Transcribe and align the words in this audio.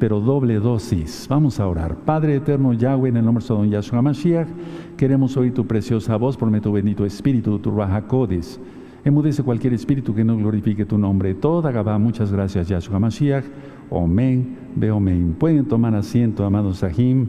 pero 0.00 0.18
doble 0.18 0.58
dosis. 0.58 1.28
Vamos 1.28 1.60
a 1.60 1.68
orar. 1.68 1.94
Padre 1.94 2.34
eterno 2.34 2.72
Yahweh, 2.72 3.10
en 3.10 3.18
el 3.18 3.24
nombre 3.24 3.44
de 3.44 3.54
Don 3.54 3.70
Yahshua 3.70 4.02
Mashiach, 4.02 4.48
queremos 4.96 5.36
oír 5.36 5.54
tu 5.54 5.64
preciosa 5.64 6.16
voz 6.16 6.36
por 6.36 6.50
tu 6.60 6.72
bendito 6.72 7.06
espíritu, 7.06 7.56
tu 7.60 7.70
Raja 7.70 8.02
Codis. 8.02 8.58
Emudece 9.04 9.44
cualquier 9.44 9.74
espíritu 9.74 10.12
que 10.12 10.24
no 10.24 10.36
glorifique 10.36 10.84
tu 10.84 10.98
nombre. 10.98 11.36
Toda 11.36 11.70
Gabá, 11.70 12.00
muchas 12.00 12.32
gracias, 12.32 12.66
Yahshua 12.66 12.98
Mashiach. 12.98 13.44
Omen, 13.90 14.56
Beomen. 14.74 15.36
Pueden 15.38 15.66
tomar 15.66 15.94
asiento, 15.94 16.44
amados 16.44 16.78
Sahim. 16.78 17.28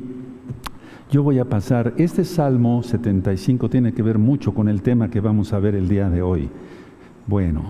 Yo 1.12 1.22
voy 1.22 1.38
a 1.38 1.46
pasar, 1.46 1.94
este 1.98 2.24
Salmo 2.24 2.82
75 2.82 3.70
tiene 3.70 3.94
que 3.94 4.02
ver 4.02 4.18
mucho 4.18 4.52
con 4.56 4.68
el 4.68 4.82
tema 4.82 5.12
que 5.12 5.20
vamos 5.20 5.54
a 5.54 5.60
ver 5.60 5.76
el 5.76 5.88
día 5.88 6.10
de 6.10 6.24
hoy. 6.24 6.50
Bueno, 7.28 7.66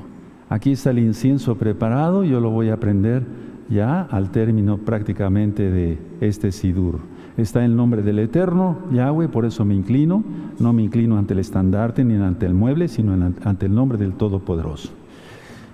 aquí 0.48 0.71
está 0.71 0.92
el 0.92 1.00
incienso 1.00 1.58
preparado, 1.58 2.24
yo 2.24 2.40
lo 2.40 2.52
voy 2.52 2.70
a 2.70 2.76
aprender 2.76 3.49
ya 3.70 4.02
al 4.02 4.32
término 4.32 4.78
prácticamente 4.78 5.70
de 5.70 5.98
este 6.22 6.52
Sidur. 6.52 7.00
Está 7.38 7.64
el 7.64 7.76
nombre 7.76 8.02
del 8.02 8.20
Eterno, 8.20 8.80
Yahweh, 8.92 9.30
por 9.30 9.46
eso 9.46 9.64
me 9.64 9.76
inclino, 9.76 10.24
no 10.60 10.74
me 10.74 10.84
inclino 10.84 11.18
ante 11.18 11.34
el 11.34 11.39
estandarte 11.39 12.04
ni 12.04 12.16
ante 12.16 12.46
el 12.46 12.54
mueble, 12.54 12.88
sino 12.88 13.14
ante 13.43 13.66
el 13.68 13.74
nombre 13.74 13.98
del 13.98 14.14
Todopoderoso. 14.14 14.90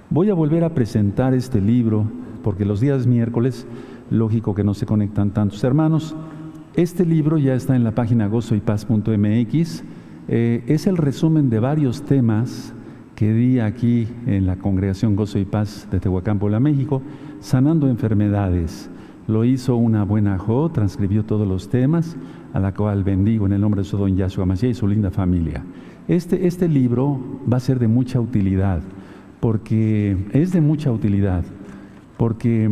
Voy 0.10 0.30
a 0.30 0.36
volver 0.36 0.64
a 0.64 0.76
presentar 0.76 1.34
este 1.34 1.62
libro, 1.62 2.06
porque 2.44 2.66
los 2.66 2.82
días 2.82 3.08
miércoles, 3.08 3.66
lógico 4.12 4.54
que 4.54 4.64
no 4.64 4.76
se 4.76 4.86
conectan 4.86 5.32
tantos 5.32 5.64
hermanos, 5.64 6.16
este 6.76 7.06
libro 7.06 7.38
ya 7.38 7.56
está 7.56 7.76
en 7.76 7.84
la 7.84 7.92
página 7.92 8.28
gozoypaz.mx, 8.28 9.84
eh, 10.28 10.64
es 10.68 10.88
el 10.88 10.98
resumen 10.98 11.50
de 11.50 11.60
varios 11.60 12.04
temas 12.04 12.74
que 13.16 13.34
di 13.34 13.60
aquí 13.60 14.08
en 14.28 14.46
la 14.46 14.58
congregación 14.58 15.16
Gozo 15.16 15.40
y 15.40 15.46
Paz 15.46 15.88
de 15.90 16.00
Tehuacán, 16.00 16.38
Puebla, 16.38 16.60
México, 16.60 17.02
sanando 17.46 17.88
enfermedades. 17.88 18.90
Lo 19.28 19.46
hizo 19.46 19.76
una 19.76 20.04
buena 20.04 20.40
Jo, 20.40 20.70
transcribió 20.70 21.26
todos 21.26 21.48
los 21.48 21.70
temas, 21.70 22.18
a 22.54 22.60
la 22.60 22.74
cual 22.74 23.04
bendigo 23.04 23.46
en 23.46 23.54
el 23.54 23.62
nombre 23.62 23.82
de 23.82 23.86
su 23.86 23.98
don 23.98 24.16
Yahshua 24.18 24.48
Mashiach 24.48 24.72
y 24.72 24.74
su 24.74 24.88
linda 24.88 25.12
familia. 25.12 25.64
Este, 26.08 26.48
este 26.48 26.68
libro 26.68 27.20
va 27.52 27.58
a 27.58 27.60
ser 27.60 27.78
de 27.78 27.88
mucha 27.88 28.20
utilidad, 28.20 28.82
porque 29.42 30.18
es 30.32 30.54
de 30.54 30.62
mucha 30.62 30.92
utilidad, 30.92 31.44
porque, 32.18 32.68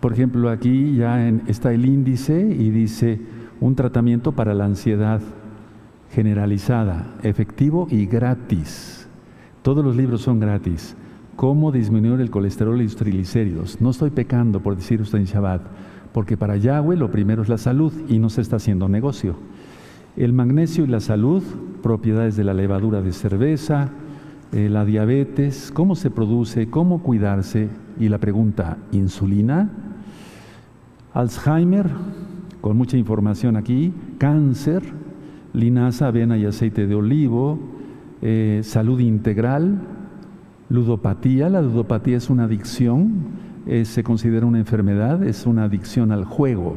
por 0.00 0.14
ejemplo, 0.14 0.48
aquí 0.48 0.96
ya 0.96 1.28
está 1.46 1.70
el 1.74 1.84
índice 1.84 2.40
y 2.40 2.70
dice 2.70 3.20
un 3.60 3.74
tratamiento 3.74 4.32
para 4.32 4.54
la 4.54 4.64
ansiedad 4.64 5.20
generalizada, 6.12 7.16
efectivo 7.22 7.86
y 7.90 8.06
gratis. 8.06 9.06
Todos 9.60 9.84
los 9.84 9.94
libros 9.94 10.22
son 10.22 10.40
gratis 10.40 10.96
cómo 11.38 11.70
disminuir 11.70 12.20
el 12.20 12.32
colesterol 12.32 12.80
y 12.80 12.82
los 12.82 12.96
triglicéridos. 12.96 13.80
No 13.80 13.90
estoy 13.90 14.10
pecando 14.10 14.58
por 14.58 14.74
decir 14.74 15.00
usted 15.00 15.20
en 15.20 15.24
Shabbat, 15.26 15.62
porque 16.12 16.36
para 16.36 16.56
Yahweh 16.56 16.96
lo 16.96 17.12
primero 17.12 17.42
es 17.42 17.48
la 17.48 17.58
salud 17.58 17.92
y 18.08 18.18
no 18.18 18.28
se 18.28 18.40
está 18.40 18.56
haciendo 18.56 18.88
negocio. 18.88 19.36
El 20.16 20.32
magnesio 20.32 20.82
y 20.82 20.88
la 20.88 20.98
salud, 20.98 21.44
propiedades 21.80 22.34
de 22.34 22.42
la 22.42 22.54
levadura 22.54 23.02
de 23.02 23.12
cerveza, 23.12 23.90
eh, 24.50 24.68
la 24.68 24.84
diabetes, 24.84 25.70
cómo 25.72 25.94
se 25.94 26.10
produce, 26.10 26.70
cómo 26.70 27.04
cuidarse 27.04 27.68
y 28.00 28.08
la 28.08 28.18
pregunta, 28.18 28.76
¿insulina? 28.90 29.70
Alzheimer, 31.14 31.86
con 32.60 32.76
mucha 32.76 32.96
información 32.96 33.54
aquí, 33.54 33.94
cáncer, 34.18 34.82
linaza, 35.52 36.08
avena 36.08 36.36
y 36.36 36.46
aceite 36.46 36.88
de 36.88 36.96
olivo, 36.96 37.60
eh, 38.22 38.62
salud 38.64 38.98
integral, 38.98 39.97
Ludopatía, 40.70 41.48
la 41.48 41.62
ludopatía 41.62 42.18
es 42.18 42.28
una 42.28 42.44
adicción, 42.44 43.22
eh, 43.66 43.86
se 43.86 44.02
considera 44.02 44.44
una 44.44 44.58
enfermedad, 44.58 45.22
es 45.24 45.46
una 45.46 45.64
adicción 45.64 46.12
al 46.12 46.26
juego, 46.26 46.76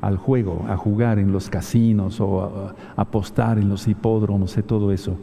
al 0.00 0.16
juego, 0.16 0.66
a 0.68 0.76
jugar 0.76 1.20
en 1.20 1.30
los 1.30 1.48
casinos 1.48 2.20
o 2.20 2.42
a, 2.42 2.74
apostar 2.96 3.58
en 3.58 3.68
los 3.68 3.86
hipódromos 3.86 4.58
y 4.58 4.62
todo 4.62 4.90
eso. 4.90 5.18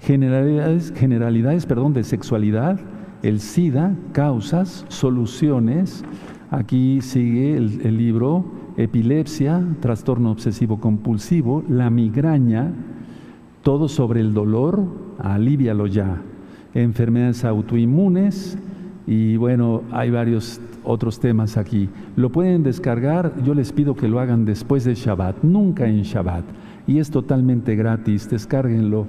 Generalidades, 0.00 0.92
generalidades 0.94 1.64
perdón, 1.64 1.94
de 1.94 2.04
sexualidad, 2.04 2.78
el 3.22 3.40
SIDA, 3.40 3.96
causas, 4.12 4.84
soluciones. 4.88 6.04
Aquí 6.50 7.00
sigue 7.00 7.56
el, 7.56 7.80
el 7.82 7.96
libro 7.96 8.44
Epilepsia, 8.76 9.66
trastorno 9.80 10.32
obsesivo 10.32 10.80
compulsivo, 10.80 11.64
la 11.66 11.88
migraña, 11.88 12.72
todo 13.62 13.88
sobre 13.88 14.20
el 14.20 14.34
dolor, 14.34 14.84
alivialo 15.18 15.86
ya 15.86 16.20
enfermedades 16.74 17.44
autoinmunes 17.44 18.58
y 19.06 19.36
bueno, 19.36 19.82
hay 19.92 20.10
varios 20.10 20.60
otros 20.82 21.20
temas 21.20 21.56
aquí. 21.56 21.88
Lo 22.16 22.32
pueden 22.32 22.62
descargar, 22.62 23.32
yo 23.44 23.54
les 23.54 23.72
pido 23.72 23.94
que 23.94 24.08
lo 24.08 24.20
hagan 24.20 24.44
después 24.44 24.84
de 24.84 24.94
Shabbat, 24.94 25.42
nunca 25.42 25.86
en 25.86 26.02
Shabbat. 26.02 26.44
Y 26.86 26.98
es 26.98 27.10
totalmente 27.10 27.76
gratis, 27.76 28.28
descárguenlo. 28.28 29.06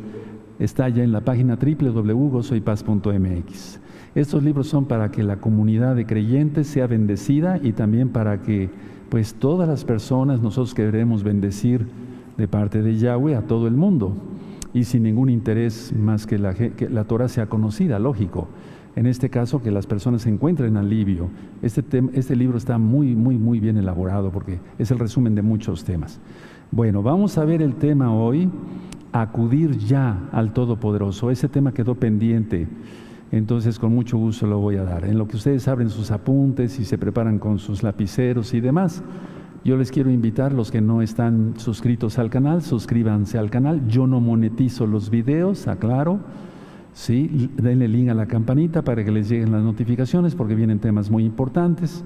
Está 0.59 0.88
ya 0.90 1.04
en 1.04 1.12
la 1.12 1.22
página 1.22 1.58
www.gozoypaz.mx. 1.58 3.80
Estos 4.16 4.44
libros 4.44 4.68
son 4.68 4.86
para 4.86 5.09
que 5.12 5.24
la 5.24 5.38
comunidad 5.38 5.96
de 5.96 6.06
creyentes 6.06 6.68
sea 6.68 6.86
bendecida 6.88 7.59
y 7.62 7.74
también 7.74 8.09
para 8.09 8.42
que 8.42 8.70
pues 9.09 9.34
todas 9.34 9.68
las 9.68 9.84
personas, 9.84 10.40
nosotros 10.42 10.74
queremos 10.74 11.24
bendecir 11.24 11.86
de 12.38 12.48
parte 12.48 12.81
de 12.81 12.98
Yahweh 12.98 13.36
a 13.36 13.42
todo 13.42 13.68
el 13.68 13.75
mundo 13.75 14.16
y 14.75 14.84
sin 14.84 15.03
ningún 15.03 15.30
interés 15.30 15.94
más 15.97 16.28
que 16.28 16.38
la, 16.38 16.53
que 16.53 16.90
la 16.90 17.06
Torah 17.06 17.30
sea 17.30 17.47
conocida, 17.47 17.97
lógico. 17.97 18.50
En 18.97 19.06
este 19.06 19.30
caso, 19.30 19.63
que 19.63 19.72
las 19.72 19.88
personas 19.88 20.25
encuentren 20.25 20.75
alivio. 20.75 21.30
Este, 21.62 21.81
este 22.13 22.36
libro 22.36 22.58
está 22.58 22.78
muy, 22.78 23.16
muy, 23.16 23.38
muy 23.38 23.62
bien 23.62 23.78
elaborado 23.78 24.31
porque 24.31 24.59
es 24.78 24.91
el 24.91 25.00
resumen 25.00 25.34
de 25.34 25.41
muchos 25.41 25.86
temas. 25.86 26.19
Bueno, 26.72 27.02
vamos 27.02 27.38
a 27.38 27.46
ver 27.46 27.62
el 27.62 27.75
tema 27.75 28.13
hoy, 28.13 28.50
acudir 29.13 29.78
ya 29.78 30.28
al 30.34 30.52
Todopoderoso. 30.52 31.31
Ese 31.31 31.47
tema 31.47 31.74
quedó 31.74 31.96
pendiente, 31.96 32.68
entonces 33.31 33.80
con 33.80 33.96
mucho 33.96 34.18
gusto 34.18 34.46
lo 34.46 34.59
voy 34.59 34.75
a 34.75 34.84
dar. 34.84 35.06
En 35.06 35.18
lo 35.18 35.25
que 35.25 35.38
ustedes 35.38 35.69
abren 35.69 35.90
sus 35.90 36.12
apuntes 36.12 36.81
y 36.81 36.84
se 36.84 36.97
preparan 36.97 37.40
con 37.40 37.59
sus 37.59 37.81
lapiceros 37.81 38.53
y 38.53 38.59
demás, 38.59 39.02
yo 39.66 39.78
les 39.78 39.92
quiero 39.92 40.12
invitar, 40.12 40.53
los 40.53 40.70
que 40.70 40.80
no 40.80 41.02
están 41.02 41.56
suscritos 41.58 42.20
al 42.20 42.30
canal, 42.30 42.62
suscríbanse 42.62 43.40
al 43.40 43.50
canal. 43.50 43.88
Yo 43.88 44.06
no 44.06 44.22
monetizo 44.22 44.86
los 44.86 45.09
videos, 45.09 45.68
aclaro. 45.68 46.20
Sí, 46.94 47.50
denle 47.58 47.88
link 47.88 48.09
a 48.09 48.14
la 48.14 48.28
campanita 48.28 48.84
para 48.84 49.04
que 49.04 49.12
les 49.12 49.28
lleguen 49.28 49.52
las 49.52 49.64
notificaciones 49.64 50.36
porque 50.36 50.54
vienen 50.54 50.78
temas 50.78 51.09
muy 51.09 51.25
importantes. 51.25 52.06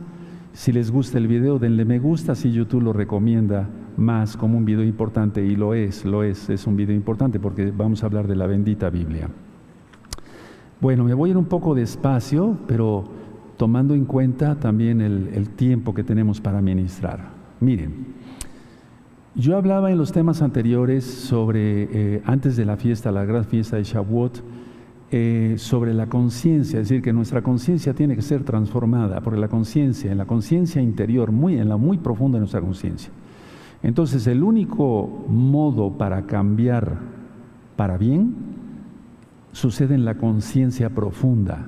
Si 0.53 0.72
les 0.72 0.90
gusta 0.90 1.18
el 1.18 1.28
video, 1.28 1.59
denle 1.59 1.84
me 1.84 2.00
gusta 2.00 2.34
si 2.34 2.50
YouTube 2.50 2.81
lo 2.81 2.94
recomienda 2.94 3.68
más 3.98 4.38
como 4.38 4.58
un 4.58 4.64
video 4.64 4.86
importante 4.86 5.46
y 5.46 5.58
lo 5.58 5.74
es, 5.74 6.06
lo 6.06 6.24
es, 6.24 6.50
es 6.50 6.66
un 6.66 6.78
video 6.78 6.96
importante 6.96 7.42
porque 7.42 7.72
vamos 7.72 8.03
a 8.03 8.06
hablar 8.06 8.25
de 8.25 8.38
la 8.38 8.48
bendita 8.48 8.90
Biblia. 8.90 9.28
Bueno, 10.80 11.03
me 11.03 11.14
voy 11.14 11.30
a 11.30 11.31
ir 11.31 11.38
un 11.38 11.46
poco 11.46 11.75
despacio, 11.75 12.58
pero 12.68 13.03
tomando 13.58 13.96
en 13.96 14.06
cuenta 14.06 14.56
también 14.56 15.02
el, 15.02 15.31
el 15.34 15.50
tiempo 15.50 15.94
que 15.94 16.06
tenemos 16.06 16.40
para 16.40 16.62
ministrar. 16.62 17.38
Miren, 17.59 18.06
yo 19.36 19.58
hablaba 19.58 19.92
en 19.92 19.97
los 19.97 20.12
temas 20.12 20.42
anteriores 20.42 21.06
sobre, 21.06 22.16
eh, 22.16 22.22
antes 22.25 22.56
de 22.56 22.66
la 22.66 22.78
fiesta, 22.78 23.12
la 23.12 23.25
gran 23.25 23.46
fiesta 23.46 23.75
de 23.75 23.84
Shavuot, 23.84 24.42
eh, 25.12 25.56
sobre 25.58 25.94
la 25.94 26.08
conciencia, 26.08 26.80
es 26.80 26.88
decir, 26.88 27.02
que 27.02 27.14
nuestra 27.14 27.42
conciencia 27.42 27.94
tiene 27.94 28.16
que 28.16 28.22
ser 28.22 28.44
transformada, 28.44 29.22
porque 29.22 29.40
la 29.40 29.48
conciencia, 29.48 30.12
en 30.12 30.18
la 30.19 30.25
conciencia 30.25 30.81
interior, 30.81 31.31
muy, 31.31 31.58
en 31.58 31.68
la 31.68 31.78
muy 31.78 31.98
profunda 31.98 32.38
de 32.38 32.42
nuestra 32.42 32.62
conciencia. 32.62 33.12
Entonces, 33.81 34.28
el 34.28 34.44
único 34.44 35.25
modo 35.28 35.98
para 35.98 36.25
cambiar 36.25 36.98
para 37.75 37.98
bien 37.98 38.36
sucede 39.52 39.96
en 39.96 40.06
la 40.06 40.16
conciencia 40.16 40.90
profunda, 40.90 41.66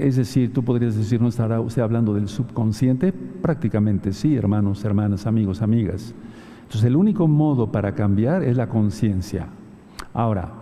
es 0.00 0.16
decir, 0.16 0.52
tú 0.52 0.62
podrías 0.64 0.96
decir, 0.96 1.20
¿no 1.20 1.28
estará 1.28 1.60
usted 1.60 1.82
hablando 1.82 2.14
del 2.14 2.28
subconsciente? 2.28 3.12
Prácticamente 3.12 4.12
sí, 4.12 4.36
hermanos, 4.36 4.84
hermanas, 4.84 5.26
amigos, 5.26 5.62
amigas. 5.62 6.14
Entonces, 6.62 6.84
el 6.84 6.96
único 6.96 7.26
modo 7.28 7.70
para 7.70 7.94
cambiar 7.94 8.42
es 8.42 8.56
la 8.56 8.68
conciencia. 8.68 9.48
Ahora, 10.12 10.52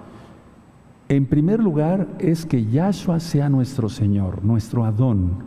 en 1.08 1.26
primer 1.26 1.60
lugar 1.60 2.08
es 2.18 2.44
que 2.44 2.66
Yahshua 2.66 3.20
sea 3.20 3.48
nuestro 3.48 3.88
Señor, 3.88 4.44
nuestro 4.44 4.84
Adón, 4.84 5.42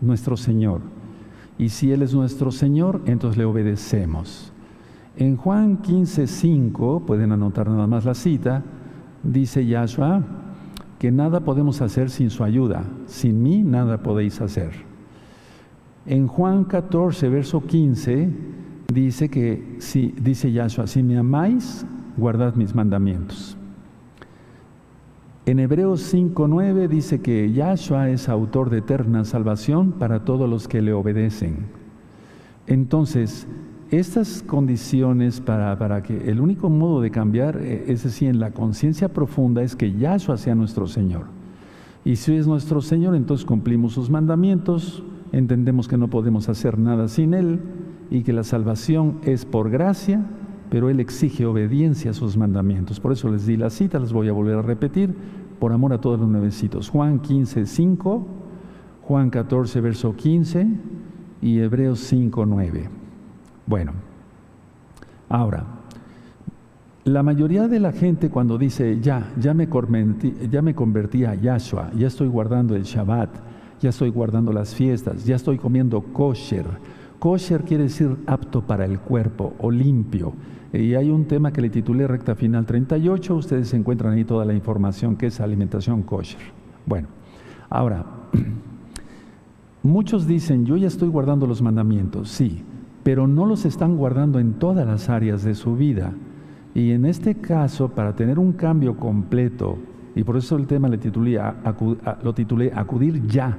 nuestro 0.00 0.36
Señor. 0.36 0.80
Y 1.56 1.68
si 1.68 1.92
Él 1.92 2.02
es 2.02 2.14
nuestro 2.14 2.50
Señor, 2.50 3.02
entonces 3.06 3.38
le 3.38 3.44
obedecemos. 3.44 4.52
En 5.16 5.36
Juan 5.36 5.76
15, 5.76 6.26
5, 6.26 7.04
pueden 7.06 7.30
anotar 7.30 7.68
nada 7.68 7.86
más 7.86 8.04
la 8.04 8.14
cita, 8.14 8.64
dice 9.22 9.64
Yahshua, 9.64 10.22
que 11.04 11.12
nada 11.12 11.40
podemos 11.40 11.82
hacer 11.82 12.08
sin 12.08 12.30
su 12.30 12.42
ayuda. 12.44 12.82
Sin 13.04 13.42
mí 13.42 13.62
nada 13.62 14.02
podéis 14.02 14.40
hacer. 14.40 14.70
En 16.06 16.26
Juan 16.26 16.64
14, 16.64 17.28
verso 17.28 17.62
15, 17.62 18.30
dice 18.90 19.28
que, 19.28 19.76
si, 19.80 20.14
dice 20.18 20.50
Yahshua, 20.50 20.86
si 20.86 21.02
me 21.02 21.18
amáis, 21.18 21.84
guardad 22.16 22.54
mis 22.54 22.74
mandamientos. 22.74 23.54
En 25.44 25.58
Hebreos 25.58 26.14
5.9 26.14 26.88
dice 26.88 27.20
que 27.20 27.52
Yahshua 27.52 28.08
es 28.08 28.30
autor 28.30 28.70
de 28.70 28.78
eterna 28.78 29.26
salvación 29.26 29.92
para 29.92 30.24
todos 30.24 30.48
los 30.48 30.68
que 30.68 30.80
le 30.80 30.94
obedecen. 30.94 31.66
Entonces, 32.66 33.46
estas 33.98 34.42
condiciones 34.42 35.40
para, 35.40 35.78
para, 35.78 36.02
que 36.02 36.30
el 36.30 36.40
único 36.40 36.70
modo 36.70 37.00
de 37.00 37.10
cambiar, 37.10 37.58
eh, 37.58 37.84
es 37.88 38.04
decir, 38.04 38.28
en 38.28 38.40
la 38.40 38.52
conciencia 38.52 39.08
profunda, 39.08 39.62
es 39.62 39.76
que 39.76 39.92
Yahshua 39.92 40.36
sea 40.36 40.54
nuestro 40.54 40.86
Señor. 40.86 41.26
Y 42.04 42.16
si 42.16 42.34
es 42.34 42.46
nuestro 42.46 42.80
Señor, 42.80 43.14
entonces 43.14 43.46
cumplimos 43.46 43.94
sus 43.94 44.10
mandamientos, 44.10 45.02
entendemos 45.32 45.88
que 45.88 45.96
no 45.96 46.08
podemos 46.08 46.48
hacer 46.48 46.78
nada 46.78 47.08
sin 47.08 47.34
Él 47.34 47.60
y 48.10 48.22
que 48.22 48.32
la 48.32 48.44
salvación 48.44 49.18
es 49.22 49.44
por 49.44 49.70
gracia, 49.70 50.24
pero 50.70 50.90
Él 50.90 51.00
exige 51.00 51.46
obediencia 51.46 52.10
a 52.10 52.14
sus 52.14 52.36
mandamientos. 52.36 53.00
Por 53.00 53.12
eso 53.12 53.30
les 53.30 53.46
di 53.46 53.56
la 53.56 53.70
cita, 53.70 53.98
les 53.98 54.12
voy 54.12 54.28
a 54.28 54.32
volver 54.32 54.58
a 54.58 54.62
repetir, 54.62 55.14
por 55.58 55.72
amor 55.72 55.92
a 55.92 56.00
todos 56.00 56.20
los 56.20 56.28
nuevecitos. 56.28 56.90
Juan 56.90 57.20
15, 57.20 57.64
5, 57.64 58.26
Juan 59.02 59.30
14, 59.30 59.80
verso 59.80 60.14
15 60.14 60.66
y 61.40 61.58
Hebreos 61.58 62.00
5, 62.00 62.46
9. 62.46 63.03
Bueno, 63.66 63.92
ahora, 65.28 65.64
la 67.04 67.22
mayoría 67.22 67.68
de 67.68 67.80
la 67.80 67.92
gente 67.92 68.30
cuando 68.30 68.58
dice, 68.58 68.98
ya, 69.00 69.30
ya 69.38 69.54
me, 69.54 69.68
convertí, 69.68 70.34
ya 70.50 70.62
me 70.62 70.74
convertí 70.74 71.24
a 71.24 71.34
Yahshua, 71.34 71.90
ya 71.96 72.06
estoy 72.06 72.28
guardando 72.28 72.76
el 72.76 72.82
Shabbat, 72.82 73.30
ya 73.80 73.90
estoy 73.90 74.10
guardando 74.10 74.52
las 74.52 74.74
fiestas, 74.74 75.24
ya 75.24 75.36
estoy 75.36 75.58
comiendo 75.58 76.00
kosher. 76.00 76.64
Kosher 77.18 77.62
quiere 77.62 77.84
decir 77.84 78.16
apto 78.26 78.62
para 78.62 78.84
el 78.84 79.00
cuerpo 79.00 79.54
o 79.58 79.70
limpio. 79.70 80.34
Y 80.72 80.94
hay 80.94 81.10
un 81.10 81.26
tema 81.26 81.52
que 81.52 81.60
le 81.60 81.70
titulé 81.70 82.06
Recta 82.06 82.34
Final 82.34 82.66
38, 82.66 83.34
ustedes 83.34 83.72
encuentran 83.74 84.14
ahí 84.14 84.24
toda 84.24 84.44
la 84.44 84.52
información 84.54 85.16
que 85.16 85.26
es 85.26 85.40
alimentación 85.40 86.02
kosher. 86.02 86.40
Bueno, 86.84 87.08
ahora, 87.70 88.04
muchos 89.82 90.26
dicen, 90.26 90.66
yo 90.66 90.76
ya 90.76 90.88
estoy 90.88 91.08
guardando 91.08 91.46
los 91.46 91.62
mandamientos, 91.62 92.30
sí, 92.30 92.62
pero 93.04 93.28
no 93.28 93.46
los 93.46 93.66
están 93.66 93.96
guardando 93.96 94.40
en 94.40 94.54
todas 94.54 94.86
las 94.86 95.08
áreas 95.08 95.44
de 95.44 95.54
su 95.54 95.76
vida. 95.76 96.12
Y 96.74 96.90
en 96.90 97.04
este 97.04 97.36
caso, 97.36 97.90
para 97.90 98.16
tener 98.16 98.38
un 98.38 98.52
cambio 98.52 98.96
completo, 98.96 99.78
y 100.16 100.24
por 100.24 100.36
eso 100.36 100.56
el 100.56 100.66
tema 100.66 100.88
le 100.88 100.98
titulé, 100.98 101.40
lo 102.22 102.34
titulé 102.34 102.72
Acudir 102.74 103.24
ya, 103.26 103.56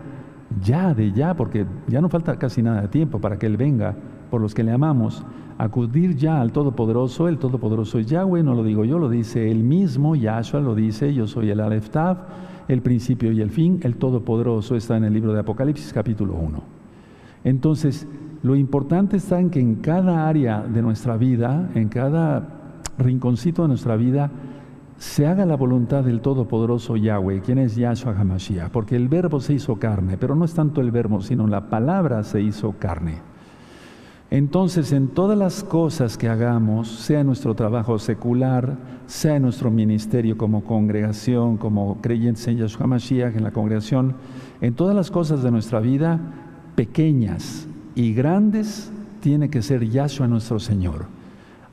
ya 0.61 0.93
de 0.93 1.11
ya, 1.11 1.35
porque 1.35 1.65
ya 1.87 2.01
no 2.01 2.09
falta 2.09 2.37
casi 2.37 2.61
nada 2.61 2.81
de 2.81 2.87
tiempo 2.87 3.19
para 3.19 3.37
que 3.37 3.45
Él 3.45 3.55
venga 3.55 3.95
por 4.29 4.41
los 4.41 4.53
que 4.53 4.63
le 4.63 4.71
amamos, 4.71 5.23
acudir 5.57 6.15
ya 6.15 6.41
al 6.41 6.51
Todopoderoso, 6.51 7.27
el 7.27 7.37
Todopoderoso 7.37 7.99
es 7.99 8.07
Yahweh, 8.07 8.43
no 8.43 8.55
lo 8.55 8.63
digo 8.63 8.83
yo, 8.83 8.99
lo 8.99 9.09
dice 9.09 9.49
Él 9.51 9.63
mismo, 9.63 10.15
Yahshua 10.15 10.59
lo 10.59 10.75
dice, 10.75 11.13
yo 11.13 11.27
soy 11.27 11.51
el 11.51 11.59
Aleph 11.59 11.89
Tav, 11.89 12.17
el 12.67 12.81
principio 12.81 13.31
y 13.31 13.41
el 13.41 13.51
fin, 13.51 13.79
el 13.83 13.97
Todopoderoso 13.97 14.75
está 14.75 14.97
en 14.97 15.03
el 15.03 15.13
libro 15.13 15.33
de 15.33 15.41
Apocalipsis 15.41 15.93
capítulo 15.93 16.33
1. 16.33 16.63
Entonces, 17.43 18.07
lo 18.45 18.55
importante 18.55 19.17
está 19.17 19.39
en 19.39 19.49
que 19.49 19.59
en 19.59 19.77
cada 19.77 20.29
área 20.29 20.61
de 20.61 20.83
nuestra 20.83 21.17
vida, 21.17 21.67
en 21.73 21.89
cada 21.89 22.47
rinconcito 22.99 23.63
de 23.63 23.69
nuestra 23.69 23.95
vida, 23.95 24.29
se 24.99 25.25
haga 25.25 25.47
la 25.47 25.55
voluntad 25.55 26.03
del 26.03 26.21
Todopoderoso 26.21 26.95
Yahweh, 26.95 27.41
quien 27.41 27.57
es 27.57 27.75
Yahshua 27.75 28.13
HaMashiach, 28.15 28.69
porque 28.69 28.95
el 28.95 29.07
verbo 29.07 29.39
se 29.39 29.53
hizo 29.53 29.77
carne, 29.77 30.17
pero 30.19 30.35
no 30.35 30.45
es 30.45 30.53
tanto 30.53 30.79
el 30.81 30.91
verbo, 30.91 31.23
sino 31.23 31.47
la 31.47 31.71
palabra 31.71 32.23
se 32.23 32.39
hizo 32.39 32.73
carne. 32.73 33.17
Entonces, 34.29 34.91
en 34.91 35.07
todas 35.07 35.39
las 35.39 35.63
cosas 35.63 36.15
que 36.15 36.29
hagamos, 36.29 36.87
sea 36.87 37.21
en 37.21 37.27
nuestro 37.27 37.55
trabajo 37.55 37.97
secular, 37.97 38.77
sea 39.07 39.37
en 39.37 39.41
nuestro 39.41 39.71
ministerio 39.71 40.37
como 40.37 40.63
congregación, 40.63 41.57
como 41.57 41.99
creyentes 41.99 42.47
en 42.47 42.57
Yahshua 42.57 42.83
HaMashiach, 42.83 43.35
en 43.35 43.43
la 43.43 43.51
congregación, 43.51 44.17
en 44.61 44.75
todas 44.75 44.95
las 44.95 45.09
cosas 45.09 45.41
de 45.41 45.49
nuestra 45.49 45.79
vida, 45.79 46.19
pequeñas 46.75 47.69
y 47.95 48.13
grandes, 48.13 48.91
tiene 49.21 49.49
que 49.49 49.61
ser 49.61 49.89
Yahshua 49.89 50.27
nuestro 50.27 50.59
Señor. 50.59 51.05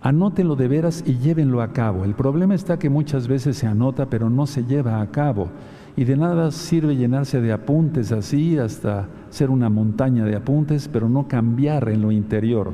Anótenlo 0.00 0.56
de 0.56 0.68
veras 0.68 1.04
y 1.06 1.18
llévenlo 1.18 1.62
a 1.62 1.72
cabo. 1.72 2.04
El 2.04 2.14
problema 2.14 2.54
está 2.54 2.78
que 2.78 2.90
muchas 2.90 3.28
veces 3.28 3.56
se 3.56 3.66
anota 3.66 4.06
pero 4.06 4.30
no 4.30 4.46
se 4.46 4.64
lleva 4.64 5.00
a 5.00 5.10
cabo. 5.10 5.48
Y 5.96 6.04
de 6.04 6.16
nada 6.16 6.50
sirve 6.50 6.96
llenarse 6.96 7.40
de 7.40 7.52
apuntes 7.52 8.10
así 8.12 8.56
hasta 8.58 9.08
ser 9.30 9.50
una 9.50 9.68
montaña 9.68 10.24
de 10.24 10.34
apuntes, 10.34 10.88
pero 10.88 11.08
no 11.08 11.28
cambiar 11.28 11.88
en 11.88 12.00
lo 12.00 12.10
interior. 12.10 12.72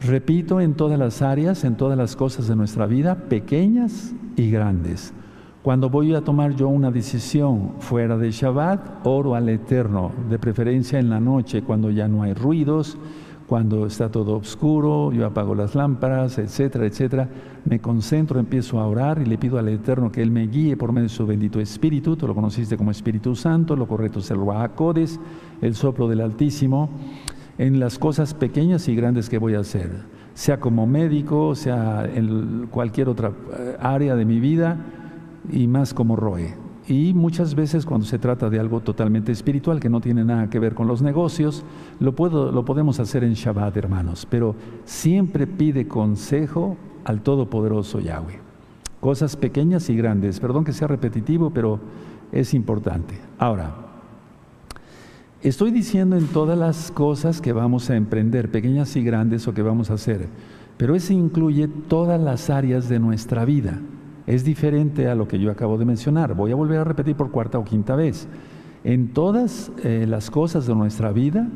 Repito, 0.00 0.60
en 0.60 0.74
todas 0.74 0.98
las 0.98 1.22
áreas, 1.22 1.64
en 1.64 1.76
todas 1.76 1.96
las 1.96 2.16
cosas 2.16 2.48
de 2.48 2.56
nuestra 2.56 2.86
vida, 2.86 3.14
pequeñas 3.14 4.12
y 4.36 4.50
grandes. 4.50 5.12
Cuando 5.68 5.90
voy 5.90 6.14
a 6.14 6.22
tomar 6.22 6.56
yo 6.56 6.66
una 6.66 6.90
decisión 6.90 7.72
fuera 7.78 8.16
de 8.16 8.30
Shabbat, 8.30 9.06
oro 9.06 9.34
al 9.34 9.50
Eterno, 9.50 10.12
de 10.30 10.38
preferencia 10.38 10.98
en 10.98 11.10
la 11.10 11.20
noche, 11.20 11.60
cuando 11.60 11.90
ya 11.90 12.08
no 12.08 12.22
hay 12.22 12.32
ruidos, 12.32 12.96
cuando 13.46 13.84
está 13.84 14.10
todo 14.10 14.38
oscuro, 14.38 15.12
yo 15.12 15.26
apago 15.26 15.54
las 15.54 15.74
lámparas, 15.74 16.38
etcétera, 16.38 16.86
etcétera, 16.86 17.28
me 17.66 17.80
concentro, 17.80 18.40
empiezo 18.40 18.80
a 18.80 18.86
orar 18.86 19.20
y 19.20 19.26
le 19.26 19.36
pido 19.36 19.58
al 19.58 19.68
Eterno 19.68 20.10
que 20.10 20.22
Él 20.22 20.30
me 20.30 20.46
guíe 20.46 20.74
por 20.78 20.90
medio 20.90 21.08
de 21.08 21.14
su 21.14 21.26
bendito 21.26 21.60
Espíritu, 21.60 22.16
tú 22.16 22.26
lo 22.26 22.34
conociste 22.34 22.78
como 22.78 22.90
Espíritu 22.90 23.36
Santo, 23.36 23.76
lo 23.76 23.86
correcto 23.86 24.20
es 24.20 24.30
el 24.30 24.38
Ruacodes, 24.38 25.20
el 25.60 25.74
soplo 25.74 26.08
del 26.08 26.22
Altísimo, 26.22 26.88
en 27.58 27.78
las 27.78 27.98
cosas 27.98 28.32
pequeñas 28.32 28.88
y 28.88 28.96
grandes 28.96 29.28
que 29.28 29.36
voy 29.36 29.54
a 29.54 29.60
hacer, 29.60 29.90
sea 30.32 30.60
como 30.60 30.86
médico, 30.86 31.54
sea 31.54 32.08
en 32.10 32.68
cualquier 32.70 33.10
otra 33.10 33.28
eh, 33.28 33.76
área 33.78 34.16
de 34.16 34.24
mi 34.24 34.40
vida 34.40 34.78
y 35.50 35.66
más 35.66 35.94
como 35.94 36.16
Roe. 36.16 36.54
Y 36.88 37.12
muchas 37.12 37.54
veces 37.54 37.84
cuando 37.84 38.06
se 38.06 38.18
trata 38.18 38.48
de 38.48 38.58
algo 38.58 38.80
totalmente 38.80 39.30
espiritual 39.30 39.78
que 39.78 39.90
no 39.90 40.00
tiene 40.00 40.24
nada 40.24 40.48
que 40.48 40.58
ver 40.58 40.74
con 40.74 40.88
los 40.88 41.02
negocios, 41.02 41.62
lo, 42.00 42.14
puedo, 42.14 42.50
lo 42.50 42.64
podemos 42.64 42.98
hacer 42.98 43.24
en 43.24 43.34
Shabbat, 43.34 43.76
hermanos, 43.76 44.26
pero 44.28 44.54
siempre 44.86 45.46
pide 45.46 45.86
consejo 45.86 46.78
al 47.04 47.20
Todopoderoso 47.20 48.00
Yahweh. 48.00 48.40
Cosas 49.00 49.36
pequeñas 49.36 49.90
y 49.90 49.96
grandes. 49.96 50.40
Perdón 50.40 50.64
que 50.64 50.72
sea 50.72 50.88
repetitivo, 50.88 51.50
pero 51.50 51.78
es 52.32 52.54
importante. 52.54 53.18
Ahora, 53.38 53.74
estoy 55.42 55.70
diciendo 55.70 56.16
en 56.16 56.26
todas 56.28 56.58
las 56.58 56.90
cosas 56.90 57.42
que 57.42 57.52
vamos 57.52 57.90
a 57.90 57.96
emprender, 57.96 58.50
pequeñas 58.50 58.96
y 58.96 59.04
grandes 59.04 59.46
o 59.46 59.52
que 59.52 59.62
vamos 59.62 59.90
a 59.90 59.94
hacer, 59.94 60.26
pero 60.78 60.94
eso 60.94 61.12
incluye 61.12 61.68
todas 61.68 62.18
las 62.18 62.48
áreas 62.48 62.88
de 62.88 62.98
nuestra 62.98 63.44
vida 63.44 63.78
es 64.28 64.44
diferente 64.44 65.08
a 65.08 65.14
lo 65.14 65.26
que 65.26 65.38
yo 65.38 65.50
acabo 65.50 65.78
de 65.78 65.86
mencionar. 65.86 66.34
Voy 66.34 66.52
a 66.52 66.54
volver 66.54 66.78
a 66.80 66.84
repetir 66.84 67.16
por 67.16 67.30
cuarta 67.30 67.58
o 67.58 67.64
quinta 67.64 67.96
vez. 67.96 68.28
En 68.84 69.14
todas 69.14 69.72
eh, 69.82 70.04
las 70.06 70.30
cosas 70.30 70.66
de 70.66 70.74
nuestra 70.74 71.12
vida, 71.12 71.48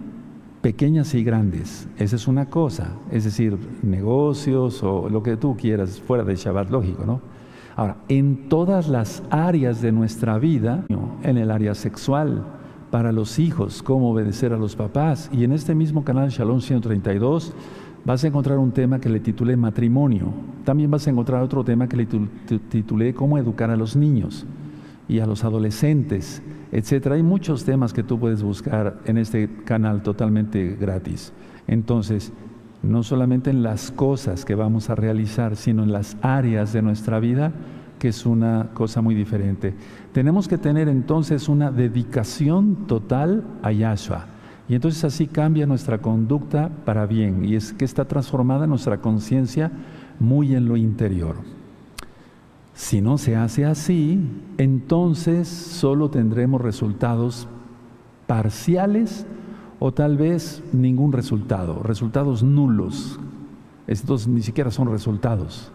pequeñas 0.62 1.14
y 1.14 1.22
grandes, 1.22 1.86
esa 1.98 2.16
es 2.16 2.26
una 2.26 2.46
cosa, 2.46 2.94
es 3.10 3.24
decir, 3.24 3.58
negocios 3.82 4.82
o 4.82 5.10
lo 5.10 5.22
que 5.22 5.36
tú 5.36 5.54
quieras, 5.54 6.00
fuera 6.00 6.24
de 6.24 6.34
Shabbat, 6.34 6.70
lógico, 6.70 7.04
¿no? 7.04 7.20
Ahora, 7.76 7.98
en 8.08 8.48
todas 8.48 8.88
las 8.88 9.22
áreas 9.28 9.82
de 9.82 9.92
nuestra 9.92 10.38
vida, 10.38 10.84
en 11.22 11.36
el 11.36 11.50
área 11.50 11.74
sexual, 11.74 12.42
para 12.90 13.12
los 13.12 13.38
hijos, 13.38 13.82
cómo 13.82 14.12
obedecer 14.12 14.52
a 14.52 14.58
los 14.58 14.76
papás, 14.76 15.30
y 15.32 15.44
en 15.44 15.52
este 15.52 15.74
mismo 15.74 16.04
canal 16.04 16.30
Shalom 16.30 16.60
132, 16.60 17.54
vas 18.04 18.24
a 18.24 18.26
encontrar 18.26 18.58
un 18.58 18.72
tema 18.72 19.00
que 19.00 19.08
le 19.08 19.20
titulé 19.20 19.56
matrimonio. 19.56 20.32
También 20.64 20.90
vas 20.90 21.06
a 21.06 21.10
encontrar 21.10 21.42
otro 21.42 21.64
tema 21.64 21.88
que 21.88 21.96
le 21.96 22.06
titulé 22.68 23.14
cómo 23.14 23.38
educar 23.38 23.70
a 23.70 23.76
los 23.76 23.96
niños 23.96 24.46
y 25.08 25.20
a 25.20 25.26
los 25.26 25.44
adolescentes, 25.44 26.42
etcétera. 26.70 27.16
Hay 27.16 27.22
muchos 27.22 27.64
temas 27.64 27.92
que 27.92 28.02
tú 28.02 28.18
puedes 28.18 28.42
buscar 28.42 29.00
en 29.04 29.18
este 29.18 29.48
canal 29.64 30.02
totalmente 30.02 30.76
gratis. 30.80 31.32
Entonces, 31.66 32.32
no 32.82 33.02
solamente 33.02 33.50
en 33.50 33.62
las 33.62 33.90
cosas 33.90 34.44
que 34.44 34.54
vamos 34.54 34.90
a 34.90 34.94
realizar, 34.94 35.56
sino 35.56 35.84
en 35.84 35.92
las 35.92 36.16
áreas 36.22 36.72
de 36.72 36.82
nuestra 36.82 37.20
vida, 37.20 37.52
que 37.98 38.08
es 38.08 38.26
una 38.26 38.70
cosa 38.74 39.00
muy 39.00 39.14
diferente. 39.14 39.74
Tenemos 40.12 40.48
que 40.48 40.58
tener 40.58 40.88
entonces 40.88 41.48
una 41.48 41.70
dedicación 41.70 42.88
total 42.88 43.44
a 43.62 43.70
Yahshua. 43.70 44.26
Y 44.72 44.74
entonces 44.74 45.04
así 45.04 45.26
cambia 45.26 45.66
nuestra 45.66 45.98
conducta 45.98 46.70
para 46.86 47.04
bien 47.04 47.44
y 47.44 47.56
es 47.56 47.74
que 47.74 47.84
está 47.84 48.06
transformada 48.06 48.66
nuestra 48.66 49.02
conciencia 49.02 49.70
muy 50.18 50.54
en 50.54 50.66
lo 50.66 50.78
interior. 50.78 51.36
Si 52.72 53.02
no 53.02 53.18
se 53.18 53.36
hace 53.36 53.66
así, 53.66 54.18
entonces 54.56 55.46
solo 55.46 56.08
tendremos 56.08 56.62
resultados 56.62 57.48
parciales 58.26 59.26
o 59.78 59.92
tal 59.92 60.16
vez 60.16 60.62
ningún 60.72 61.12
resultado, 61.12 61.82
resultados 61.82 62.42
nulos. 62.42 63.20
Estos 63.86 64.26
ni 64.26 64.40
siquiera 64.40 64.70
son 64.70 64.90
resultados. 64.90 65.70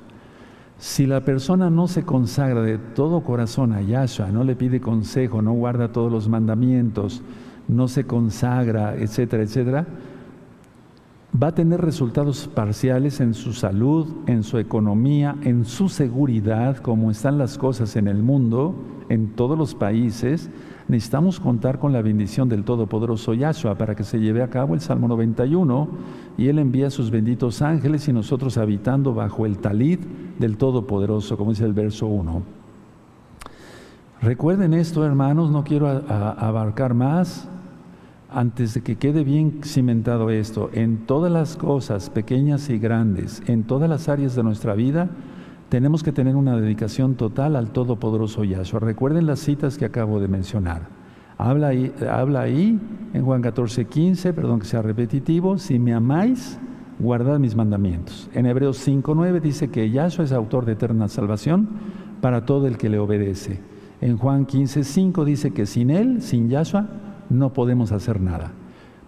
Si 0.79 1.05
la 1.05 1.23
persona 1.23 1.69
no 1.69 1.87
se 1.87 2.01
consagra 2.01 2.63
de 2.63 2.79
todo 2.79 3.21
corazón 3.21 3.73
a 3.73 3.81
Yahshua, 3.81 4.31
no 4.31 4.43
le 4.43 4.55
pide 4.55 4.81
consejo, 4.81 5.43
no 5.43 5.53
guarda 5.53 5.91
todos 5.91 6.11
los 6.11 6.27
mandamientos, 6.27 7.21
no 7.67 7.87
se 7.87 8.05
consagra, 8.05 8.95
etcétera, 8.95 9.43
etcétera, 9.43 9.87
va 11.41 11.47
a 11.47 11.55
tener 11.55 11.81
resultados 11.81 12.47
parciales 12.47 13.19
en 13.19 13.33
su 13.33 13.53
salud, 13.53 14.07
en 14.27 14.43
su 14.43 14.57
economía, 14.57 15.35
en 15.43 15.65
su 15.65 15.89
seguridad, 15.89 16.77
como 16.77 17.11
están 17.11 17.37
las 17.37 17.57
cosas 17.57 17.95
en 17.95 18.07
el 18.07 18.23
mundo, 18.23 18.75
en 19.09 19.33
todos 19.33 19.57
los 19.57 19.75
países, 19.75 20.49
necesitamos 20.87 21.39
contar 21.39 21.79
con 21.79 21.93
la 21.93 22.01
bendición 22.01 22.49
del 22.49 22.63
Todopoderoso 22.63 23.33
Yahshua 23.33 23.75
para 23.75 23.95
que 23.95 24.03
se 24.03 24.19
lleve 24.19 24.41
a 24.41 24.49
cabo 24.49 24.73
el 24.73 24.81
Salmo 24.81 25.07
91 25.07 25.87
y 26.37 26.47
Él 26.47 26.59
envía 26.59 26.89
sus 26.89 27.11
benditos 27.11 27.61
ángeles 27.61 28.07
y 28.07 28.13
nosotros 28.13 28.57
habitando 28.57 29.13
bajo 29.13 29.45
el 29.45 29.57
talid 29.57 29.99
del 30.39 30.57
Todopoderoso, 30.57 31.37
como 31.37 31.51
dice 31.51 31.65
el 31.65 31.73
verso 31.73 32.07
1. 32.07 32.41
Recuerden 34.21 34.73
esto, 34.73 35.05
hermanos, 35.05 35.51
no 35.51 35.63
quiero 35.63 35.87
abarcar 35.87 36.93
más 36.93 37.47
antes 38.29 38.73
de 38.73 38.81
que 38.81 38.97
quede 38.97 39.23
bien 39.23 39.61
cimentado 39.63 40.29
esto, 40.29 40.69
en 40.73 41.05
todas 41.05 41.31
las 41.31 41.55
cosas, 41.55 42.09
pequeñas 42.09 42.69
y 42.69 42.77
grandes, 42.77 43.41
en 43.47 43.63
todas 43.63 43.89
las 43.89 44.09
áreas 44.09 44.35
de 44.35 44.43
nuestra 44.43 44.73
vida, 44.73 45.09
tenemos 45.69 46.03
que 46.03 46.11
tener 46.11 46.35
una 46.35 46.57
dedicación 46.57 47.15
total 47.15 47.55
al 47.55 47.71
Todopoderoso 47.71 48.43
Yahshua. 48.43 48.79
Recuerden 48.79 49.27
las 49.27 49.39
citas 49.39 49.77
que 49.77 49.85
acabo 49.85 50.19
de 50.19 50.27
mencionar. 50.27 50.83
Habla 51.37 51.69
ahí, 51.69 52.79
en 53.13 53.23
Juan 53.23 53.41
14, 53.41 53.85
15, 53.85 54.33
perdón 54.33 54.59
que 54.59 54.65
sea 54.65 54.81
repetitivo, 54.81 55.57
si 55.57 55.77
me 55.77 55.93
amáis, 55.93 56.57
guardad 56.99 57.37
mis 57.39 57.55
mandamientos. 57.55 58.29
En 58.33 58.45
Hebreos 58.45 58.77
5, 58.77 59.13
9 59.13 59.39
dice 59.39 59.69
que 59.69 59.89
Yahshua 59.89 60.25
es 60.25 60.31
autor 60.31 60.65
de 60.65 60.73
eterna 60.73 61.07
salvación 61.07 61.69
para 62.21 62.45
todo 62.45 62.65
el 62.67 62.77
que 62.77 62.89
le 62.89 62.97
obedece. 62.97 63.59
En 64.01 64.17
Juan 64.17 64.45
15, 64.45 64.83
5 64.83 65.25
dice 65.25 65.51
que 65.51 65.65
sin 65.65 65.91
Él, 65.91 66.21
sin 66.21 66.49
Yahshua, 66.49 66.87
no 67.29 67.53
podemos 67.53 67.91
hacer 67.91 68.21
nada. 68.21 68.51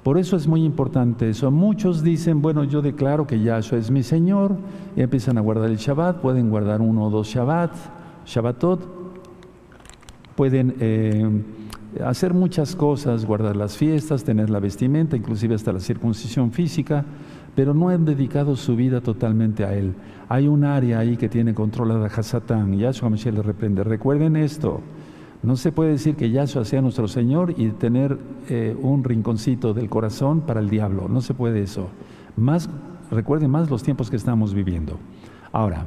Por 0.03 0.17
eso 0.17 0.37
es 0.37 0.47
muy 0.47 0.63
importante 0.63 1.29
eso. 1.29 1.51
Muchos 1.51 2.03
dicen, 2.03 2.41
bueno, 2.41 2.63
yo 2.63 2.81
declaro 2.81 3.27
que 3.27 3.41
Yahshua 3.41 3.77
es 3.77 3.91
mi 3.91 4.01
Señor, 4.01 4.55
y 4.95 5.01
empiezan 5.01 5.37
a 5.37 5.41
guardar 5.41 5.69
el 5.69 5.77
Shabbat, 5.77 6.21
pueden 6.21 6.49
guardar 6.49 6.81
uno 6.81 7.07
o 7.07 7.09
dos 7.09 7.27
Shabbat, 7.27 7.71
Shabbatot, 8.25 8.87
pueden 10.35 10.75
eh, 10.79 11.43
hacer 12.05 12.33
muchas 12.33 12.75
cosas, 12.75 13.25
guardar 13.25 13.57
las 13.57 13.75
fiestas, 13.75 14.23
tener 14.23 14.49
la 14.49 14.61
vestimenta, 14.61 15.17
inclusive 15.17 15.55
hasta 15.55 15.73
la 15.73 15.81
circuncisión 15.81 16.51
física, 16.53 17.03
pero 17.53 17.73
no 17.73 17.89
han 17.89 18.05
dedicado 18.05 18.55
su 18.55 18.77
vida 18.77 19.01
totalmente 19.01 19.65
a 19.65 19.73
Él. 19.73 19.93
Hay 20.29 20.47
un 20.47 20.63
área 20.63 20.99
ahí 20.99 21.17
que 21.17 21.27
tiene 21.27 21.53
controlada 21.53 22.05
a 22.05 22.09
Hasatán, 22.09 22.77
Yahshua 22.77 23.09
Mashiach 23.09 23.33
le 23.33 23.41
reprende. 23.41 23.83
Recuerden 23.83 24.37
esto, 24.37 24.79
no 25.41 25.55
se 25.55 25.71
puede 25.71 25.91
decir 25.91 26.15
que 26.15 26.31
Yahshua 26.31 26.65
sea 26.65 26.81
nuestro 26.81 27.07
Señor 27.07 27.53
y 27.55 27.69
tener 27.69 28.17
eh, 28.49 28.75
un 28.81 29.03
rinconcito 29.03 29.73
del 29.73 29.89
corazón 29.89 30.41
para 30.41 30.59
el 30.59 30.69
diablo. 30.69 31.07
No 31.07 31.21
se 31.21 31.33
puede 31.33 31.61
eso. 31.61 31.87
Más, 32.35 32.69
recuerde 33.09 33.47
más 33.47 33.69
los 33.69 33.81
tiempos 33.81 34.09
que 34.09 34.17
estamos 34.17 34.53
viviendo. 34.53 34.97
Ahora, 35.53 35.85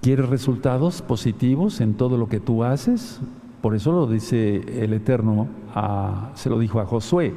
¿quieres 0.00 0.28
resultados 0.28 1.02
positivos 1.02 1.80
en 1.80 1.94
todo 1.94 2.16
lo 2.16 2.28
que 2.28 2.38
tú 2.38 2.62
haces? 2.62 3.20
Por 3.60 3.74
eso 3.74 3.92
lo 3.92 4.06
dice 4.06 4.84
el 4.84 4.92
Eterno, 4.92 5.48
se 6.34 6.48
lo 6.48 6.60
dijo 6.60 6.80
a 6.80 6.86
Josué. 6.86 7.34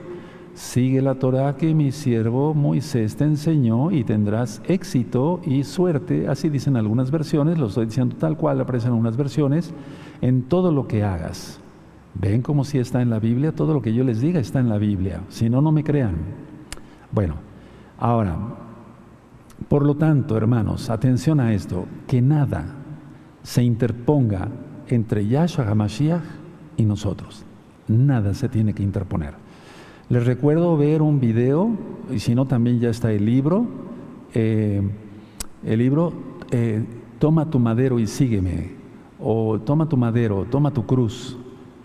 Sigue 0.53 1.01
la 1.01 1.15
Torah 1.15 1.55
que 1.55 1.73
mi 1.73 1.91
siervo 1.91 2.53
Moisés 2.53 3.15
te 3.15 3.23
enseñó 3.23 3.89
y 3.89 4.03
tendrás 4.03 4.61
éxito 4.67 5.41
y 5.43 5.63
suerte. 5.63 6.27
Así 6.27 6.49
dicen 6.49 6.77
algunas 6.77 7.09
versiones, 7.09 7.57
lo 7.57 7.67
estoy 7.67 7.87
diciendo 7.87 8.15
tal 8.17 8.37
cual 8.37 8.61
aparecen 8.61 8.89
en 8.89 8.93
algunas 8.93 9.17
versiones 9.17 9.73
en 10.21 10.43
todo 10.43 10.71
lo 10.71 10.87
que 10.87 11.03
hagas. 11.03 11.59
¿Ven 12.13 12.43
como 12.43 12.63
si 12.63 12.77
está 12.77 13.01
en 13.01 13.09
la 13.09 13.19
Biblia? 13.19 13.51
Todo 13.51 13.73
lo 13.73 13.81
que 13.81 13.95
yo 13.95 14.03
les 14.03 14.21
diga 14.21 14.39
está 14.39 14.59
en 14.59 14.69
la 14.69 14.77
Biblia. 14.77 15.21
Si 15.29 15.49
no, 15.49 15.59
no 15.59 15.71
me 15.71 15.83
crean. 15.83 16.17
Bueno, 17.11 17.35
ahora, 17.97 18.37
por 19.67 19.83
lo 19.83 19.95
tanto, 19.95 20.37
hermanos, 20.37 20.91
atención 20.91 21.39
a 21.39 21.53
esto, 21.53 21.87
que 22.05 22.21
nada 22.21 22.65
se 23.41 23.63
interponga 23.63 24.49
entre 24.87 25.27
Yahshua 25.27 25.67
HaMashiach 25.67 26.23
y 26.77 26.85
nosotros. 26.85 27.43
Nada 27.87 28.35
se 28.35 28.49
tiene 28.49 28.75
que 28.75 28.83
interponer. 28.83 29.42
Les 30.09 30.25
recuerdo 30.25 30.77
ver 30.77 31.01
un 31.01 31.19
video, 31.19 31.71
y 32.11 32.19
si 32.19 32.35
no, 32.35 32.45
también 32.45 32.79
ya 32.79 32.89
está 32.89 33.11
el 33.11 33.25
libro. 33.25 33.65
Eh, 34.33 34.81
el 35.65 35.79
libro, 35.79 36.13
eh, 36.51 36.83
Toma 37.23 37.49
tu 37.49 37.57
madero 37.57 37.99
y 37.99 38.07
sígueme 38.07 38.71
o 39.17 39.57
toma 39.57 39.87
tu 39.87 39.95
madero, 39.95 40.45
toma 40.51 40.71
tu 40.71 40.85
cruz. 40.85 41.37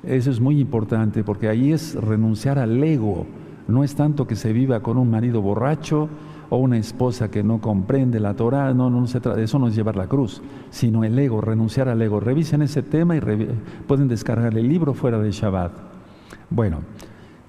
Eso 0.02 0.32
es 0.32 0.40
muy 0.40 0.58
importante 0.58 1.22
porque 1.22 1.48
ahí 1.48 1.70
es 1.70 1.94
renunciar 1.94 2.58
al 2.58 2.82
ego. 2.82 3.24
No 3.68 3.84
es 3.84 3.94
tanto 3.94 4.26
que 4.26 4.34
se 4.34 4.52
viva 4.52 4.80
con 4.80 4.98
un 4.98 5.08
marido 5.08 5.40
borracho 5.40 6.08
o 6.50 6.56
una 6.56 6.76
esposa 6.76 7.30
que 7.30 7.44
no 7.44 7.60
comprende 7.60 8.18
la 8.18 8.34
Torah, 8.34 8.74
no, 8.74 8.90
no 8.90 9.06
se 9.06 9.20
trata, 9.20 9.40
eso 9.40 9.60
no 9.60 9.68
es 9.68 9.76
llevar 9.76 9.94
la 9.94 10.08
cruz, 10.08 10.42
sino 10.70 11.04
el 11.04 11.16
ego, 11.16 11.40
renunciar 11.40 11.88
al 11.88 12.02
ego. 12.02 12.18
Revisen 12.18 12.62
ese 12.62 12.82
tema 12.82 13.16
y 13.16 13.20
pueden 13.86 14.08
descargar 14.08 14.58
el 14.58 14.66
libro 14.66 14.92
fuera 14.92 15.20
de 15.20 15.30
Shabbat. 15.30 15.70
Bueno, 16.50 16.78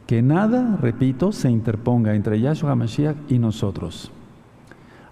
que 0.09 0.23
nada, 0.23 0.75
repito, 0.81 1.31
se 1.31 1.51
interponga 1.51 2.15
entre 2.15 2.41
Yahshua 2.41 2.71
HaMashiach 2.71 3.15
y 3.31 3.37
nosotros. 3.37 4.11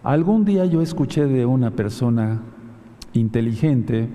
Algún 0.02 0.44
día 0.44 0.66
yo 0.66 0.82
escuché 0.82 1.28
de 1.28 1.46
una 1.46 1.70
persona 1.70 2.42
inteligente, 3.14 4.10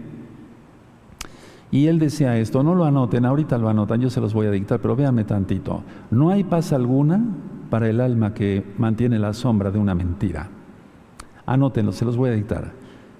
y 1.70 1.86
él 1.86 2.00
decía 2.00 2.36
esto, 2.36 2.64
no 2.64 2.74
lo 2.74 2.84
anoten, 2.84 3.24
ahorita 3.24 3.58
lo 3.58 3.68
anotan, 3.68 4.00
yo 4.00 4.10
se 4.10 4.20
los 4.20 4.34
voy 4.34 4.48
a 4.48 4.50
dictar, 4.50 4.80
pero 4.80 4.96
véanme 4.96 5.22
tantito. 5.22 5.84
No 6.10 6.30
hay 6.30 6.42
paz 6.42 6.72
alguna 6.72 7.28
para 7.70 7.88
el 7.88 8.00
alma 8.00 8.34
que 8.34 8.64
mantiene 8.76 9.20
la 9.20 9.34
sombra 9.34 9.70
de 9.70 9.78
una 9.78 9.94
mentira. 9.94 10.48
Anótenlo, 11.46 11.92
se 11.92 12.04
los 12.04 12.16
voy 12.16 12.30
a 12.30 12.32
dictar. 12.32 12.72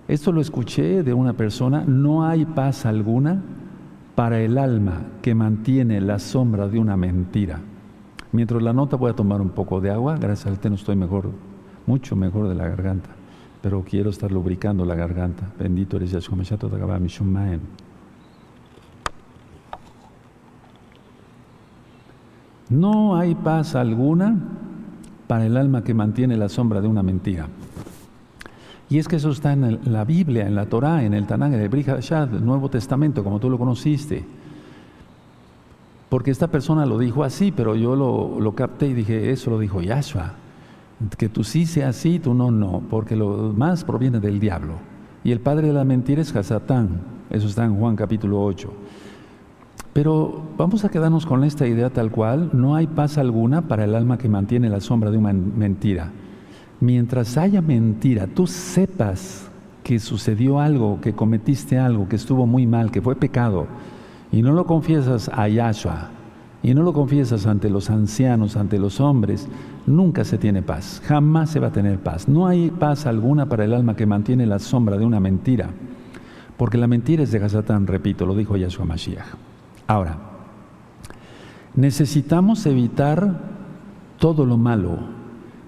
Esto 0.09 0.33
lo 0.33 0.41
escuché 0.41 1.05
de 1.05 1.15
una 1.15 1.35
persona, 1.35 1.85
no 1.87 2.27
hay 2.27 2.45
paz 2.45 2.87
alguna 2.87 3.41
para 4.15 4.41
el 4.41 4.59
alma 4.59 5.03
que 5.23 5.35
mantiene 5.35 6.01
la 6.01 6.19
sombra 6.19 6.69
de 6.69 6.79
una 6.79 6.97
mentira. 6.97 7.61
Mientras 8.33 8.63
la 8.63 8.73
nota 8.73 8.97
voy 8.97 9.11
a 9.11 9.17
tomar 9.17 9.41
un 9.41 9.51
poco 9.51 9.81
de 9.81 9.91
agua, 9.91 10.17
gracias 10.17 10.47
al 10.47 10.59
té 10.59 10.69
no 10.69 10.77
estoy 10.77 10.97
mejor, 10.97 11.31
mucho 11.87 12.17
mejor 12.17 12.49
de 12.49 12.55
la 12.55 12.69
garganta, 12.69 13.11
pero 13.61 13.83
quiero 13.83 14.11
estar 14.11 14.31
lubricando 14.31 14.85
la 14.85 14.95
garganta. 14.95 15.51
Bendito 15.59 15.97
eres 15.97 16.11
Yahshua 16.11 16.37
Mashiach, 16.37 16.61
No 22.71 23.17
hay 23.17 23.35
paz 23.35 23.75
alguna 23.75 24.35
para 25.27 25.45
el 25.45 25.59
alma 25.59 25.85
que 25.85 25.93
mantiene 25.93 26.39
la 26.39 26.49
sombra 26.49 26.81
de 26.81 26.89
una 26.89 27.03
mentira. 27.03 27.49
Y 28.93 28.99
es 28.99 29.09
que 29.09 29.17
eso 29.17 29.31
está 29.31 29.55
en 29.55 29.81
la 29.91 30.05
Biblia, 30.05 30.47
en 30.47 30.55
la 30.55 30.67
Torá, 30.67 31.03
en 31.03 31.15
el 31.15 31.27
Tanakh, 31.27 31.55
en 31.55 31.61
el 31.61 31.71
Brihashad, 31.71 32.29
Nuevo 32.29 32.69
Testamento, 32.69 33.25
como 33.25 33.41
tú 33.41 33.49
lo 33.49 33.57
conociste. 33.57 34.23
Porque 36.11 36.31
esta 36.31 36.49
persona 36.49 36.85
lo 36.85 36.99
dijo 36.99 37.25
así, 37.25 37.53
pero 37.53 37.75
yo 37.75 37.97
lo, 37.97 38.39
lo 38.39 38.55
capté 38.55 38.89
y 38.89 38.93
dije, 38.93 39.31
eso 39.31 39.49
lo 39.49 39.59
dijo 39.59 39.81
Yahshua. 39.81 40.35
Que 41.17 41.31
tú 41.31 41.43
sí 41.43 41.65
sea 41.65 41.89
así, 41.89 42.19
tú 42.19 42.35
no, 42.35 42.51
no, 42.51 42.83
porque 42.91 43.17
lo 43.17 43.55
más 43.57 43.83
proviene 43.83 44.21
del 44.21 44.39
diablo. 44.39 44.75
Y 45.25 45.33
el 45.33 45.41
padre 45.41 45.69
de 45.69 45.73
la 45.73 45.85
mentira 45.85 46.21
es 46.21 46.37
Hasatán. 46.37 47.01
Eso 47.31 47.47
está 47.49 47.65
en 47.65 47.79
Juan 47.79 47.97
capítulo 47.97 48.45
8. 48.45 48.71
Pero 49.95 50.43
vamos 50.59 50.85
a 50.85 50.91
quedarnos 50.91 51.25
con 51.25 51.45
esta 51.45 51.67
idea 51.67 51.89
tal 51.89 52.11
cual, 52.11 52.51
no 52.53 52.77
hay 52.77 52.89
paz 52.89 53.17
alguna 53.17 53.63
para 53.63 53.85
el 53.85 53.95
alma 53.95 54.19
que 54.19 54.29
mantiene 54.29 54.69
la 54.69 54.83
sombra 54.83 55.11
de 55.11 55.17
una 55.17 55.33
mentira. 55.33 56.11
Mientras 56.83 57.37
haya 57.37 57.63
mentira, 57.63 58.27
tú 58.27 58.49
sepas 58.49 59.49
que 59.85 60.01
sucedió 60.01 60.59
algo, 60.59 61.01
que 61.01 61.13
cometiste 61.13 61.79
algo, 61.79 62.09
que 62.09 62.17
estuvo 62.17 62.45
muy 62.45 62.67
mal, 62.67 62.91
que 62.91 63.01
fue 63.01 63.15
pecado, 63.15 63.69
y 64.33 64.43
no 64.43 64.51
lo 64.51 64.67
confiesas 64.67 65.31
a 65.33 65.47
Yahshua, 65.47 66.09
y 66.61 66.75
no 66.75 66.83
lo 66.83 66.93
confiesas 66.93 67.47
ante 67.47 67.71
los 67.71 67.89
ancianos, 67.89 68.57
ante 68.57 68.81
los 68.81 68.99
hombres, 68.99 69.47
nunca 69.87 70.25
se 70.25 70.39
tiene 70.39 70.61
paz, 70.61 71.01
jamás 71.07 71.51
se 71.51 71.61
va 71.61 71.69
a 71.69 71.73
tener 71.73 72.01
paz. 72.01 72.27
No 72.27 72.49
hay 72.49 72.73
paz 72.73 73.07
alguna 73.07 73.49
para 73.49 73.65
el 73.65 73.75
alma 73.75 73.95
que 73.95 74.05
mantiene 74.05 74.45
la 74.45 74.59
sombra 74.59 74.99
de 74.99 75.07
una 75.07 75.21
mentira, 75.21 75.69
porque 76.57 76.79
la 76.79 76.89
mentira 76.89 77.23
es 77.23 77.31
de 77.31 77.39
Gazatán, 77.39 77.87
repito, 77.87 78.27
lo 78.27 78.35
dijo 78.35 78.57
Yahshua 78.57 78.87
Mashiach. 78.87 79.37
Ahora, 79.87 80.19
necesitamos 81.77 82.67
evitar 82.67 83.39
todo 84.19 84.45
lo 84.45 84.57
malo. 84.57 85.22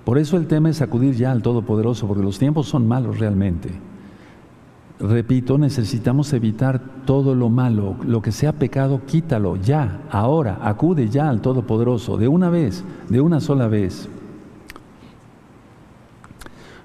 Por 0.05 0.19
eso 0.19 0.37
el 0.37 0.47
tema 0.47 0.69
es 0.69 0.83
acudir 0.83 1.15
ya 1.15 1.33
al 1.33 1.43
Todopoderoso, 1.43 2.07
porque 2.07 2.23
los 2.23 2.39
tiempos 2.39 2.69
son 2.69 2.87
malos 2.87 3.19
realmente. 3.19 3.71
Repito, 5.01 5.59
necesitamos 5.59 6.33
evitar 6.33 6.81
todo 7.05 7.35
lo 7.35 7.49
malo, 7.49 7.97
lo 8.07 8.23
que 8.23 8.31
sea 8.31 8.53
pecado, 8.53 9.01
quítalo 9.07 9.57
ya, 9.57 10.03
ahora, 10.11 10.59
acude 10.63 11.09
ya 11.09 11.29
al 11.29 11.41
Todopoderoso, 11.41 12.17
de 12.17 12.29
una 12.29 12.51
vez, 12.51 12.85
de 13.09 13.21
una 13.21 13.41
sola 13.41 13.67
vez. 13.67 14.09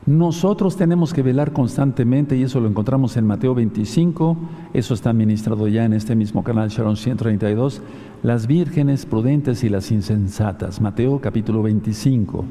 Nosotros 0.05 0.75
tenemos 0.75 1.13
que 1.13 1.21
velar 1.21 1.53
constantemente 1.53 2.35
y 2.35 2.43
eso 2.43 2.59
lo 2.59 2.67
encontramos 2.67 3.15
en 3.15 3.27
Mateo 3.27 3.53
25, 3.53 4.37
eso 4.73 4.93
está 4.95 5.13
ministrado 5.13 5.67
ya 5.67 5.85
en 5.85 5.93
este 5.93 6.15
mismo 6.15 6.43
canal 6.43 6.69
Sharon 6.69 6.97
132, 6.97 7.81
las 8.23 8.47
vírgenes 8.47 9.05
prudentes 9.05 9.63
y 9.63 9.69
las 9.69 9.91
insensatas, 9.91 10.81
Mateo 10.81 11.19
capítulo 11.21 11.61
25. 11.61 12.43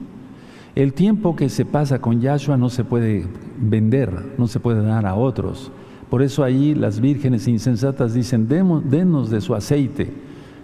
El 0.79 0.93
tiempo 0.93 1.35
que 1.35 1.49
se 1.49 1.65
pasa 1.65 1.99
con 1.99 2.21
Yahshua 2.21 2.57
no 2.57 2.69
se 2.71 2.85
puede 2.85 3.27
vender, 3.61 4.35
no 4.39 4.47
se 4.47 4.61
puede 4.61 4.81
dar 4.81 5.07
a 5.07 5.17
otros. 5.17 5.73
Por 6.09 6.23
eso 6.23 6.45
ahí 6.45 6.73
las 6.73 7.01
vírgenes 7.01 7.49
insensatas 7.49 8.15
dicen, 8.15 8.47
denos 8.47 9.29
de 9.29 9.41
su 9.41 9.57
aceite. 9.57 10.13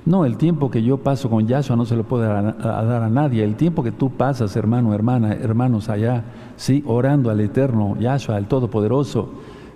No, 0.06 0.25
el 0.25 0.37
tiempo 0.37 0.71
que 0.71 0.85
yo 0.85 0.99
paso 0.99 1.28
con 1.28 1.49
Yahshua 1.49 1.75
no 1.75 1.85
se 1.85 1.97
lo 1.97 2.04
puede 2.04 2.28
dar 2.28 2.54
a, 2.62 3.09
nadie. 3.09 3.42
El 3.42 3.56
tiempo 3.56 3.83
que 3.83 3.90
tú 3.90 4.11
pasas, 4.11 4.54
hermano, 4.54 4.94
hermana, 4.94 5.33
hermanos 5.33 5.88
allá, 5.88 6.23
sí, 6.54 6.85
orando 6.87 7.28
al 7.28 7.40
Eterno, 7.40 7.97
Yahshua, 7.99 8.37
al 8.37 8.47
Todopoderoso, 8.47 9.30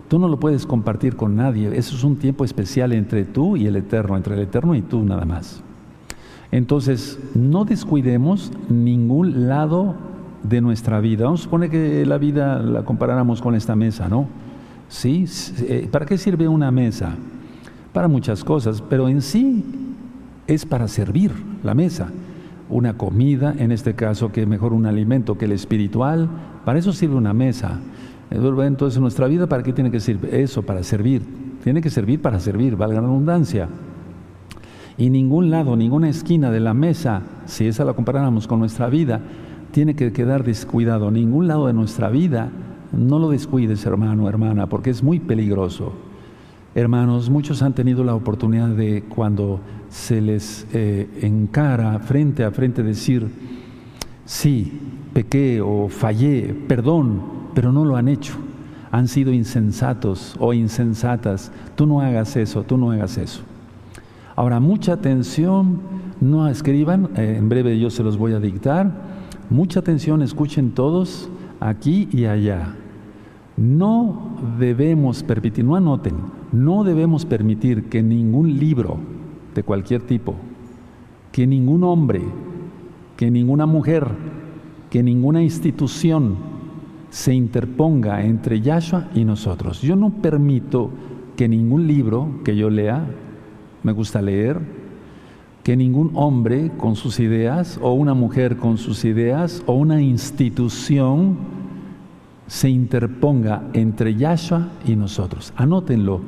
tú 0.07 0.21
no 0.21 0.29
lo 0.29 0.39
puedes 0.39 0.67
compartir 0.67 1.17
con 1.17 1.35
nadie. 1.35 1.77
Eso 1.77 1.97
es 1.97 2.05
un 2.05 2.15
tiempo 2.15 2.45
especial 2.45 2.93
entre 2.93 3.25
tú 3.25 3.57
y 3.57 3.67
el 3.67 3.75
Eterno, 3.75 4.17
entre 4.17 4.37
el 4.37 4.43
Eterno 4.43 4.77
y 4.77 4.83
tú 4.83 5.03
nada 5.03 5.25
más. 5.25 5.65
Entonces, 6.53 7.19
no 7.35 7.65
descuidemos 7.65 8.53
ningún 8.69 9.49
lado 9.49 10.07
de 10.43 10.61
nuestra 10.61 11.01
vida. 11.01 11.25
Vamos 11.25 11.41
a 11.41 11.45
suponer 11.45 11.71
que 11.71 12.07
la 12.07 12.19
vida 12.19 12.59
la 12.59 12.85
comparáramos 12.85 13.41
con 13.43 13.55
esta 13.55 13.77
mesa, 13.77 14.09
¿no? 14.09 14.27
¿Sí? 14.89 15.27
Eh, 15.61 15.89
¿Para 15.91 16.07
qué 16.07 16.17
sirve 16.19 16.49
una 16.49 16.71
mesa? 16.71 17.15
Para 17.93 18.09
muchas 18.09 18.45
cosas, 18.45 18.83
pero 18.83 19.09
en 19.09 19.23
sí 19.23 19.65
es 20.47 20.65
para 20.65 20.89
servir 20.89 21.33
la 21.63 21.75
mesa. 21.75 22.09
Una 22.71 22.95
comida, 22.95 23.55
en 23.59 23.73
este 23.73 23.95
caso, 23.95 24.31
que 24.31 24.47
mejor 24.47 24.73
un 24.73 24.87
alimento 24.87 25.39
que 25.39 25.47
el 25.47 25.53
espiritual, 25.53 26.29
para 26.65 26.79
eso 26.79 26.93
sirve 26.93 27.17
una 27.17 27.33
mesa. 27.33 27.79
Entonces, 28.31 29.01
nuestra 29.01 29.27
vida, 29.27 29.47
¿para 29.47 29.63
qué 29.63 29.73
tiene 29.73 29.91
que 29.91 30.01
servir? 30.01 30.35
Eso, 30.35 30.63
para 30.63 30.83
servir. 30.83 31.23
Tiene 31.65 31.81
que 31.81 31.91
servir 31.91 32.21
para 32.21 32.41
servir, 32.41 32.77
valga 32.77 33.01
la 33.01 33.09
redundancia. 33.09 33.69
Y 34.99 35.11
ningún 35.11 35.51
lado, 35.51 35.77
ninguna 35.77 36.09
esquina 36.09 36.51
de 36.51 36.61
la 36.61 36.75
mesa, 36.75 37.23
si 37.47 37.67
esa 37.67 37.85
la 37.85 37.95
comparáramos 37.95 38.47
con 38.47 38.59
nuestra 38.59 38.89
vida, 38.89 39.21
tiene 39.71 39.95
que 39.95 40.13
quedar 40.13 40.45
descuidado. 40.45 41.11
Ningún 41.11 41.49
lado 41.49 41.67
de 41.67 41.73
nuestra 41.73 42.09
vida 42.09 42.51
no 42.93 43.19
lo 43.19 43.31
descuides, 43.31 43.85
hermano, 43.85 44.29
hermana, 44.29 44.69
porque 44.69 44.91
es 44.91 45.03
muy 45.03 45.21
peligroso. 45.21 45.93
Hermanos, 46.75 47.29
muchos 47.29 47.63
han 47.63 47.75
tenido 47.75 48.05
la 48.05 48.15
oportunidad 48.15 48.69
de 48.69 49.05
cuando 49.09 49.61
se 49.89 50.21
les 50.21 50.67
eh, 50.73 51.09
encara 51.23 51.99
frente 51.99 52.45
a 52.45 52.51
frente 52.51 52.83
decir, 52.83 53.29
sí, 54.25 54.81
pequé 55.13 55.61
o 55.61 55.89
fallé, 55.89 56.55
perdón, 56.69 57.23
pero 57.55 57.73
no 57.73 57.85
lo 57.85 57.97
han 57.97 58.09
hecho. 58.09 58.35
Han 58.91 59.09
sido 59.09 59.33
insensatos 59.33 60.37
o 60.39 60.55
insensatas. 60.55 61.53
Tú 61.75 61.87
no 61.87 62.01
hagas 62.01 62.37
eso, 62.37 62.63
tú 62.63 62.79
no 62.79 62.91
hagas 62.91 63.19
eso. 63.19 63.43
Ahora, 64.35 64.61
mucha 64.61 64.93
atención, 64.95 65.81
no 66.21 66.49
escriban, 66.49 67.11
eh, 67.17 67.37
en 67.39 67.49
breve 67.49 67.79
yo 67.79 67.91
se 67.91 68.03
los 68.03 68.17
voy 68.17 68.33
a 68.33 68.41
dictar 68.41 69.08
Mucha 69.51 69.81
atención, 69.81 70.21
escuchen 70.21 70.73
todos 70.73 71.31
aquí 71.59 72.07
y 72.13 72.27
allá. 72.27 72.75
No 73.57 74.37
debemos 74.59 75.23
permitir, 75.23 75.65
no 75.65 75.75
anoten, 75.75 76.15
no 76.53 76.85
debemos 76.85 77.25
permitir 77.25 77.85
que 77.89 78.03
ningún 78.03 78.59
libro 78.59 78.99
de 79.55 79.63
cualquier 79.63 80.03
tipo, 80.03 80.35
que 81.33 81.47
ningún 81.47 81.83
hombre, 81.83 82.21
que 83.17 83.31
ninguna 83.31 83.65
mujer, 83.65 84.07
que 84.91 85.03
ninguna 85.03 85.43
institución 85.43 86.37
se 87.11 87.35
interponga 87.35 88.23
entre 88.25 88.61
Yahshua 88.61 89.09
y 89.15 89.25
nosotros. 89.25 89.81
Yo 89.81 89.97
no 89.97 90.11
permito 90.11 90.91
que 91.37 91.49
ningún 91.49 91.87
libro 91.87 92.41
que 92.45 92.55
yo 92.55 92.69
lea, 92.69 93.07
me 93.83 93.93
gusta 93.93 94.21
leer, 94.21 94.61
que 95.69 95.77
ningún 95.77 96.13
hombre 96.15 96.73
con 96.79 96.97
sus 96.97 97.21
ideas 97.21 97.79
o 97.83 97.93
una 97.93 98.15
mujer 98.15 98.57
con 98.57 98.79
sus 98.79 99.05
ideas 99.05 99.63
o 99.67 99.75
una 99.75 100.01
institución 100.01 101.37
se 102.47 102.71
interponga 102.71 103.69
entre 103.75 104.15
Yahshua 104.15 104.69
y 104.87 104.97
nosotros. 104.97 105.53
Anótenlo. 105.57 106.23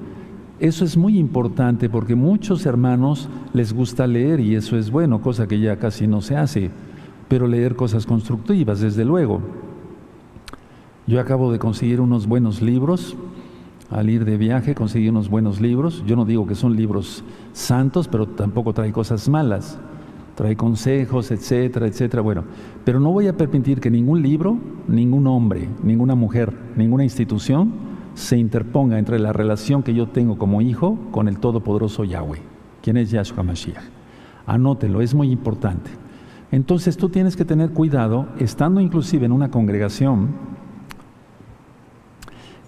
Eso 0.58 0.84
es 0.84 0.98
muy 0.98 1.18
importante 1.18 1.88
porque 1.88 2.14
muchos 2.14 2.66
hermanos 2.66 3.30
les 3.54 3.72
gusta 3.72 4.06
leer 4.06 4.40
y 4.40 4.56
eso 4.56 4.76
es 4.76 4.90
bueno, 4.90 5.22
cosa 5.22 5.48
que 5.48 5.58
ya 5.58 5.78
casi 5.78 6.06
no 6.06 6.20
se 6.20 6.36
hace, 6.36 6.70
pero 7.26 7.48
leer 7.48 7.76
cosas 7.76 8.04
constructivas, 8.04 8.80
desde 8.80 9.06
luego. 9.06 9.40
Yo 11.06 11.18
acabo 11.18 11.50
de 11.50 11.58
conseguir 11.58 12.02
unos 12.02 12.26
buenos 12.26 12.60
libros 12.60 13.16
al 13.90 14.08
ir 14.08 14.24
de 14.24 14.36
viaje 14.36 14.74
conseguí 14.74 15.08
unos 15.08 15.28
buenos 15.28 15.60
libros. 15.60 16.04
Yo 16.06 16.16
no 16.16 16.24
digo 16.24 16.46
que 16.46 16.54
son 16.54 16.76
libros 16.76 17.24
santos, 17.52 18.08
pero 18.08 18.26
tampoco 18.26 18.72
trae 18.72 18.92
cosas 18.92 19.28
malas. 19.28 19.78
Trae 20.36 20.56
consejos, 20.56 21.30
etcétera, 21.32 21.86
etcétera. 21.86 22.22
Bueno, 22.22 22.44
pero 22.84 23.00
no 23.00 23.10
voy 23.10 23.26
a 23.26 23.36
permitir 23.36 23.80
que 23.80 23.90
ningún 23.90 24.22
libro, 24.22 24.56
ningún 24.86 25.26
hombre, 25.26 25.68
ninguna 25.82 26.14
mujer, 26.14 26.52
ninguna 26.76 27.04
institución 27.04 27.72
se 28.14 28.38
interponga 28.38 28.98
entre 28.98 29.18
la 29.18 29.32
relación 29.32 29.82
que 29.82 29.94
yo 29.94 30.08
tengo 30.08 30.38
como 30.38 30.62
hijo 30.62 30.98
con 31.10 31.28
el 31.28 31.38
Todopoderoso 31.38 32.04
Yahweh, 32.04 32.40
quien 32.82 32.96
es 32.96 33.10
Yahshua 33.10 33.42
Mashiach. 33.42 33.82
Anótelo, 34.46 35.00
es 35.00 35.14
muy 35.14 35.30
importante. 35.30 35.90
Entonces 36.52 36.96
tú 36.96 37.08
tienes 37.08 37.36
que 37.36 37.44
tener 37.44 37.70
cuidado, 37.70 38.26
estando 38.38 38.80
inclusive 38.80 39.26
en 39.26 39.32
una 39.32 39.50
congregación, 39.50 40.28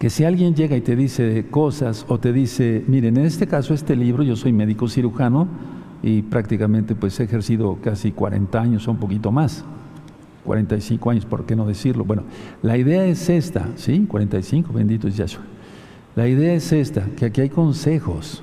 que 0.03 0.11
si 0.11 0.25
alguien 0.25 0.57
llega 0.57 0.77
y 0.77 0.81
te 0.81 0.97
dice 0.97 1.47
cosas 1.49 2.05
o 2.09 2.19
te 2.19 2.33
dice, 2.33 2.83
miren, 2.89 3.19
en 3.19 3.25
este 3.25 3.47
caso 3.47 3.73
este 3.73 3.95
libro, 3.95 4.25
yo 4.25 4.35
soy 4.35 4.53
médico 4.53 4.89
cirujano 4.89 5.47
y 6.03 6.23
prácticamente 6.23 6.97
pues 6.97 7.21
he 7.21 7.23
ejercido 7.23 7.79
casi 7.81 8.11
40 8.11 8.61
años 8.61 8.89
o 8.89 8.91
un 8.91 8.97
poquito 8.97 9.31
más, 9.31 9.65
45 10.45 11.09
años, 11.09 11.25
¿por 11.25 11.47
qué 11.47 11.55
no 11.55 11.69
decirlo? 11.69 12.05
Bueno, 12.05 12.25
la 12.63 12.77
idea 12.77 13.05
es 13.05 13.29
esta, 13.29 13.69
¿sí? 13.77 14.05
45, 14.09 14.73
bendito 14.73 15.07
es 15.07 15.17
Yahshua. 15.17 15.45
La 16.17 16.27
idea 16.27 16.53
es 16.53 16.73
esta, 16.73 17.05
que 17.17 17.27
aquí 17.27 17.41
hay 17.41 17.51
consejos, 17.51 18.43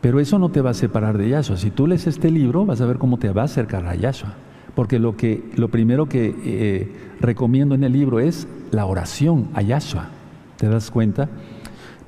pero 0.00 0.18
eso 0.18 0.38
no 0.38 0.48
te 0.48 0.62
va 0.62 0.70
a 0.70 0.74
separar 0.74 1.18
de 1.18 1.28
Yahshua. 1.28 1.58
Si 1.58 1.70
tú 1.70 1.86
lees 1.86 2.06
este 2.06 2.30
libro, 2.30 2.64
vas 2.64 2.80
a 2.80 2.86
ver 2.86 2.96
cómo 2.96 3.18
te 3.18 3.28
va 3.28 3.42
a 3.42 3.44
acercar 3.44 3.84
a 3.86 3.94
Yahshua. 3.94 4.32
Porque 4.76 5.00
lo, 5.00 5.16
que, 5.16 5.42
lo 5.56 5.68
primero 5.68 6.06
que 6.06 6.32
eh, 6.44 6.92
recomiendo 7.18 7.74
en 7.74 7.82
el 7.82 7.92
libro 7.92 8.20
es 8.20 8.46
la 8.70 8.86
oración 8.86 9.48
a 9.54 9.62
Yahshua. 9.62 10.10
¿Te 10.56 10.68
das 10.68 10.92
cuenta? 10.92 11.28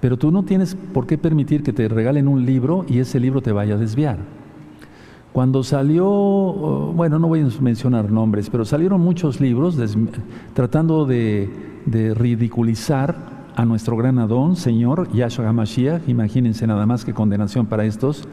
Pero 0.00 0.16
tú 0.16 0.30
no 0.30 0.44
tienes 0.44 0.76
por 0.76 1.06
qué 1.06 1.18
permitir 1.18 1.62
que 1.62 1.72
te 1.72 1.88
regalen 1.88 2.28
un 2.28 2.46
libro 2.46 2.84
y 2.88 3.00
ese 3.00 3.18
libro 3.18 3.40
te 3.40 3.50
vaya 3.52 3.74
a 3.74 3.78
desviar. 3.78 4.18
Cuando 5.32 5.62
salió, 5.62 6.06
oh, 6.08 6.92
bueno, 6.94 7.18
no 7.18 7.28
voy 7.28 7.40
a 7.40 7.48
mencionar 7.60 8.10
nombres, 8.10 8.48
pero 8.50 8.64
salieron 8.64 9.00
muchos 9.00 9.40
libros 9.40 9.78
tratando 10.54 11.04
de, 11.04 11.50
de, 11.86 12.14
ridiculizar 12.14 13.16
a 13.54 13.64
nuestro 13.64 13.96
gran 13.96 14.18
Adón, 14.18 14.56
Señor 14.56 15.12
Yahshua 15.12 15.48
HaMashiach. 15.48 16.08
Imagínense 16.08 16.66
nada 16.66 16.86
más 16.86 17.04
que 17.04 17.12
condenación 17.12 17.66
para 17.66 17.84
estos 17.84 18.28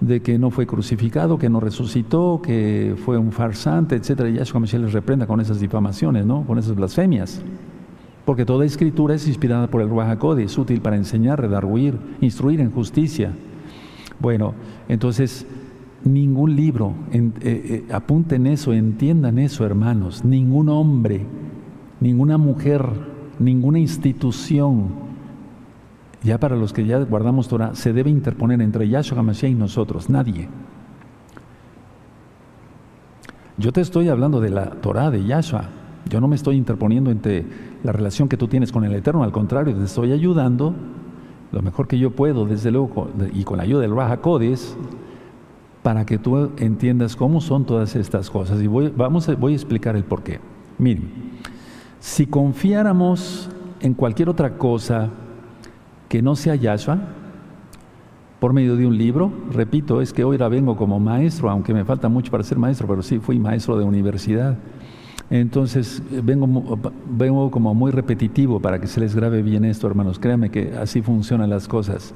de 0.00 0.20
que 0.20 0.38
no 0.38 0.50
fue 0.50 0.66
crucificado, 0.66 1.38
que 1.38 1.48
no 1.48 1.60
resucitó, 1.60 2.40
que 2.42 2.94
fue 3.04 3.18
un 3.18 3.32
farsante, 3.32 3.96
etcétera. 3.96 4.28
Y 4.28 4.34
Yahshua 4.34 4.60
Mashiach 4.60 4.82
les 4.82 4.92
reprenda 4.92 5.26
con 5.26 5.40
esas 5.40 5.60
difamaciones, 5.60 6.26
¿no? 6.26 6.44
con 6.44 6.58
esas 6.58 6.74
blasfemias. 6.74 7.42
Porque 8.24 8.44
toda 8.44 8.64
escritura 8.64 9.14
es 9.14 9.26
inspirada 9.28 9.68
por 9.68 9.80
el 9.80 9.88
Ruach 9.88 10.18
es 10.38 10.58
útil 10.58 10.80
para 10.80 10.96
enseñar, 10.96 11.40
redarguir, 11.40 11.98
instruir 12.20 12.60
en 12.60 12.72
justicia. 12.72 13.32
Bueno, 14.18 14.54
entonces, 14.88 15.46
ningún 16.04 16.56
libro, 16.56 16.92
eh, 17.12 17.30
eh, 17.40 17.84
apunten 17.92 18.46
eso, 18.46 18.72
entiendan 18.72 19.38
eso, 19.38 19.64
hermanos. 19.64 20.24
Ningún 20.24 20.68
hombre, 20.68 21.24
ninguna 22.00 22.36
mujer, 22.36 22.84
ninguna 23.38 23.78
institución, 23.78 25.05
ya 26.26 26.38
para 26.38 26.56
los 26.56 26.72
que 26.72 26.84
ya 26.84 26.98
guardamos 26.98 27.48
Torah, 27.48 27.74
se 27.74 27.92
debe 27.92 28.10
interponer 28.10 28.60
entre 28.60 28.88
Yahshua 28.88 29.20
HaMashiach 29.20 29.52
y 29.52 29.54
nosotros, 29.54 30.10
nadie. 30.10 30.48
Yo 33.56 33.72
te 33.72 33.80
estoy 33.80 34.08
hablando 34.08 34.40
de 34.40 34.50
la 34.50 34.70
Torah 34.70 35.10
de 35.10 35.24
Yahshua. 35.24 35.70
Yo 36.10 36.20
no 36.20 36.28
me 36.28 36.36
estoy 36.36 36.56
interponiendo 36.56 37.10
entre 37.10 37.46
la 37.82 37.92
relación 37.92 38.28
que 38.28 38.36
tú 38.36 38.48
tienes 38.48 38.72
con 38.72 38.84
el 38.84 38.92
Eterno, 38.92 39.22
al 39.22 39.32
contrario, 39.32 39.74
te 39.74 39.84
estoy 39.84 40.12
ayudando 40.12 40.74
lo 41.52 41.62
mejor 41.62 41.86
que 41.86 41.98
yo 41.98 42.10
puedo, 42.10 42.44
desde 42.44 42.70
luego, 42.72 43.08
y 43.32 43.44
con 43.44 43.58
la 43.58 43.62
ayuda 43.62 43.82
del 43.82 43.94
Raja 43.94 44.18
Codes, 44.18 44.76
para 45.82 46.04
que 46.04 46.18
tú 46.18 46.50
entiendas 46.58 47.14
cómo 47.14 47.40
son 47.40 47.64
todas 47.64 47.94
estas 47.94 48.28
cosas. 48.30 48.60
Y 48.60 48.66
voy, 48.66 48.92
vamos 48.94 49.30
voy 49.38 49.52
a 49.52 49.56
explicar 49.56 49.94
el 49.94 50.02
por 50.02 50.24
qué. 50.24 50.40
Miren, 50.78 51.08
si 52.00 52.26
confiáramos 52.26 53.48
en 53.80 53.94
cualquier 53.94 54.28
otra 54.28 54.58
cosa, 54.58 55.10
que 56.08 56.22
no 56.22 56.36
sea 56.36 56.54
Yahshua 56.54 56.98
por 58.40 58.52
medio 58.52 58.76
de 58.76 58.86
un 58.86 58.96
libro. 58.96 59.32
Repito, 59.52 60.00
es 60.00 60.12
que 60.12 60.24
hoy 60.24 60.38
la 60.38 60.48
vengo 60.48 60.76
como 60.76 61.00
maestro, 61.00 61.50
aunque 61.50 61.74
me 61.74 61.84
falta 61.84 62.08
mucho 62.08 62.30
para 62.30 62.44
ser 62.44 62.58
maestro, 62.58 62.86
pero 62.86 63.02
sí 63.02 63.18
fui 63.18 63.38
maestro 63.38 63.78
de 63.78 63.84
universidad. 63.84 64.56
Entonces 65.30 66.02
vengo, 66.22 66.78
vengo 67.10 67.50
como 67.50 67.74
muy 67.74 67.90
repetitivo 67.90 68.60
para 68.60 68.80
que 68.80 68.86
se 68.86 69.00
les 69.00 69.14
grabe 69.16 69.42
bien 69.42 69.64
esto, 69.64 69.86
hermanos. 69.86 70.18
Créanme 70.18 70.50
que 70.50 70.74
así 70.80 71.02
funcionan 71.02 71.50
las 71.50 71.66
cosas. 71.66 72.14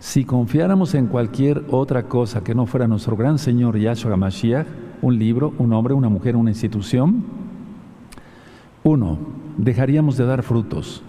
Si 0.00 0.24
confiáramos 0.24 0.94
en 0.94 1.06
cualquier 1.06 1.62
otra 1.70 2.08
cosa 2.08 2.42
que 2.42 2.56
no 2.56 2.66
fuera 2.66 2.88
nuestro 2.88 3.16
gran 3.16 3.38
Señor 3.38 3.78
Yahshua 3.78 4.16
Mashiach, 4.16 4.66
un 5.00 5.16
libro, 5.16 5.54
un 5.58 5.72
hombre, 5.72 5.94
una 5.94 6.08
mujer, 6.08 6.34
una 6.34 6.50
institución, 6.50 7.22
Uno, 8.84 9.16
dejaríamos 9.58 10.16
de 10.16 10.26
dar 10.26 10.42
frutos. 10.42 11.04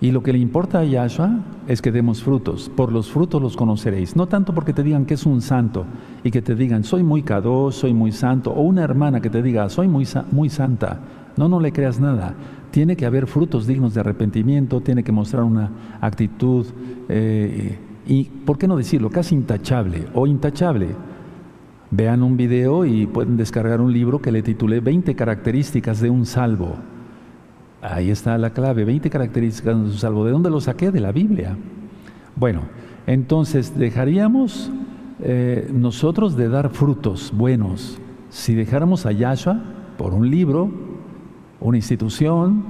Y 0.00 0.10
lo 0.10 0.22
que 0.22 0.32
le 0.32 0.38
importa 0.38 0.80
a 0.80 0.84
Yahshua 0.84 1.40
es 1.68 1.80
que 1.80 1.90
demos 1.90 2.22
frutos. 2.22 2.70
Por 2.74 2.92
los 2.92 3.10
frutos 3.10 3.40
los 3.40 3.56
conoceréis. 3.56 4.14
No 4.14 4.26
tanto 4.26 4.54
porque 4.54 4.74
te 4.74 4.82
digan 4.82 5.06
que 5.06 5.14
es 5.14 5.24
un 5.24 5.40
santo 5.40 5.86
y 6.22 6.30
que 6.30 6.42
te 6.42 6.54
digan, 6.54 6.84
soy 6.84 7.02
muy 7.02 7.22
cado, 7.22 7.72
soy 7.72 7.94
muy 7.94 8.12
santo. 8.12 8.52
O 8.52 8.62
una 8.62 8.84
hermana 8.84 9.20
que 9.20 9.30
te 9.30 9.42
diga, 9.42 9.68
soy 9.70 9.88
muy, 9.88 10.06
muy 10.32 10.50
santa. 10.50 11.00
No, 11.36 11.48
no 11.48 11.60
le 11.60 11.72
creas 11.72 11.98
nada. 11.98 12.34
Tiene 12.70 12.96
que 12.96 13.06
haber 13.06 13.26
frutos 13.26 13.66
dignos 13.66 13.94
de 13.94 14.00
arrepentimiento, 14.00 14.82
tiene 14.82 15.02
que 15.02 15.12
mostrar 15.12 15.44
una 15.44 15.70
actitud, 16.00 16.66
eh, 17.08 17.78
y, 18.06 18.24
¿por 18.24 18.56
qué 18.56 18.68
no 18.68 18.76
decirlo? 18.76 19.10
Casi 19.10 19.34
intachable 19.34 20.06
o 20.14 20.26
intachable. 20.26 20.94
Vean 21.90 22.22
un 22.22 22.36
video 22.36 22.84
y 22.84 23.06
pueden 23.06 23.36
descargar 23.36 23.80
un 23.80 23.92
libro 23.92 24.20
que 24.20 24.32
le 24.32 24.42
titulé 24.42 24.80
20 24.80 25.14
características 25.14 26.00
de 26.00 26.10
un 26.10 26.26
salvo. 26.26 26.76
Ahí 27.82 28.10
está 28.10 28.38
la 28.38 28.50
clave, 28.50 28.84
20 28.84 29.10
características 29.10 29.92
de 29.92 29.98
salvo. 29.98 30.24
¿De 30.24 30.32
dónde 30.32 30.50
lo 30.50 30.60
saqué? 30.60 30.90
De 30.90 31.00
la 31.00 31.12
Biblia. 31.12 31.56
Bueno, 32.34 32.62
entonces 33.06 33.78
dejaríamos 33.78 34.70
eh, 35.20 35.70
nosotros 35.72 36.36
de 36.36 36.48
dar 36.48 36.70
frutos 36.70 37.32
buenos 37.34 37.98
si 38.28 38.54
dejáramos 38.54 39.06
a 39.06 39.12
Yahshua 39.12 39.58
por 39.96 40.12
un 40.12 40.30
libro, 40.30 40.70
una 41.60 41.76
institución, 41.78 42.64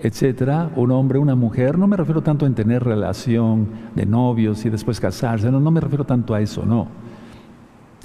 etcétera, 0.00 0.70
un 0.76 0.90
hombre, 0.90 1.18
una 1.18 1.34
mujer. 1.34 1.78
No 1.78 1.86
me 1.86 1.96
refiero 1.96 2.22
tanto 2.22 2.46
en 2.46 2.54
tener 2.54 2.84
relación 2.84 3.68
de 3.94 4.06
novios 4.06 4.64
y 4.64 4.70
después 4.70 5.00
casarse, 5.00 5.50
no, 5.50 5.60
no 5.60 5.70
me 5.70 5.80
refiero 5.80 6.04
tanto 6.04 6.34
a 6.34 6.40
eso, 6.40 6.64
no. 6.64 6.88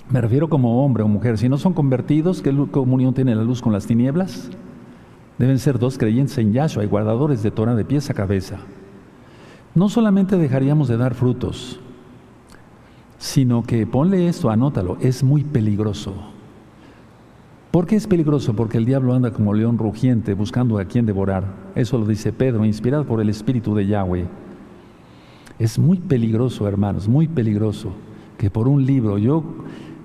Me 0.09 0.21
refiero 0.21 0.49
como 0.49 0.83
hombre 0.85 1.03
o 1.03 1.07
mujer. 1.07 1.37
Si 1.37 1.49
no 1.49 1.57
son 1.57 1.73
convertidos, 1.73 2.41
¿qué 2.41 2.53
comunión 2.71 3.13
tiene 3.13 3.33
la 3.35 3.43
luz 3.43 3.61
con 3.61 3.73
las 3.73 3.85
tinieblas? 3.85 4.49
Deben 5.37 5.59
ser 5.59 5.79
dos 5.79 5.97
creyentes 5.97 6.37
en 6.37 6.53
Yahshua 6.53 6.83
y 6.83 6.87
guardadores 6.87 7.43
de 7.43 7.51
Torah 7.51 7.75
de 7.75 7.85
pies 7.85 8.09
a 8.09 8.13
cabeza. 8.13 8.57
No 9.75 9.89
solamente 9.89 10.37
dejaríamos 10.37 10.87
de 10.87 10.97
dar 10.97 11.15
frutos, 11.15 11.79
sino 13.17 13.63
que 13.63 13.87
ponle 13.87 14.27
esto, 14.27 14.49
anótalo, 14.49 14.97
es 15.01 15.23
muy 15.23 15.43
peligroso. 15.43 16.13
¿Por 17.71 17.87
qué 17.87 17.95
es 17.95 18.05
peligroso? 18.05 18.55
Porque 18.55 18.77
el 18.77 18.85
diablo 18.85 19.15
anda 19.15 19.31
como 19.31 19.53
león 19.53 19.79
rugiente 19.79 20.35
buscando 20.35 20.77
a 20.77 20.85
quien 20.85 21.07
devorar. 21.07 21.45
Eso 21.73 21.97
lo 21.97 22.05
dice 22.05 22.31
Pedro, 22.31 22.65
inspirado 22.65 23.05
por 23.05 23.19
el 23.19 23.29
Espíritu 23.29 23.73
de 23.73 23.87
Yahweh. 23.87 24.27
Es 25.57 25.79
muy 25.79 25.97
peligroso, 25.97 26.67
hermanos, 26.67 27.07
muy 27.07 27.27
peligroso 27.27 27.93
que 28.37 28.51
por 28.51 28.67
un 28.67 28.85
libro, 28.85 29.17
yo 29.17 29.43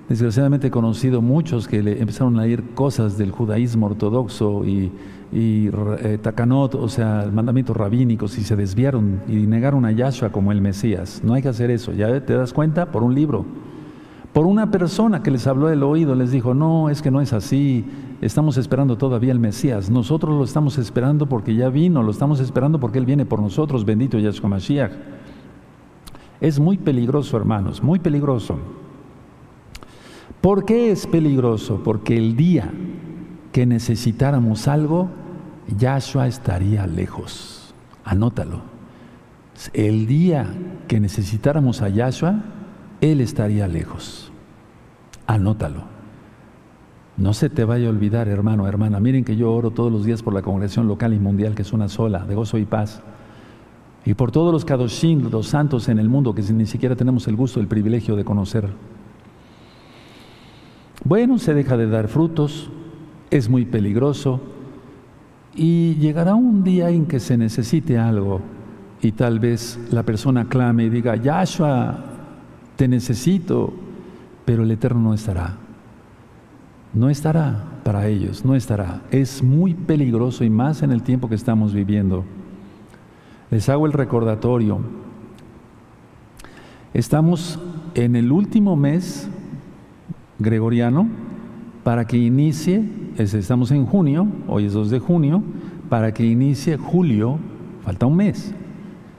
desgraciadamente 0.07 0.67
he 0.67 0.71
conocido 0.71 1.21
muchos 1.21 1.67
que 1.67 1.83
le 1.83 1.99
empezaron 1.99 2.39
a 2.39 2.43
leer 2.43 2.63
cosas 2.73 3.17
del 3.17 3.31
judaísmo 3.31 3.87
ortodoxo 3.87 4.65
y, 4.65 4.91
y 5.31 5.67
eh, 5.67 6.17
takanot, 6.21 6.75
o 6.75 6.89
sea, 6.89 7.29
mandamientos 7.31 7.77
rabínicos, 7.77 8.37
y 8.37 8.43
se 8.43 8.55
desviaron 8.55 9.21
y 9.27 9.47
negaron 9.47 9.85
a 9.85 9.91
Yahshua 9.91 10.31
como 10.31 10.51
el 10.51 10.61
Mesías. 10.61 11.21
No 11.23 11.33
hay 11.33 11.41
que 11.41 11.49
hacer 11.49 11.71
eso, 11.71 11.93
ya 11.93 12.25
te 12.25 12.33
das 12.33 12.53
cuenta, 12.53 12.91
por 12.91 13.03
un 13.03 13.13
libro. 13.13 13.45
Por 14.33 14.45
una 14.45 14.69
persona 14.69 15.23
que 15.23 15.31
les 15.31 15.47
habló 15.47 15.67
del 15.67 15.81
oído, 15.83 16.13
les 16.13 16.31
dijo, 16.31 16.53
no, 16.53 16.89
es 16.89 17.01
que 17.01 17.09
no 17.09 17.19
es 17.19 17.33
así, 17.33 17.85
estamos 18.21 18.57
esperando 18.57 18.97
todavía 18.97 19.31
el 19.31 19.39
Mesías. 19.39 19.89
Nosotros 19.89 20.37
lo 20.37 20.43
estamos 20.43 20.77
esperando 20.77 21.27
porque 21.27 21.55
ya 21.55 21.69
vino, 21.69 22.03
lo 22.03 22.11
estamos 22.11 22.39
esperando 22.39 22.79
porque 22.79 22.99
Él 22.99 23.05
viene 23.05 23.25
por 23.25 23.41
nosotros, 23.41 23.85
bendito 23.85 24.19
Yahshua 24.19 24.49
Mashiach. 24.49 24.91
Es 26.41 26.59
muy 26.59 26.77
peligroso, 26.77 27.37
hermanos, 27.37 27.83
muy 27.83 27.99
peligroso. 27.99 28.57
¿Por 30.41 30.63
qué 30.63 30.91
es 30.91 31.05
peligroso? 31.05 31.81
Porque 31.83 32.15
el 32.15 32.35
día 32.35 32.71
que 33.51 33.65
necesitáramos 33.65 34.67
algo, 34.67 35.09
Yahshua 35.77 36.27
estaría 36.27 36.87
lejos. 36.87 37.73
Anótalo. 38.03 38.61
El 39.73 40.07
día 40.07 40.47
que 40.87 40.99
necesitáramos 40.99 41.81
a 41.81 41.89
Yahshua, 41.89 42.41
Él 43.01 43.21
estaría 43.21 43.67
lejos. 43.67 44.31
Anótalo. 45.27 45.83
No 47.17 47.33
se 47.33 47.49
te 47.49 47.65
vaya 47.65 47.87
a 47.87 47.89
olvidar, 47.89 48.29
hermano, 48.29 48.65
hermana. 48.67 48.99
Miren 48.99 49.25
que 49.25 49.35
yo 49.35 49.51
oro 49.51 49.71
todos 49.71 49.91
los 49.91 50.05
días 50.05 50.23
por 50.23 50.33
la 50.33 50.41
congregación 50.41 50.87
local 50.87 51.13
y 51.13 51.19
mundial, 51.19 51.53
que 51.53 51.63
es 51.63 51.73
una 51.73 51.89
sola, 51.89 52.25
de 52.25 52.33
gozo 52.33 52.57
y 52.57 52.65
paz. 52.65 53.01
Y 54.05 54.13
por 54.13 54.31
todos 54.31 54.53
los 54.53 54.63
kadoshim, 54.63 55.29
los 55.29 55.47
santos 55.47 55.89
en 55.89 55.99
el 55.99 56.07
mundo, 56.07 56.33
que 56.33 56.41
ni 56.41 56.65
siquiera 56.65 56.95
tenemos 56.95 57.27
el 57.27 57.35
gusto, 57.35 57.59
el 57.59 57.67
privilegio 57.67 58.15
de 58.15 58.23
conocer. 58.23 58.69
Bueno, 61.03 61.37
se 61.37 61.53
deja 61.53 61.75
de 61.75 61.87
dar 61.87 62.07
frutos, 62.07 62.69
es 63.29 63.49
muy 63.49 63.65
peligroso 63.65 64.41
y 65.55 65.95
llegará 65.95 66.35
un 66.35 66.63
día 66.63 66.89
en 66.89 67.05
que 67.05 67.19
se 67.19 67.37
necesite 67.37 67.97
algo 67.97 68.41
y 69.01 69.13
tal 69.13 69.39
vez 69.39 69.79
la 69.91 70.03
persona 70.03 70.45
clame 70.45 70.85
y 70.85 70.89
diga, 70.89 71.15
Yahshua, 71.15 72.03
te 72.75 72.87
necesito, 72.87 73.73
pero 74.45 74.63
el 74.63 74.71
Eterno 74.71 75.01
no 75.01 75.13
estará. 75.13 75.55
No 76.93 77.09
estará 77.09 77.63
para 77.83 78.07
ellos, 78.07 78.43
no 78.43 78.55
estará. 78.55 79.01
Es 79.11 79.43
muy 79.43 79.73
peligroso 79.73 80.43
y 80.43 80.49
más 80.49 80.81
en 80.81 80.91
el 80.91 81.03
tiempo 81.03 81.29
que 81.29 81.35
estamos 81.35 81.73
viviendo. 81.73 82.25
Les 83.51 83.69
hago 83.69 83.85
el 83.85 83.93
recordatorio. 83.93 84.79
Estamos 86.93 87.59
en 87.95 88.15
el 88.15 88.31
último 88.31 88.75
mes 88.75 89.29
gregoriano 90.39 91.28
para 91.89 92.05
que 92.05 92.17
inicie, 92.17 92.83
estamos 93.17 93.71
en 93.71 93.87
junio, 93.87 94.27
hoy 94.47 94.65
es 94.65 94.73
2 94.73 94.91
de 94.91 94.99
junio, 94.99 95.41
para 95.89 96.13
que 96.13 96.23
inicie 96.23 96.77
julio, 96.77 97.39
falta 97.81 98.05
un 98.05 98.15
mes, 98.15 98.53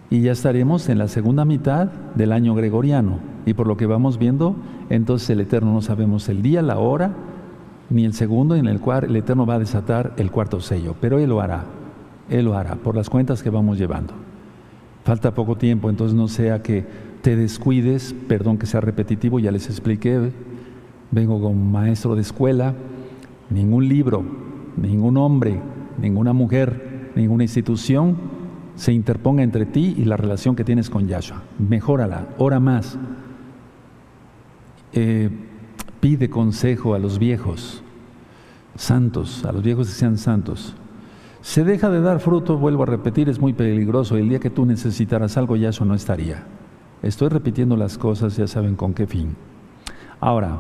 y 0.09 0.21
ya 0.21 0.31
estaremos 0.31 0.89
en 0.89 0.97
la 0.97 1.09
segunda 1.09 1.45
mitad 1.45 1.89
del 2.15 2.31
año 2.31 2.55
gregoriano. 2.55 3.19
Y 3.45 3.55
por 3.55 3.67
lo 3.67 3.77
que 3.77 3.87
vamos 3.87 4.21
viendo, 4.21 4.55
entonces 4.89 5.31
el 5.31 5.41
Eterno 5.41 5.73
no 5.73 5.83
sabemos 5.83 6.29
el 6.29 6.43
día, 6.43 6.63
la 6.63 6.79
hora, 6.79 7.13
ni 7.89 8.05
el 8.05 8.13
segundo 8.13 8.55
en 8.55 8.69
el 8.69 8.79
cual 8.79 9.03
el 9.03 9.17
Eterno 9.17 9.47
va 9.47 9.55
a 9.55 9.59
desatar 9.59 10.13
el 10.17 10.31
cuarto 10.31 10.61
sello, 10.61 10.95
pero 11.01 11.19
Él 11.19 11.31
lo 11.31 11.41
hará, 11.41 11.65
Él 12.29 12.45
lo 12.45 12.55
hará, 12.55 12.77
por 12.77 12.95
las 12.95 13.11
cuentas 13.11 13.43
que 13.43 13.51
vamos 13.51 13.79
llevando. 13.79 14.15
Falta 15.03 15.35
poco 15.35 15.57
tiempo, 15.57 15.91
entonces 15.91 16.17
no 16.17 16.29
sea 16.29 16.63
que 16.63 16.87
te 17.21 17.35
descuides, 17.35 18.15
perdón 18.29 18.59
que 18.59 18.67
sea 18.67 18.81
repetitivo, 18.81 19.41
ya 19.41 19.51
les 19.51 19.67
expliqué, 19.67 20.31
vengo 21.11 21.41
como 21.41 21.55
maestro 21.55 22.15
de 22.15 22.23
escuela, 22.23 22.75
ningún 23.51 23.89
libro, 23.89 24.25
ningún 24.77 25.17
hombre, 25.17 25.61
ninguna 26.01 26.33
mujer, 26.33 27.11
ninguna 27.15 27.45
institución 27.45 28.17
se 28.77 28.93
interponga 28.93 29.43
entre 29.43 29.67
ti 29.67 29.95
y 29.99 30.05
la 30.05 30.17
relación 30.17 30.57
que 30.57 30.65
tienes 30.65 30.89
con 30.89 31.07
Yahshua. 31.07 31.43
Mejórala, 31.59 32.29
ora 32.39 32.61
más. 32.61 32.99
Eh, 34.93 35.29
pide 36.01 36.31
consejo 36.31 36.95
a 36.95 36.99
los 36.99 37.19
viejos, 37.19 37.83
santos, 38.77 39.45
a 39.45 39.53
los 39.53 39.63
viejos 39.63 39.89
que 39.89 39.95
sean 39.95 40.17
santos. 40.17 40.75
Se 41.43 41.65
deja 41.65 41.91
de 41.91 42.01
dar 42.01 42.21
fruto, 42.21 42.57
vuelvo 42.57 42.85
a 42.85 42.87
repetir, 42.87 43.29
es 43.29 43.39
muy 43.39 43.53
peligroso. 43.53 44.17
El 44.17 44.29
día 44.29 44.41
que 44.41 44.51
tú 44.51 44.65
necesitaras 44.65 45.37
algo, 45.37 45.57
Yahshua 45.57 45.87
no 45.87 45.95
estaría. 45.95 46.45
Estoy 47.03 47.29
repitiendo 47.29 47.77
las 47.77 47.99
cosas, 47.99 48.37
ya 48.37 48.47
saben 48.47 48.77
con 48.77 48.95
qué 48.95 49.07
fin. 49.07 49.37
Ahora, 50.21 50.59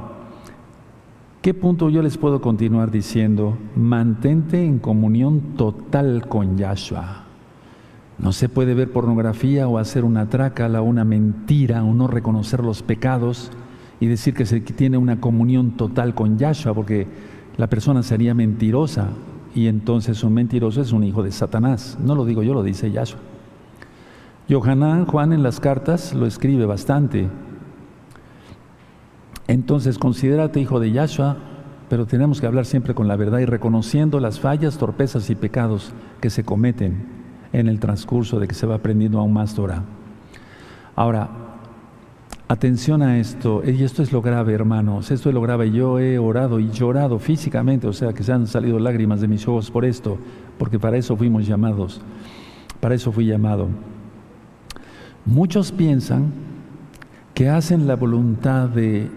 ¿Qué 1.42 1.55
punto 1.55 1.88
yo 1.88 2.03
les 2.03 2.18
puedo 2.18 2.42
continuar 2.42 2.90
diciendo? 2.90 3.57
Mantente 3.74 4.62
en 4.62 4.79
comunión 4.79 5.57
total 5.57 6.29
con 6.29 6.59
Yahshua. 6.59 7.24
No 8.18 8.33
se 8.33 8.50
puede 8.50 8.74
ver 8.74 8.92
pornografía 8.92 9.66
o 9.66 9.79
hacer 9.79 10.05
una 10.05 10.29
trácala, 10.29 10.83
una 10.83 11.07
mentira 11.07 11.83
o 11.83 11.94
no 11.94 12.09
reconocer 12.09 12.62
los 12.62 12.83
pecados 12.83 13.50
y 14.00 14.07
decir 14.07 14.35
que 14.35 14.44
se 14.44 14.61
tiene 14.61 14.98
una 14.98 15.18
comunión 15.18 15.79
total 15.79 16.14
con 16.14 16.37
Yahshua, 16.37 16.74
porque 16.74 17.07
la 17.57 17.68
persona 17.68 18.03
sería 18.03 18.35
mentirosa 18.35 19.09
y 19.55 19.68
entonces 19.68 20.22
un 20.22 20.35
mentiroso 20.35 20.83
es 20.83 20.92
un 20.92 21.05
hijo 21.05 21.22
de 21.22 21.33
Satanás. 21.33 21.96
No 22.05 22.14
lo 22.14 22.26
digo 22.26 22.42
yo, 22.42 22.53
lo 22.53 22.62
dice 22.62 22.90
Yahshua. 22.90 23.20
Yohanan, 24.46 25.07
Juan 25.07 25.33
en 25.33 25.42
las 25.42 25.59
cartas 25.59 26.12
lo 26.12 26.26
escribe 26.26 26.66
bastante. 26.66 27.31
Entonces, 29.50 29.98
considérate 29.98 30.60
hijo 30.60 30.78
de 30.78 30.92
Yahshua, 30.92 31.36
pero 31.88 32.06
tenemos 32.06 32.40
que 32.40 32.46
hablar 32.46 32.66
siempre 32.66 32.94
con 32.94 33.08
la 33.08 33.16
verdad 33.16 33.40
y 33.40 33.46
reconociendo 33.46 34.20
las 34.20 34.38
fallas, 34.38 34.78
torpezas 34.78 35.28
y 35.28 35.34
pecados 35.34 35.90
que 36.20 36.30
se 36.30 36.44
cometen 36.44 37.02
en 37.52 37.66
el 37.66 37.80
transcurso 37.80 38.38
de 38.38 38.46
que 38.46 38.54
se 38.54 38.64
va 38.64 38.76
aprendiendo 38.76 39.18
aún 39.18 39.32
más 39.32 39.56
Torah. 39.56 39.82
Ahora, 40.94 41.30
atención 42.46 43.02
a 43.02 43.18
esto, 43.18 43.64
y 43.66 43.82
esto 43.82 44.04
es 44.04 44.12
lo 44.12 44.22
grave, 44.22 44.52
hermanos, 44.52 45.10
esto 45.10 45.30
es 45.30 45.34
lo 45.34 45.40
grave. 45.40 45.72
Yo 45.72 45.98
he 45.98 46.16
orado 46.16 46.60
y 46.60 46.70
llorado 46.70 47.18
físicamente, 47.18 47.88
o 47.88 47.92
sea 47.92 48.12
que 48.12 48.22
se 48.22 48.32
han 48.32 48.46
salido 48.46 48.78
lágrimas 48.78 49.20
de 49.20 49.26
mis 49.26 49.48
ojos 49.48 49.68
por 49.72 49.84
esto, 49.84 50.16
porque 50.58 50.78
para 50.78 50.96
eso 50.96 51.16
fuimos 51.16 51.44
llamados, 51.44 52.00
para 52.78 52.94
eso 52.94 53.10
fui 53.10 53.26
llamado. 53.26 53.66
Muchos 55.24 55.72
piensan 55.72 56.30
que 57.34 57.48
hacen 57.48 57.88
la 57.88 57.96
voluntad 57.96 58.68
de 58.68 59.10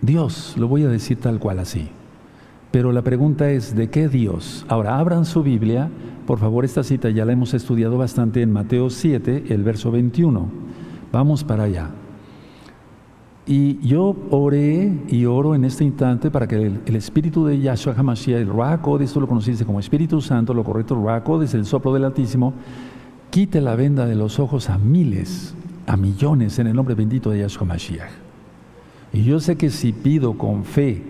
Dios, 0.00 0.54
lo 0.56 0.68
voy 0.68 0.84
a 0.84 0.88
decir 0.88 1.18
tal 1.18 1.38
cual 1.38 1.58
así. 1.58 1.88
Pero 2.70 2.92
la 2.92 3.02
pregunta 3.02 3.50
es, 3.50 3.74
¿de 3.74 3.88
qué 3.88 4.08
Dios? 4.08 4.66
Ahora, 4.68 4.98
abran 4.98 5.24
su 5.24 5.42
Biblia, 5.42 5.90
por 6.26 6.38
favor, 6.38 6.64
esta 6.64 6.84
cita 6.84 7.08
ya 7.10 7.24
la 7.24 7.32
hemos 7.32 7.54
estudiado 7.54 7.96
bastante 7.96 8.42
en 8.42 8.52
Mateo 8.52 8.90
7, 8.90 9.44
el 9.48 9.62
verso 9.64 9.90
21. 9.90 10.48
Vamos 11.10 11.42
para 11.42 11.64
allá. 11.64 11.90
Y 13.46 13.78
yo 13.78 14.14
oré 14.30 14.92
y 15.08 15.24
oro 15.24 15.54
en 15.54 15.64
este 15.64 15.82
instante 15.82 16.30
para 16.30 16.46
que 16.46 16.80
el, 16.84 16.96
espíritu 16.96 17.46
de 17.46 17.58
Yahshua 17.58 17.94
HaMashiach, 17.96 18.42
el 18.42 18.48
Ruach 18.48 18.82
esto 19.00 19.20
lo 19.20 19.26
conociste 19.26 19.64
como 19.64 19.80
Espíritu 19.80 20.20
Santo, 20.20 20.52
lo 20.52 20.62
correcto 20.62 20.94
Ruach 20.94 21.26
desde 21.40 21.56
el 21.56 21.64
soplo 21.64 21.94
del 21.94 22.04
Altísimo, 22.04 22.52
quite 23.30 23.62
la 23.62 23.74
venda 23.74 24.04
de 24.04 24.16
los 24.16 24.38
ojos 24.38 24.68
a 24.68 24.76
miles, 24.76 25.54
a 25.86 25.96
millones 25.96 26.58
en 26.58 26.66
el 26.66 26.76
nombre 26.76 26.94
bendito 26.94 27.30
de 27.30 27.38
Yahshua 27.38 27.62
HaMashiach. 27.62 28.27
Y 29.12 29.24
yo 29.24 29.40
sé 29.40 29.56
que 29.56 29.70
si 29.70 29.92
pido 29.92 30.36
con 30.36 30.64
fe, 30.64 31.02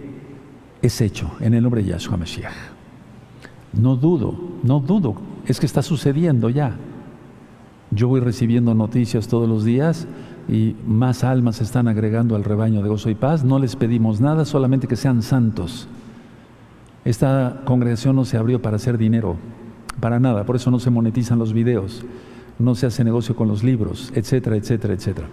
es 0.83 1.01
hecho 1.01 1.31
en 1.41 1.55
el 1.55 1.63
nombre 1.63 1.83
de 1.83 1.91
Yahshua 1.91 2.15
HaMashiach. 2.15 2.53
No 3.73 3.97
dudo, 3.97 4.35
no 4.63 4.81
dudo, 4.81 5.17
es 5.47 5.61
que 5.61 5.67
está 5.67 5.83
sucediendo 5.83 6.49
ya. 6.51 6.77
Yo 7.91 8.09
voy 8.09 8.21
recibiendo 8.21 8.75
noticias 8.75 9.29
todos 9.29 9.49
los 9.49 9.65
días 9.65 10.07
y 10.49 10.77
más 10.87 11.25
almas 11.25 11.57
se 11.57 11.65
están 11.65 11.89
agregando 11.89 12.37
al 12.37 12.45
rebaño 12.45 12.83
de 12.83 12.89
gozo 12.89 13.11
y 13.11 13.15
paz. 13.15 13.45
No 13.45 13.59
les 13.59 13.77
pedimos 13.77 14.21
nada, 14.21 14.45
solamente 14.45 14.87
que 14.87 14.97
sean 14.97 15.23
santos. 15.23 15.89
Esta 17.05 17.63
congregación 17.65 18.17
no 18.17 18.25
se 18.25 18.37
abrió 18.37 18.61
para 18.61 18.77
hacer 18.77 18.99
dinero, 18.99 19.37
para 20.01 20.21
nada, 20.21 20.45
por 20.45 20.57
eso 20.57 20.71
no 20.71 20.79
se 20.79 20.91
monetizan 20.91 21.39
los 21.39 21.53
videos, 21.53 22.05
no 22.59 22.75
se 22.75 22.87
hace 22.87 23.05
negocio 23.05 23.35
con 23.35 23.49
los 23.49 23.63
libros, 23.63 24.13
etcétera, 24.15 24.57
etcétera, 24.57 24.95
etcétera. 24.95 25.29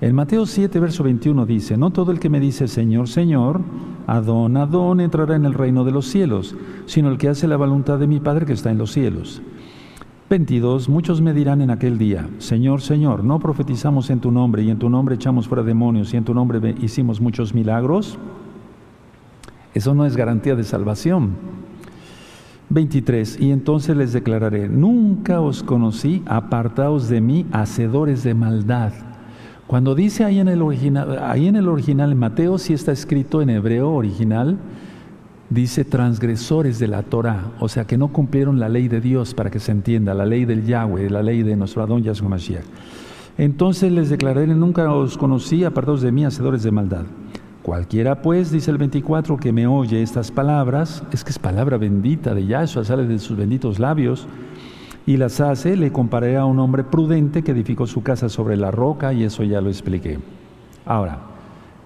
En 0.00 0.14
Mateo 0.14 0.46
7, 0.46 0.78
verso 0.78 1.02
21 1.02 1.44
dice, 1.44 1.76
no 1.76 1.90
todo 1.90 2.12
el 2.12 2.20
que 2.20 2.28
me 2.28 2.38
dice 2.38 2.68
Señor, 2.68 3.08
Señor, 3.08 3.60
Adón, 4.06 4.56
Adón 4.56 5.00
entrará 5.00 5.34
en 5.34 5.44
el 5.44 5.54
reino 5.54 5.84
de 5.84 5.90
los 5.90 6.06
cielos, 6.06 6.54
sino 6.86 7.10
el 7.10 7.18
que 7.18 7.28
hace 7.28 7.48
la 7.48 7.56
voluntad 7.56 7.98
de 7.98 8.06
mi 8.06 8.20
Padre 8.20 8.46
que 8.46 8.52
está 8.52 8.70
en 8.70 8.78
los 8.78 8.92
cielos. 8.92 9.42
22. 10.30 10.88
Muchos 10.88 11.20
me 11.20 11.34
dirán 11.34 11.62
en 11.62 11.70
aquel 11.70 11.98
día, 11.98 12.28
Señor, 12.38 12.80
Señor, 12.80 13.24
¿no 13.24 13.40
profetizamos 13.40 14.10
en 14.10 14.20
tu 14.20 14.30
nombre 14.30 14.62
y 14.62 14.70
en 14.70 14.78
tu 14.78 14.88
nombre 14.88 15.16
echamos 15.16 15.48
fuera 15.48 15.64
demonios 15.64 16.14
y 16.14 16.16
en 16.16 16.24
tu 16.24 16.32
nombre 16.32 16.76
hicimos 16.80 17.20
muchos 17.20 17.52
milagros? 17.52 18.18
Eso 19.74 19.94
no 19.94 20.06
es 20.06 20.16
garantía 20.16 20.54
de 20.54 20.64
salvación. 20.64 21.30
23. 22.68 23.40
Y 23.40 23.50
entonces 23.50 23.96
les 23.96 24.12
declararé, 24.12 24.68
nunca 24.68 25.40
os 25.40 25.62
conocí, 25.62 26.22
apartaos 26.26 27.08
de 27.08 27.20
mí, 27.20 27.46
hacedores 27.50 28.22
de 28.22 28.34
maldad. 28.34 28.92
Cuando 29.68 29.94
dice 29.94 30.24
ahí 30.24 30.38
en 30.38 30.48
el 30.48 30.62
original, 30.62 31.18
ahí 31.22 31.46
en 31.46 31.54
el 31.54 31.68
original, 31.68 32.14
Mateo 32.14 32.56
sí 32.56 32.72
está 32.72 32.90
escrito 32.90 33.42
en 33.42 33.50
hebreo 33.50 33.90
original, 33.90 34.56
dice 35.50 35.84
transgresores 35.84 36.78
de 36.78 36.88
la 36.88 37.02
Torah, 37.02 37.52
o 37.60 37.68
sea 37.68 37.86
que 37.86 37.98
no 37.98 38.08
cumplieron 38.08 38.58
la 38.58 38.70
ley 38.70 38.88
de 38.88 39.02
Dios 39.02 39.34
para 39.34 39.50
que 39.50 39.60
se 39.60 39.70
entienda, 39.70 40.14
la 40.14 40.24
ley 40.24 40.46
del 40.46 40.64
Yahweh, 40.64 41.10
la 41.10 41.22
ley 41.22 41.42
de 41.42 41.54
nuestro 41.54 41.82
Adón 41.82 42.02
Yahshua 42.02 42.30
Mashiach. 42.30 42.64
Entonces 43.36 43.92
les 43.92 44.08
declaré, 44.08 44.46
nunca 44.46 44.90
os 44.90 45.18
conocí, 45.18 45.62
apartados 45.64 46.00
de 46.00 46.12
mí, 46.12 46.24
hacedores 46.24 46.62
de 46.62 46.70
maldad. 46.70 47.04
Cualquiera 47.62 48.22
pues, 48.22 48.50
dice 48.50 48.70
el 48.70 48.78
24, 48.78 49.36
que 49.36 49.52
me 49.52 49.66
oye 49.66 50.02
estas 50.02 50.30
palabras, 50.30 51.02
es 51.12 51.24
que 51.24 51.30
es 51.30 51.38
palabra 51.38 51.76
bendita 51.76 52.34
de 52.34 52.46
Yahshua, 52.46 52.86
sale 52.86 53.06
de 53.06 53.18
sus 53.18 53.36
benditos 53.36 53.78
labios, 53.78 54.26
y 55.08 55.16
las 55.16 55.40
hace, 55.40 55.74
le 55.74 55.90
comparé 55.90 56.36
a 56.36 56.44
un 56.44 56.58
hombre 56.58 56.84
prudente 56.84 57.42
que 57.42 57.52
edificó 57.52 57.86
su 57.86 58.02
casa 58.02 58.28
sobre 58.28 58.58
la 58.58 58.70
roca, 58.70 59.14
y 59.14 59.24
eso 59.24 59.42
ya 59.42 59.62
lo 59.62 59.70
expliqué. 59.70 60.18
Ahora, 60.84 61.20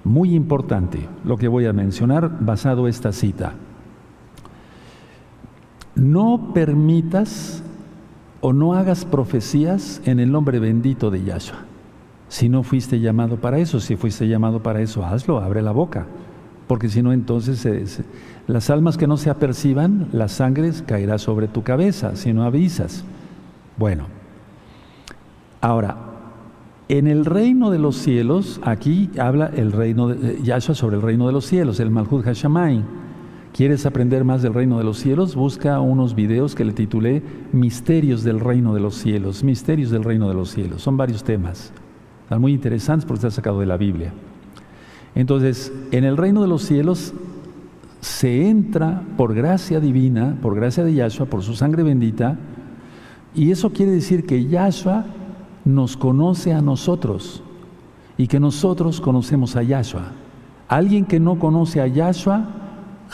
muy 0.02 0.34
importante 0.34 1.08
lo 1.24 1.36
que 1.36 1.46
voy 1.46 1.66
a 1.66 1.72
mencionar 1.72 2.40
basado 2.40 2.88
esta 2.88 3.12
cita. 3.12 3.52
No 5.94 6.50
permitas 6.52 7.62
o 8.40 8.52
no 8.52 8.74
hagas 8.74 9.04
profecías 9.04 10.02
en 10.04 10.18
el 10.18 10.32
nombre 10.32 10.58
bendito 10.58 11.12
de 11.12 11.22
Yahshua. 11.22 11.60
Si 12.26 12.48
no 12.48 12.64
fuiste 12.64 12.98
llamado 12.98 13.36
para 13.36 13.58
eso, 13.58 13.78
si 13.78 13.94
fuiste 13.94 14.26
llamado 14.26 14.64
para 14.64 14.80
eso, 14.80 15.04
hazlo, 15.04 15.38
abre 15.38 15.62
la 15.62 15.70
boca. 15.70 16.08
Porque 16.66 16.88
si 16.88 17.02
no, 17.02 17.12
entonces 17.12 18.02
las 18.46 18.70
almas 18.70 18.96
que 18.96 19.06
no 19.06 19.16
se 19.16 19.30
aperciban, 19.30 20.08
la 20.12 20.28
sangre 20.28 20.70
caerá 20.86 21.18
sobre 21.18 21.48
tu 21.48 21.62
cabeza 21.62 22.16
si 22.16 22.32
no 22.32 22.44
avisas. 22.44 23.04
Bueno, 23.76 24.06
ahora, 25.60 25.96
en 26.88 27.06
el 27.06 27.24
reino 27.24 27.70
de 27.70 27.78
los 27.78 27.96
cielos, 27.96 28.60
aquí 28.62 29.10
habla 29.18 29.50
el 29.54 29.72
reino 29.72 30.08
de 30.08 30.32
eh, 30.32 30.38
Yahshua 30.42 30.74
sobre 30.74 30.96
el 30.96 31.02
reino 31.02 31.26
de 31.26 31.32
los 31.32 31.46
cielos, 31.46 31.80
el 31.80 31.90
Malhut 31.90 32.26
Hashamay. 32.26 32.82
¿Quieres 33.54 33.86
aprender 33.86 34.24
más 34.24 34.42
del 34.42 34.54
reino 34.54 34.78
de 34.78 34.84
los 34.84 34.98
cielos? 34.98 35.34
Busca 35.34 35.78
unos 35.80 36.14
videos 36.14 36.54
que 36.54 36.64
le 36.64 36.72
titulé 36.72 37.22
Misterios 37.52 38.24
del 38.24 38.40
reino 38.40 38.74
de 38.74 38.80
los 38.80 38.94
cielos, 38.94 39.44
Misterios 39.44 39.90
del 39.90 40.04
reino 40.04 40.28
de 40.28 40.34
los 40.34 40.50
cielos. 40.50 40.82
Son 40.82 40.96
varios 40.96 41.22
temas. 41.22 41.72
Están 42.24 42.40
muy 42.40 42.52
interesantes 42.52 43.04
porque 43.06 43.26
está 43.26 43.30
sacado 43.30 43.60
de 43.60 43.66
la 43.66 43.76
Biblia. 43.76 44.12
Entonces, 45.14 45.72
en 45.90 46.04
el 46.04 46.16
reino 46.16 46.42
de 46.42 46.48
los 46.48 46.62
cielos 46.62 47.12
se 48.00 48.48
entra 48.48 49.02
por 49.16 49.34
gracia 49.34 49.78
divina, 49.78 50.36
por 50.40 50.54
gracia 50.54 50.84
de 50.84 50.94
Yahshua, 50.94 51.26
por 51.26 51.42
su 51.42 51.54
sangre 51.54 51.82
bendita, 51.82 52.38
y 53.34 53.50
eso 53.50 53.70
quiere 53.70 53.92
decir 53.92 54.26
que 54.26 54.46
Yahshua 54.46 55.04
nos 55.64 55.96
conoce 55.96 56.52
a 56.52 56.60
nosotros 56.60 57.42
y 58.16 58.26
que 58.26 58.40
nosotros 58.40 59.00
conocemos 59.00 59.56
a 59.56 59.62
Yahshua. 59.62 60.12
Alguien 60.68 61.04
que 61.04 61.20
no 61.20 61.38
conoce 61.38 61.80
a 61.80 61.86
Yahshua, 61.86 62.48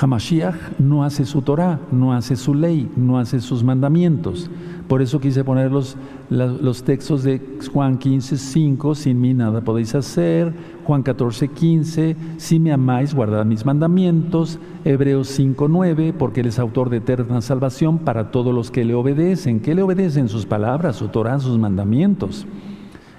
Hamashiach, 0.01 0.79
no 0.79 1.03
hace 1.03 1.25
su 1.25 1.43
Torah, 1.43 1.81
no 1.91 2.13
hace 2.13 2.37
su 2.37 2.55
ley, 2.55 2.89
no 2.97 3.19
hace 3.19 3.41
sus 3.41 3.65
mandamientos. 3.65 4.49
Por 4.87 5.03
eso 5.03 5.19
quise 5.19 5.43
poner 5.43 5.73
los, 5.73 5.97
los 6.31 6.85
textos 6.85 7.25
de 7.25 7.43
Juan 7.73 7.99
15, 7.99 8.37
5, 8.37 8.95
sin 8.95 9.21
mí 9.21 9.35
nada 9.35 9.61
podéis 9.61 9.97
hacer, 9.97 10.55
Juan 10.85 11.03
14, 11.03 11.49
15, 11.49 12.17
si 12.37 12.61
me 12.61 12.73
amáis, 12.73 13.13
guardad 13.13 13.45
mis 13.45 13.67
mandamientos, 13.67 14.61
Hebreos 14.85 15.29
5, 15.29 15.67
9, 15.69 16.15
porque 16.17 16.41
Él 16.41 16.47
es 16.47 16.61
autor 16.61 16.91
de 16.91 16.99
eterna 16.99 17.43
salvación 17.43 17.99
para 17.99 18.31
todos 18.31 18.55
los 18.55 18.71
que 18.71 18.85
le 18.85 18.95
obedecen. 18.95 19.59
¿Qué 19.59 19.75
le 19.75 19.83
obedecen? 19.83 20.29
Sus 20.29 20.47
palabras, 20.47 20.95
su 20.95 21.09
Torah, 21.09 21.41
sus 21.41 21.59
mandamientos. 21.59 22.47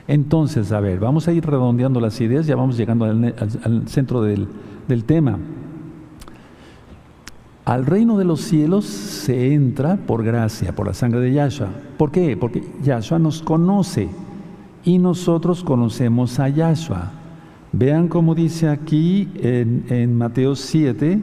Entonces, 0.07 0.71
a 0.71 0.79
ver, 0.79 0.99
vamos 0.99 1.27
a 1.27 1.33
ir 1.33 1.45
redondeando 1.45 1.99
las 1.99 2.19
ideas, 2.21 2.47
ya 2.47 2.55
vamos 2.55 2.77
llegando 2.77 3.03
al, 3.05 3.83
centro 3.87 4.21
del, 4.21 4.47
del 4.87 5.03
tema. 5.03 5.37
Al 7.69 7.85
reino 7.85 8.17
de 8.17 8.25
los 8.25 8.41
cielos 8.41 8.85
se 8.85 9.53
entra 9.53 9.95
por 9.95 10.23
gracia, 10.23 10.73
por 10.75 10.87
la 10.87 10.95
sangre 10.95 11.19
de 11.19 11.33
Yahshua. 11.33 11.67
¿Por 11.99 12.09
qué? 12.09 12.35
Porque 12.35 12.63
Yahshua 12.81 13.19
nos 13.19 13.43
conoce 13.43 14.09
y 14.83 14.97
nosotros 14.97 15.63
conocemos 15.63 16.39
a 16.39 16.49
Yahshua. 16.49 17.11
Vean 17.71 18.07
cómo 18.07 18.33
dice 18.33 18.69
aquí 18.69 19.29
en, 19.35 20.17
Mateo 20.17 20.55
7, 20.55 21.21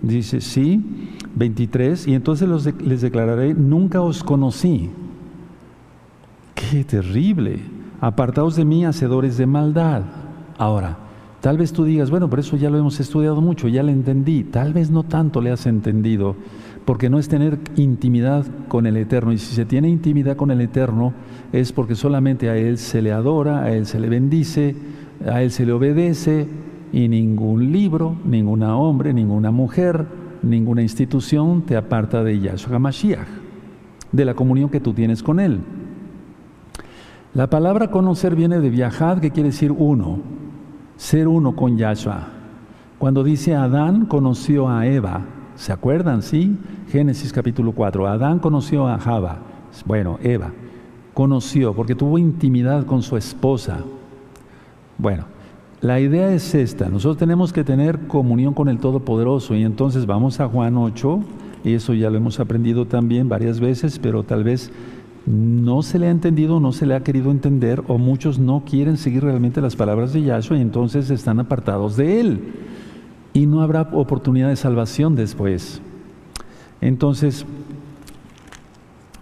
dice, 0.00 0.40
sí, 0.40 0.80
23, 1.34 2.06
y 2.06 2.14
entonces 2.14 2.48
les 2.80 3.00
declararé, 3.00 3.52
nunca 3.54 4.00
os 4.00 4.22
conocí. 4.22 4.90
Qué 6.54 6.84
terrible. 6.84 7.58
Apartaos 8.00 8.54
de 8.54 8.64
mí, 8.64 8.84
hacedores 8.84 9.36
de 9.36 9.46
maldad. 9.46 10.02
Ahora, 10.58 11.07
Tal 11.40 11.56
vez 11.56 11.72
tú 11.72 11.84
digas, 11.84 12.10
bueno, 12.10 12.28
pero 12.28 12.40
eso 12.40 12.56
ya 12.56 12.68
lo 12.68 12.78
hemos 12.78 12.98
estudiado 12.98 13.40
mucho, 13.40 13.68
ya 13.68 13.84
lo 13.84 13.90
entendí. 13.90 14.42
Tal 14.42 14.72
vez 14.72 14.90
no 14.90 15.04
tanto 15.04 15.40
le 15.40 15.52
has 15.52 15.66
entendido, 15.66 16.34
porque 16.84 17.08
no 17.08 17.20
es 17.20 17.28
tener 17.28 17.60
intimidad 17.76 18.44
con 18.66 18.86
el 18.86 18.96
Eterno. 18.96 19.32
Y 19.32 19.38
si 19.38 19.54
se 19.54 19.64
tiene 19.64 19.88
intimidad 19.88 20.36
con 20.36 20.50
el 20.50 20.60
Eterno, 20.60 21.12
es 21.52 21.70
porque 21.70 21.94
solamente 21.94 22.50
a 22.50 22.56
Él 22.56 22.76
se 22.76 23.02
le 23.02 23.12
adora, 23.12 23.62
a 23.62 23.72
Él 23.72 23.86
se 23.86 24.00
le 24.00 24.08
bendice, 24.08 24.74
a 25.24 25.40
Él 25.42 25.52
se 25.52 25.64
le 25.64 25.72
obedece, 25.72 26.48
y 26.92 27.06
ningún 27.06 27.70
libro, 27.70 28.16
ninguna 28.24 28.76
hombre, 28.76 29.14
ninguna 29.14 29.52
mujer, 29.52 30.06
ninguna 30.42 30.82
institución 30.82 31.62
te 31.62 31.76
aparta 31.76 32.24
de 32.24 32.40
Yahshua 32.40 32.80
Mashiach, 32.80 33.28
de 34.10 34.24
la 34.24 34.34
comunión 34.34 34.70
que 34.70 34.80
tú 34.80 34.92
tienes 34.92 35.22
con 35.22 35.38
Él. 35.38 35.60
La 37.32 37.48
palabra 37.48 37.92
conocer 37.92 38.34
viene 38.34 38.58
de 38.58 38.70
viajar, 38.70 39.20
que 39.20 39.30
quiere 39.30 39.50
decir 39.50 39.70
uno 39.70 40.47
ser 40.98 41.28
uno 41.28 41.54
con 41.54 41.78
Yahshua. 41.78 42.26
Cuando 42.98 43.22
dice 43.22 43.54
Adán 43.54 44.04
conoció 44.04 44.68
a 44.68 44.86
Eva, 44.86 45.22
¿se 45.54 45.72
acuerdan? 45.72 46.20
Sí, 46.22 46.58
Génesis 46.90 47.32
capítulo 47.32 47.72
4. 47.72 48.08
Adán 48.08 48.40
conoció 48.40 48.88
a 48.88 48.98
Java, 48.98 49.38
bueno, 49.86 50.18
Eva, 50.22 50.50
conoció 51.14 51.72
porque 51.72 51.94
tuvo 51.94 52.18
intimidad 52.18 52.84
con 52.84 53.02
su 53.02 53.16
esposa. 53.16 53.78
Bueno, 54.98 55.24
la 55.80 56.00
idea 56.00 56.32
es 56.32 56.56
esta, 56.56 56.88
nosotros 56.88 57.16
tenemos 57.16 57.52
que 57.52 57.62
tener 57.62 58.08
comunión 58.08 58.52
con 58.52 58.68
el 58.68 58.80
Todopoderoso 58.80 59.54
y 59.54 59.62
entonces 59.62 60.04
vamos 60.04 60.40
a 60.40 60.48
Juan 60.48 60.76
8, 60.76 61.20
y 61.62 61.74
eso 61.74 61.94
ya 61.94 62.10
lo 62.10 62.16
hemos 62.16 62.40
aprendido 62.40 62.86
también 62.86 63.28
varias 63.28 63.60
veces, 63.60 64.00
pero 64.00 64.24
tal 64.24 64.42
vez 64.42 64.72
no 65.28 65.82
se 65.82 65.98
le 65.98 66.06
ha 66.06 66.10
entendido, 66.10 66.58
no 66.58 66.72
se 66.72 66.86
le 66.86 66.94
ha 66.94 67.02
querido 67.02 67.30
entender, 67.30 67.82
o 67.86 67.98
muchos 67.98 68.38
no 68.38 68.62
quieren 68.64 68.96
seguir 68.96 69.24
realmente 69.24 69.60
las 69.60 69.76
palabras 69.76 70.14
de 70.14 70.22
Yahshua 70.22 70.56
y 70.56 70.62
entonces 70.62 71.10
están 71.10 71.38
apartados 71.38 71.96
de 71.96 72.20
Él. 72.20 72.40
y 73.34 73.46
no 73.46 73.60
habrá 73.60 73.82
oportunidad 73.92 74.48
de 74.48 74.56
salvación 74.56 75.14
después. 75.14 75.80
Entonces, 76.80 77.44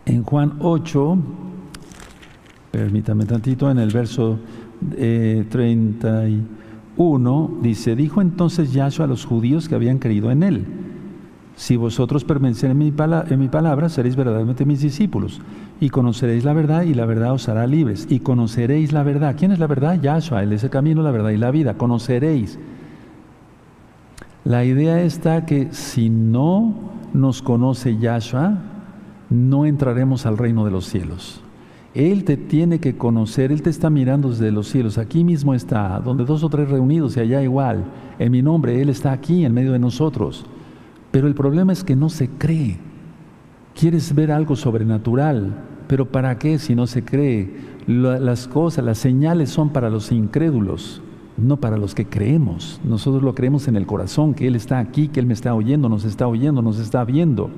en 0.07 0.23
Juan 0.23 0.55
8, 0.61 1.19
permítame 2.71 3.27
tantito, 3.27 3.69
en 3.69 3.79
el 3.79 3.91
verso 3.91 4.39
31 4.97 6.47
eh, 6.97 7.63
dice, 7.63 7.97
dijo 7.97 8.23
entonces 8.23 8.73
Yahshua 8.73 9.07
a 9.07 9.09
los 9.09 9.27
judíos 9.27 9.69
que 9.69 9.75
habían 9.75 9.99
creído 9.99 10.31
en 10.31 10.45
él, 10.45 10.67
si 11.57 11.77
vosotros 11.77 12.25
permanecéis 12.25 12.71
en 12.71 12.81
en 12.81 13.41
mi 13.41 13.49
palabra, 13.49 13.89
seréis 13.89 14.15
verdaderamente 14.15 14.65
mis 14.65 14.81
discípulos 14.81 15.41
y 15.81 15.91
conoceréis 15.91 16.45
la 16.45 16.53
verdad 16.53 16.83
y 16.83 16.95
la 16.95 17.07
verdad 17.07 17.33
os 17.33 17.49
hará 17.49 17.67
libres 17.67 18.07
y 18.09 18.21
conoceréis 18.21 18.93
la 18.93 19.03
verdad. 19.03 19.37
¿Quién 19.39 19.53
es 19.53 19.59
la 19.59 19.67
verdad? 19.67 20.01
Yahshua, 20.01 20.43
Él 20.43 20.53
es 20.53 20.65
el 20.65 20.71
camino, 20.71 21.03
la 21.03 21.11
verdad 21.11 21.31
y 21.31 21.37
la 21.37 21.51
vida. 21.51 21.75
Conoceréis. 21.75 22.59
La 24.45 24.65
idea 24.65 25.03
está 25.03 25.45
que 25.45 25.69
si 25.73 26.09
no 26.09 26.75
nos 27.13 27.43
conoce 27.43 27.99
Yahshua, 27.99 28.59
no 29.29 29.67
entraremos 29.67 30.25
al 30.25 30.39
reino 30.39 30.65
de 30.65 30.71
los 30.71 30.87
cielos. 30.87 31.43
Él 31.95 32.25
te 32.25 32.37
tiene 32.37 32.79
que 32.79 32.97
conocer, 32.97 33.51
Él 33.51 33.63
te 33.63 33.71
está 33.71 33.89
mirando 33.89 34.29
desde 34.29 34.53
los 34.53 34.69
cielos. 34.69 34.99
Aquí 34.99 35.25
mismo 35.25 35.55
está, 35.55 35.99
donde 35.99 36.25
dos 36.25 36.45
o 36.45 36.49
tres 36.51 36.69
reunidos 36.69 37.17
y 37.17 37.21
allá 37.21 37.43
igual. 37.43 37.85
En 38.19 38.33
mi 38.33 38.43
nombre, 38.43 38.81
Él 38.81 38.91
está 38.91 39.13
aquí 39.13 39.45
en 39.45 39.55
medio 39.55 39.73
de 39.73 39.79
nosotros. 39.79 40.45
Pero 41.11 41.27
el 41.27 41.35
problema 41.35 41.73
es 41.73 41.83
que 41.83 41.97
no 41.97 42.11
se 42.11 42.29
cree. 42.29 42.86
Quieres 43.79 44.15
ver 44.15 44.33
algo 44.33 44.57
sobrenatural, 44.57 45.53
pero 45.87 46.07
¿para 46.11 46.39
qué 46.39 46.59
si 46.59 46.75
no 46.75 46.87
se 46.87 47.05
cree? 47.05 47.55
Las 47.87 48.49
cosas, 48.49 48.83
las 48.83 48.97
señales 48.97 49.51
son 49.51 49.69
para 49.69 49.91
los 49.91 50.13
incrédulos, 50.13 51.03
no 51.37 51.59
para 51.59 51.77
los 51.77 51.95
que 51.95 52.07
creemos. 52.07 52.81
Nosotros 52.85 53.23
lo 53.23 53.35
creemos 53.35 53.69
en 53.69 53.77
el 53.77 53.85
corazón, 53.85 54.33
que 54.33 54.47
Él 54.47 54.57
está 54.57 54.79
aquí, 54.79 55.09
que 55.09 55.21
Él 55.21 55.27
me 55.27 55.35
está 55.35 55.55
oyendo, 55.55 55.91
nos 55.91 56.07
está 56.07 56.27
oyendo, 56.27 56.63
nos 56.63 56.79
está 56.79 57.05
viendo. 57.05 57.51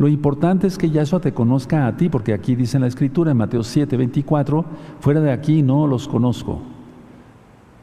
Lo 0.00 0.08
importante 0.08 0.66
es 0.66 0.76
que 0.76 0.90
Yahshua 0.90 1.20
te 1.20 1.32
conozca 1.32 1.86
a 1.86 1.96
ti, 1.96 2.08
porque 2.08 2.32
aquí 2.32 2.56
dice 2.56 2.78
en 2.78 2.80
la 2.80 2.88
Escritura, 2.88 3.30
en 3.30 3.36
Mateo 3.36 3.62
7, 3.62 3.96
24, 3.96 4.64
fuera 4.98 5.20
de 5.20 5.30
aquí 5.30 5.62
no 5.62 5.86
los 5.86 6.08
conozco. 6.08 6.60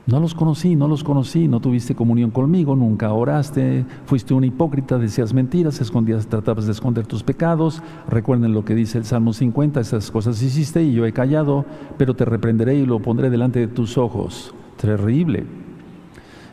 No 0.08 0.22
los 0.22 0.34
conocí, 0.34 0.78
no 0.78 0.88
los 0.88 1.04
conocí, 1.04 1.50
no 1.50 1.60
tuviste 1.60 1.94
comunión 1.94 2.32
conmigo, 2.32 2.78
nunca 2.78 3.12
oraste, 3.12 3.86
fuiste 4.06 4.34
un 4.34 4.46
hipócrita, 4.46 4.98
decías 4.98 5.34
mentiras, 5.34 5.82
escondías, 5.82 6.28
tratabas 6.28 6.66
de 6.66 6.72
esconder 6.72 7.06
tus 7.06 7.24
pecados. 7.24 7.84
Recuerden 8.08 8.54
lo 8.54 8.64
que 8.64 8.74
dice 8.74 8.98
el 8.98 9.04
Salmo 9.04 9.34
50, 9.34 9.82
esas 9.82 10.10
cosas 10.10 10.42
hiciste 10.42 10.82
y 10.82 10.94
yo 10.94 11.06
he 11.06 11.12
callado, 11.12 11.66
pero 11.98 12.16
te 12.16 12.24
reprenderé 12.24 12.76
y 12.76 12.86
lo 12.86 13.00
pondré 13.00 13.30
delante 13.30 13.60
de 13.60 13.68
tus 13.68 13.98
ojos. 13.98 14.54
Terrible. 14.78 15.46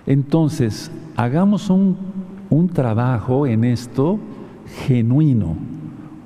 Entonces, 0.04 0.90
hagamos 1.14 1.70
un, 1.70 1.96
un 2.50 2.68
trabajo 2.70 3.46
en 3.46 3.62
esto 3.62 4.18
genuino, 4.88 5.56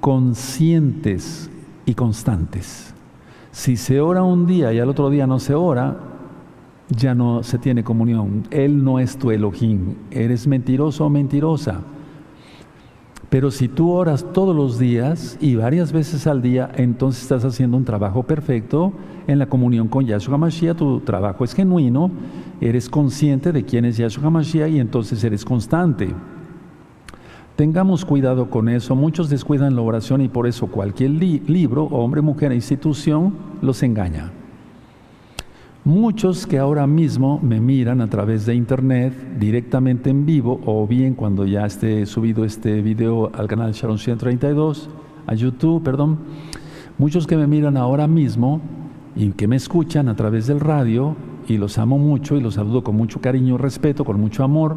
conscientes 0.00 1.50
y 1.84 1.92
constantes. 1.92 2.94
Si 3.50 3.76
se 3.76 4.00
ora 4.00 4.22
un 4.22 4.46
día 4.46 4.72
y 4.72 4.78
al 4.78 4.88
otro 4.88 5.10
día 5.10 5.26
no 5.26 5.38
se 5.40 5.54
ora, 5.54 6.07
ya 6.88 7.14
no 7.14 7.42
se 7.42 7.58
tiene 7.58 7.84
comunión. 7.84 8.44
Él 8.50 8.82
no 8.82 8.98
es 8.98 9.18
tu 9.18 9.30
Elohim. 9.30 9.94
Eres 10.10 10.46
mentiroso 10.46 11.04
o 11.04 11.10
mentirosa. 11.10 11.82
Pero 13.30 13.50
si 13.50 13.68
tú 13.68 13.90
oras 13.92 14.24
todos 14.32 14.56
los 14.56 14.78
días 14.78 15.36
y 15.40 15.54
varias 15.54 15.92
veces 15.92 16.26
al 16.26 16.40
día, 16.40 16.70
entonces 16.76 17.22
estás 17.22 17.44
haciendo 17.44 17.76
un 17.76 17.84
trabajo 17.84 18.22
perfecto 18.22 18.92
en 19.26 19.38
la 19.38 19.46
comunión 19.46 19.88
con 19.88 20.06
Yahshua 20.06 20.38
Mashiach. 20.38 20.76
Tu 20.76 21.00
trabajo 21.00 21.44
es 21.44 21.52
genuino, 21.54 22.10
eres 22.60 22.88
consciente 22.88 23.52
de 23.52 23.64
quién 23.64 23.84
es 23.84 23.98
Yahshua 23.98 24.30
Mashiach 24.30 24.70
y 24.70 24.80
entonces 24.80 25.22
eres 25.24 25.44
constante. 25.44 26.08
Tengamos 27.54 28.06
cuidado 28.06 28.48
con 28.48 28.70
eso. 28.70 28.94
Muchos 28.94 29.28
descuidan 29.28 29.76
la 29.76 29.82
oración 29.82 30.22
y 30.22 30.28
por 30.28 30.46
eso 30.46 30.68
cualquier 30.68 31.10
libro, 31.10 31.84
hombre, 31.84 32.22
mujer, 32.22 32.52
institución 32.52 33.34
los 33.60 33.82
engaña. 33.82 34.32
Muchos 35.88 36.46
que 36.46 36.58
ahora 36.58 36.86
mismo 36.86 37.40
me 37.42 37.62
miran 37.62 38.02
a 38.02 38.10
través 38.10 38.44
de 38.44 38.54
internet 38.54 39.38
directamente 39.38 40.10
en 40.10 40.26
vivo 40.26 40.60
o 40.66 40.86
bien 40.86 41.14
cuando 41.14 41.46
ya 41.46 41.64
esté 41.64 42.04
subido 42.04 42.44
este 42.44 42.82
video 42.82 43.32
al 43.34 43.48
canal 43.48 43.72
Sharon 43.72 43.96
132, 43.96 44.90
a 45.26 45.34
YouTube, 45.34 45.82
perdón. 45.82 46.18
Muchos 46.98 47.26
que 47.26 47.38
me 47.38 47.46
miran 47.46 47.78
ahora 47.78 48.06
mismo 48.06 48.60
y 49.16 49.30
que 49.30 49.48
me 49.48 49.56
escuchan 49.56 50.10
a 50.10 50.14
través 50.14 50.46
del 50.46 50.60
radio 50.60 51.16
y 51.48 51.56
los 51.56 51.78
amo 51.78 51.96
mucho 51.96 52.36
y 52.36 52.42
los 52.42 52.56
saludo 52.56 52.84
con 52.84 52.94
mucho 52.94 53.22
cariño, 53.22 53.56
respeto, 53.56 54.04
con 54.04 54.20
mucho 54.20 54.44
amor 54.44 54.76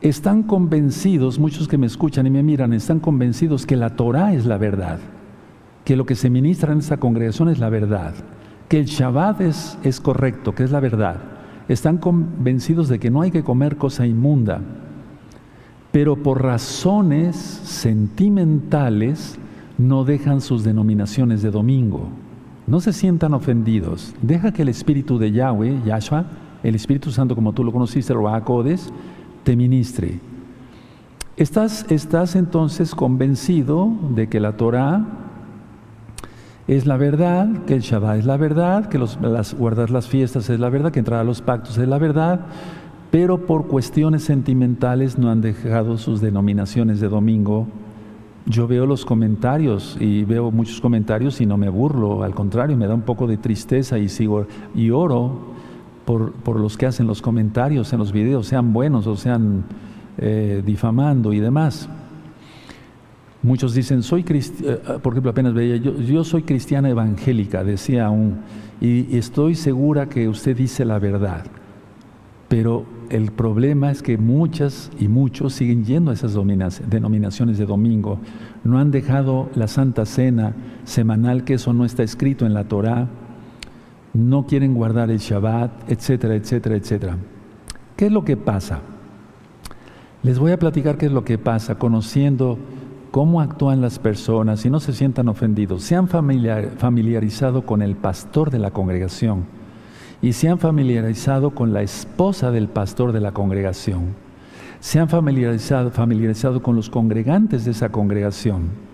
están 0.00 0.44
convencidos, 0.44 1.38
muchos 1.38 1.68
que 1.68 1.76
me 1.76 1.86
escuchan 1.86 2.26
y 2.26 2.30
me 2.30 2.42
miran, 2.42 2.72
están 2.72 3.00
convencidos 3.00 3.66
que 3.66 3.76
la 3.76 3.96
Torah 3.96 4.32
es 4.32 4.46
la 4.46 4.56
verdad, 4.56 4.98
que 5.84 5.94
lo 5.94 6.06
que 6.06 6.14
se 6.14 6.30
ministra 6.30 6.72
en 6.72 6.78
esta 6.78 6.96
congregación 6.96 7.50
es 7.50 7.58
la 7.58 7.68
verdad, 7.68 8.14
que 8.70 8.78
el 8.78 8.86
Shabbat 8.86 9.40
es, 9.40 10.00
correcto, 10.00 10.54
que 10.54 10.62
es 10.62 10.70
la 10.70 10.78
verdad. 10.78 11.16
Están 11.66 11.98
convencidos 11.98 12.88
de 12.88 13.00
que 13.00 13.10
no 13.10 13.20
hay 13.20 13.32
que 13.32 13.42
comer 13.42 13.76
cosa 13.76 14.06
inmunda, 14.06 14.60
pero 15.90 16.22
por 16.22 16.40
razones 16.40 17.34
sentimentales 17.34 19.40
no 19.76 20.04
dejan 20.04 20.40
sus 20.40 20.62
denominaciones 20.62 21.42
de 21.42 21.50
domingo. 21.50 22.10
No 22.68 22.78
se 22.78 22.92
sientan 22.92 23.34
ofendidos. 23.34 24.14
Deja 24.22 24.52
que 24.52 24.62
el 24.62 24.68
Espíritu 24.68 25.18
de 25.18 25.32
Yahweh, 25.32 25.80
Yahshua, 25.84 26.26
el 26.62 26.76
Espíritu 26.76 27.10
Santo 27.10 27.34
como 27.34 27.52
tú 27.52 27.64
lo 27.64 27.72
conociste, 27.72 28.14
lo 28.14 28.44
Codes, 28.44 28.92
te 29.42 29.56
ministre. 29.56 30.20
¿Estás, 31.36 31.86
estás 31.90 32.36
entonces 32.36 32.94
convencido 32.94 33.90
de 34.14 34.28
que 34.28 34.38
la 34.38 34.56
Torah 34.56 35.29
es 36.70 36.86
la 36.86 36.96
verdad, 36.96 37.48
que 37.66 37.74
el 37.74 37.80
Shabbat 37.80 38.20
es 38.20 38.26
la 38.26 38.36
verdad, 38.36 38.88
que 38.88 38.96
los, 38.96 39.18
las, 39.20 39.54
guardar 39.54 39.90
las 39.90 40.06
fiestas 40.06 40.48
es 40.50 40.60
la 40.60 40.68
verdad, 40.68 40.92
que 40.92 41.00
entrar 41.00 41.18
a 41.18 41.24
los 41.24 41.42
pactos 41.42 41.76
es 41.78 41.88
la 41.88 41.98
verdad, 41.98 42.42
pero 43.10 43.44
por 43.44 43.66
cuestiones 43.66 44.22
sentimentales 44.22 45.18
no 45.18 45.32
han 45.32 45.40
dejado 45.40 45.98
sus 45.98 46.20
denominaciones 46.20 47.00
de 47.00 47.08
domingo. 47.08 47.66
Yo 48.46 48.68
veo 48.68 48.86
los 48.86 49.04
comentarios 49.04 49.96
y 49.98 50.22
veo 50.22 50.52
muchos 50.52 50.80
comentarios 50.80 51.40
y 51.40 51.46
no 51.46 51.56
me 51.56 51.68
burlo, 51.68 52.22
al 52.22 52.36
contrario, 52.36 52.76
me 52.76 52.86
da 52.86 52.94
un 52.94 53.02
poco 53.02 53.26
de 53.26 53.36
tristeza 53.36 53.98
y 53.98 54.08
sigo 54.08 54.46
y 54.72 54.90
oro 54.90 55.40
por, 56.04 56.60
los 56.60 56.76
que 56.76 56.86
hacen 56.86 57.08
los 57.08 57.20
comentarios 57.20 57.92
en 57.92 57.98
los 57.98 58.12
videos, 58.12 58.46
sean 58.46 58.72
buenos 58.72 59.08
o 59.08 59.16
sean 59.16 59.64
eh, 60.18 60.62
difamando 60.64 61.32
y 61.32 61.40
demás. 61.40 61.88
Muchos 63.42 63.74
dicen, 63.74 64.02
soy 64.02 64.22
cristiana, 64.22 64.74
eh, 64.74 64.98
por 65.02 65.14
ejemplo, 65.14 65.30
apenas 65.30 65.54
veía, 65.54 65.76
yo, 65.76 66.24
soy 66.24 66.42
cristiana 66.42 66.90
evangélica, 66.90 67.64
decía 67.64 68.06
aún, 68.06 68.40
y, 68.80 69.16
estoy 69.16 69.54
segura 69.54 70.08
que 70.08 70.28
usted 70.28 70.56
dice 70.56 70.84
la 70.84 70.98
verdad. 70.98 71.44
Pero 72.48 72.84
el 73.08 73.30
problema 73.30 73.90
es 73.90 74.02
que 74.02 74.18
muchas 74.18 74.90
y 74.98 75.08
muchos 75.08 75.54
siguen 75.54 75.84
yendo 75.84 76.10
a 76.10 76.14
esas 76.14 76.34
denominaciones 76.88 77.58
de 77.58 77.66
domingo. 77.66 78.18
No 78.64 78.78
han 78.78 78.90
dejado 78.90 79.48
la 79.54 79.68
Santa 79.68 80.04
Cena 80.04 80.54
semanal, 80.84 81.44
que 81.44 81.54
eso 81.54 81.72
no 81.72 81.84
está 81.84 82.02
escrito 82.02 82.44
en 82.46 82.54
la 82.54 82.64
Torá 82.64 83.08
no 84.12 84.46
quieren 84.46 84.74
guardar 84.74 85.10
el 85.10 85.18
Shabbat, 85.18 85.90
etcétera, 85.90 86.34
etcétera, 86.34 86.76
etcétera. 86.76 87.16
¿Qué 87.96 88.06
es 88.06 88.12
lo 88.12 88.24
que 88.24 88.36
pasa? 88.36 88.80
Les 90.22 90.38
voy 90.38 90.52
a 90.52 90.58
platicar 90.58 90.98
qué 90.98 91.06
es 91.06 91.12
lo 91.12 91.24
que 91.24 91.38
pasa, 91.38 91.76
conociendo 91.76 92.58
cómo 93.10 93.40
actúan 93.40 93.80
las 93.80 93.98
personas 93.98 94.64
y 94.64 94.70
no 94.70 94.80
se 94.80 94.92
sientan 94.92 95.28
ofendidos. 95.28 95.82
Se 95.82 95.96
han 95.96 96.08
familiarizado 96.08 97.66
con 97.66 97.82
el 97.82 97.96
pastor 97.96 98.50
de 98.50 98.58
la 98.58 98.70
congregación 98.70 99.44
y 100.22 100.32
se 100.32 100.48
han 100.48 100.58
familiarizado 100.58 101.50
con 101.50 101.72
la 101.72 101.82
esposa 101.82 102.50
del 102.50 102.68
pastor 102.68 103.12
de 103.12 103.20
la 103.20 103.32
congregación. 103.32 104.14
Se 104.80 104.98
han 104.98 105.08
familiarizado, 105.08 105.90
familiarizado 105.90 106.62
con 106.62 106.76
los 106.76 106.88
congregantes 106.90 107.64
de 107.64 107.72
esa 107.72 107.90
congregación 107.90 108.90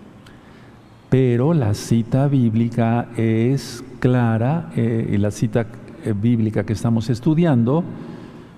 pero 1.09 1.53
la 1.53 1.73
cita 1.73 2.27
bíblica 2.27 3.07
es 3.15 3.83
clara 3.99 4.71
eh, 4.75 5.09
y 5.13 5.17
la 5.17 5.31
cita 5.31 5.67
eh, 6.03 6.13
bíblica 6.13 6.65
que 6.65 6.73
estamos 6.73 7.09
estudiando 7.09 7.83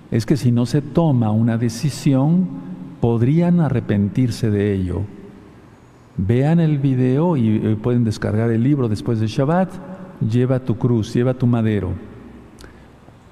es 0.10 0.26
que 0.26 0.38
si 0.38 0.52
no 0.52 0.66
se 0.66 0.82
toma 0.82 1.30
una 1.30 1.58
decisión, 1.58 2.48
podrían 3.00 3.60
arrepentirse 3.60 4.50
de 4.50 4.74
ello. 4.74 5.02
Vean 6.28 6.60
el 6.60 6.80
video 6.80 7.38
y 7.38 7.56
eh, 7.56 7.78
pueden 7.82 8.04
descargar 8.04 8.52
el 8.52 8.62
libro 8.62 8.90
después 8.90 9.22
de 9.22 9.28
Shabbat, 9.28 9.72
lleva 10.20 10.60
tu 10.60 10.78
cruz, 10.78 11.14
lleva 11.14 11.34
tu 11.34 11.48
madero. 11.48 11.92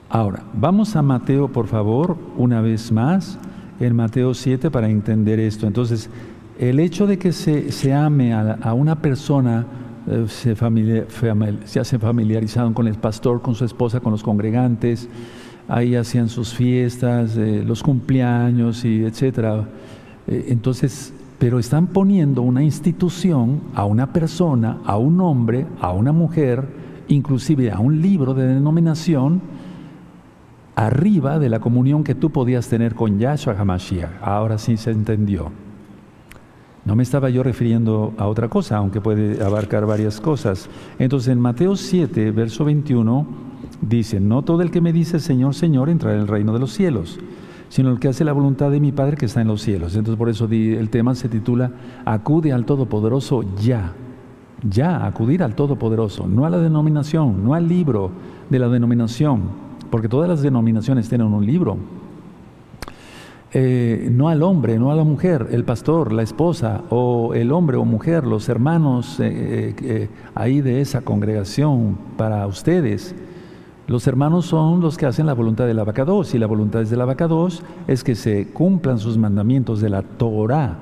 Ahora, 0.09 0.43
vamos 0.53 0.95
a 0.95 1.01
Mateo, 1.01 1.49
por 1.49 1.67
favor, 1.67 2.15
una 2.37 2.61
vez 2.61 2.93
más, 2.93 3.37
en 3.81 3.93
Mateo 3.93 4.33
7 4.33 4.71
para 4.71 4.87
entender 4.87 5.37
esto. 5.37 5.67
Entonces, 5.67 6.09
el 6.57 6.79
hecho 6.79 7.07
de 7.07 7.19
que 7.19 7.33
se, 7.33 7.93
ame 7.93 8.33
a, 8.33 8.73
una 8.73 9.01
persona, 9.01 9.65
eh, 10.07 10.25
se, 10.29 10.51
hace 11.79 11.99
familiarizado 11.99 12.73
con 12.73 12.87
el 12.87 12.95
pastor, 12.95 13.41
con 13.41 13.53
su 13.53 13.65
esposa, 13.65 13.99
con 13.99 14.13
los 14.13 14.23
congregantes, 14.23 15.09
ahí 15.67 15.93
hacían 15.95 16.29
sus 16.29 16.53
fiestas, 16.53 17.35
eh, 17.35 17.63
los 17.67 17.83
cumpleaños 17.83 18.85
y 18.85 19.03
etcétera. 19.03 19.65
Eh, 20.25 20.45
entonces, 20.47 21.13
pero 21.39 21.59
están 21.59 21.87
poniendo 21.87 22.41
una 22.41 22.63
institución 22.63 23.61
a 23.75 23.85
una 23.85 24.11
persona, 24.11 24.79
a 24.85 24.97
un 24.97 25.21
hombre, 25.21 25.67
a 25.79 25.91
una 25.91 26.11
mujer, 26.11 26.67
inclusive 27.07 27.71
a 27.71 27.79
un 27.79 28.01
libro 28.01 28.33
de 28.33 28.47
denominación, 28.47 29.41
arriba 30.75 31.39
de 31.39 31.49
la 31.49 31.59
comunión 31.59 32.03
que 32.03 32.15
tú 32.15 32.31
podías 32.31 32.67
tener 32.67 32.95
con 32.95 33.19
Yahshua 33.19 33.55
HaMashiach. 33.57 34.21
Ahora 34.21 34.57
sí 34.57 34.77
se 34.77 34.91
entendió. 34.91 35.51
No 36.85 36.95
me 36.95 37.03
estaba 37.03 37.29
yo 37.29 37.43
refiriendo 37.43 38.13
a 38.17 38.27
otra 38.27 38.47
cosa, 38.47 38.77
aunque 38.77 39.01
puede 39.01 39.43
abarcar 39.43 39.85
varias 39.85 40.21
cosas. 40.21 40.69
Entonces 40.99 41.33
en 41.33 41.39
Mateo 41.39 41.75
7, 41.75 42.31
verso 42.31 42.63
21, 42.63 43.27
dice, 43.81 44.19
no 44.19 44.41
todo 44.41 44.61
el 44.61 44.71
que 44.71 44.79
me 44.79 44.93
dice 44.93 45.19
Señor, 45.19 45.53
Señor 45.53 45.89
entrará 45.89 46.15
en 46.15 46.21
el 46.21 46.27
reino 46.27 46.53
de 46.53 46.59
los 46.59 46.71
cielos, 46.71 47.19
sino 47.69 47.91
el 47.91 47.99
que 47.99 48.07
hace 48.07 48.23
la 48.23 48.33
voluntad 48.33 48.71
de 48.71 48.79
mi 48.79 48.91
Padre 48.91 49.17
que 49.17 49.25
está 49.25 49.41
en 49.41 49.47
los 49.47 49.61
cielos. 49.61 49.95
Entonces 49.95 50.17
por 50.17 50.29
eso 50.29 50.45
el 50.51 50.89
tema 50.89 51.15
se 51.15 51.29
titula, 51.29 51.71
acude 52.05 52.53
al 52.53 52.65
Todopoderoso 52.65 53.43
ya. 53.61 53.93
Ya, 54.63 55.05
acudir 55.05 55.43
al 55.43 55.53
Todopoderoso, 55.53 56.27
no 56.27 56.45
a 56.45 56.49
la 56.49 56.57
denominación, 56.57 57.43
no 57.43 57.53
al 57.53 57.67
libro 57.67 58.09
de 58.49 58.57
la 58.57 58.67
denominación, 58.67 59.43
porque 59.91 60.09
todas 60.09 60.27
las 60.27 60.41
denominaciones 60.41 61.07
tienen 61.07 61.27
un 61.27 61.45
libro, 61.45 61.77
eh, 63.53 64.09
no 64.11 64.27
al 64.29 64.43
hombre, 64.43 64.77
no 64.77 64.91
a 64.91 64.95
la 64.95 65.03
mujer, 65.03 65.47
el 65.51 65.63
pastor, 65.63 66.11
la 66.11 66.23
esposa, 66.23 66.81
o 66.89 67.33
el 67.33 67.51
hombre 67.51 67.77
o 67.77 67.85
mujer, 67.85 68.25
los 68.25 68.49
hermanos 68.49 69.19
eh, 69.19 69.73
eh, 69.81 70.09
ahí 70.35 70.61
de 70.61 70.81
esa 70.81 71.01
congregación 71.01 71.97
para 72.17 72.45
ustedes. 72.47 73.15
Los 73.87 74.05
hermanos 74.05 74.45
son 74.45 74.81
los 74.81 74.97
que 74.97 75.05
hacen 75.05 75.25
la 75.25 75.33
voluntad 75.33 75.65
del 75.65 75.79
abacados 75.79 76.35
y 76.35 76.37
la 76.37 76.45
voluntad 76.45 76.83
del 76.83 77.01
abacados 77.01 77.63
es 77.87 78.03
que 78.03 78.15
se 78.15 78.49
cumplan 78.49 78.99
sus 78.99 79.17
mandamientos 79.17 79.79
de 79.79 79.89
la 79.89 80.01
Torah, 80.01 80.77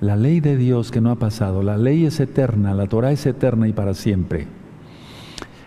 la 0.00 0.16
ley 0.16 0.40
de 0.40 0.56
Dios 0.56 0.90
que 0.90 1.02
no 1.02 1.10
ha 1.10 1.16
pasado. 1.16 1.62
La 1.62 1.76
ley 1.76 2.06
es 2.06 2.18
eterna, 2.18 2.72
la 2.72 2.86
Torah 2.86 3.12
es 3.12 3.26
eterna 3.26 3.68
y 3.68 3.74
para 3.74 3.92
siempre. 3.92 4.48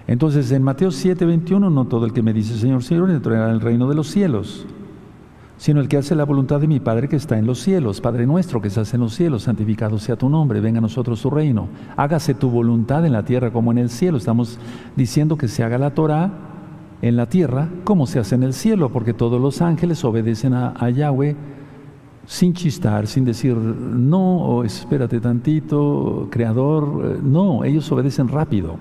Entonces 0.08 0.52
en 0.52 0.64
Mateo 0.64 0.89
7, 0.89 1.24
21, 1.24 1.70
no 1.70 1.86
todo 1.86 2.08
el 2.08 2.14
que 2.14 2.24
me 2.24 2.34
dice 2.34 2.58
Señor, 2.58 2.84
Señor, 2.84 3.12
entrará 3.12 3.50
en 3.50 3.54
el 3.54 3.62
reino 3.62 3.88
de 3.88 3.93
los 3.93 4.08
cielos 4.08 4.66
sino 5.60 5.82
el 5.82 5.89
que 5.89 5.97
hace 5.97 6.16
la 6.16 6.24
voluntad 6.24 6.62
de 6.62 6.68
mi 6.68 6.80
Padre 6.80 7.10
que 7.10 7.18
está 7.18 7.38
en 7.38 7.45
los 7.45 7.60
cielos. 7.60 7.99
Padre 7.99 8.26
nuestro 8.26 8.62
que 8.62 8.70
estás 8.70 8.93
en 8.93 9.01
los 9.01 9.14
cielos, 9.14 9.43
santificado 9.43 9.99
sea 9.99 10.16
tu 10.16 10.30
nombre, 10.30 10.62
venga 10.62 10.78
a 10.78 10.82
nosotros 10.82 11.22
tu 11.22 11.30
reino. 11.30 11.68
Hágase 11.97 12.34
tu 12.34 12.49
voluntad 12.49 13.05
en 13.05 13.12
la 13.12 13.24
tierra 13.24 13.51
como 13.51 13.74
en 13.74 13.78
el 13.78 13.89
cielo. 13.89 14.18
Estamos 14.18 14.57
diciendo 14.95 15.38
que 15.38 15.49
se 15.49 15.62
haga 15.62 15.78
la 15.78 15.93
Torah 15.93 16.32
en 17.01 17.18
la 17.18 17.26
tierra 17.26 17.68
como 17.84 18.07
se 18.07 18.20
hace 18.20 18.36
en 18.36 18.43
el 18.43 18.53
cielo, 18.53 18.88
porque 18.89 19.14
todos 19.14 19.39
los 19.41 19.62
ángeles 19.62 20.05
obedecen 20.05 20.53
a, 20.53 20.89
Yahweh 20.89 21.36
sin 22.26 22.53
chistar, 22.53 23.05
sin 23.07 23.26
decir, 23.26 23.57
no, 23.57 24.38
o 24.38 24.64
espérate 24.64 25.20
tantito, 25.20 26.30
creador, 26.32 27.01
eh, 27.03 27.20
no, 27.22 27.66
ellos 27.66 27.91
obedecen 27.91 28.30
rápido. 28.30 28.78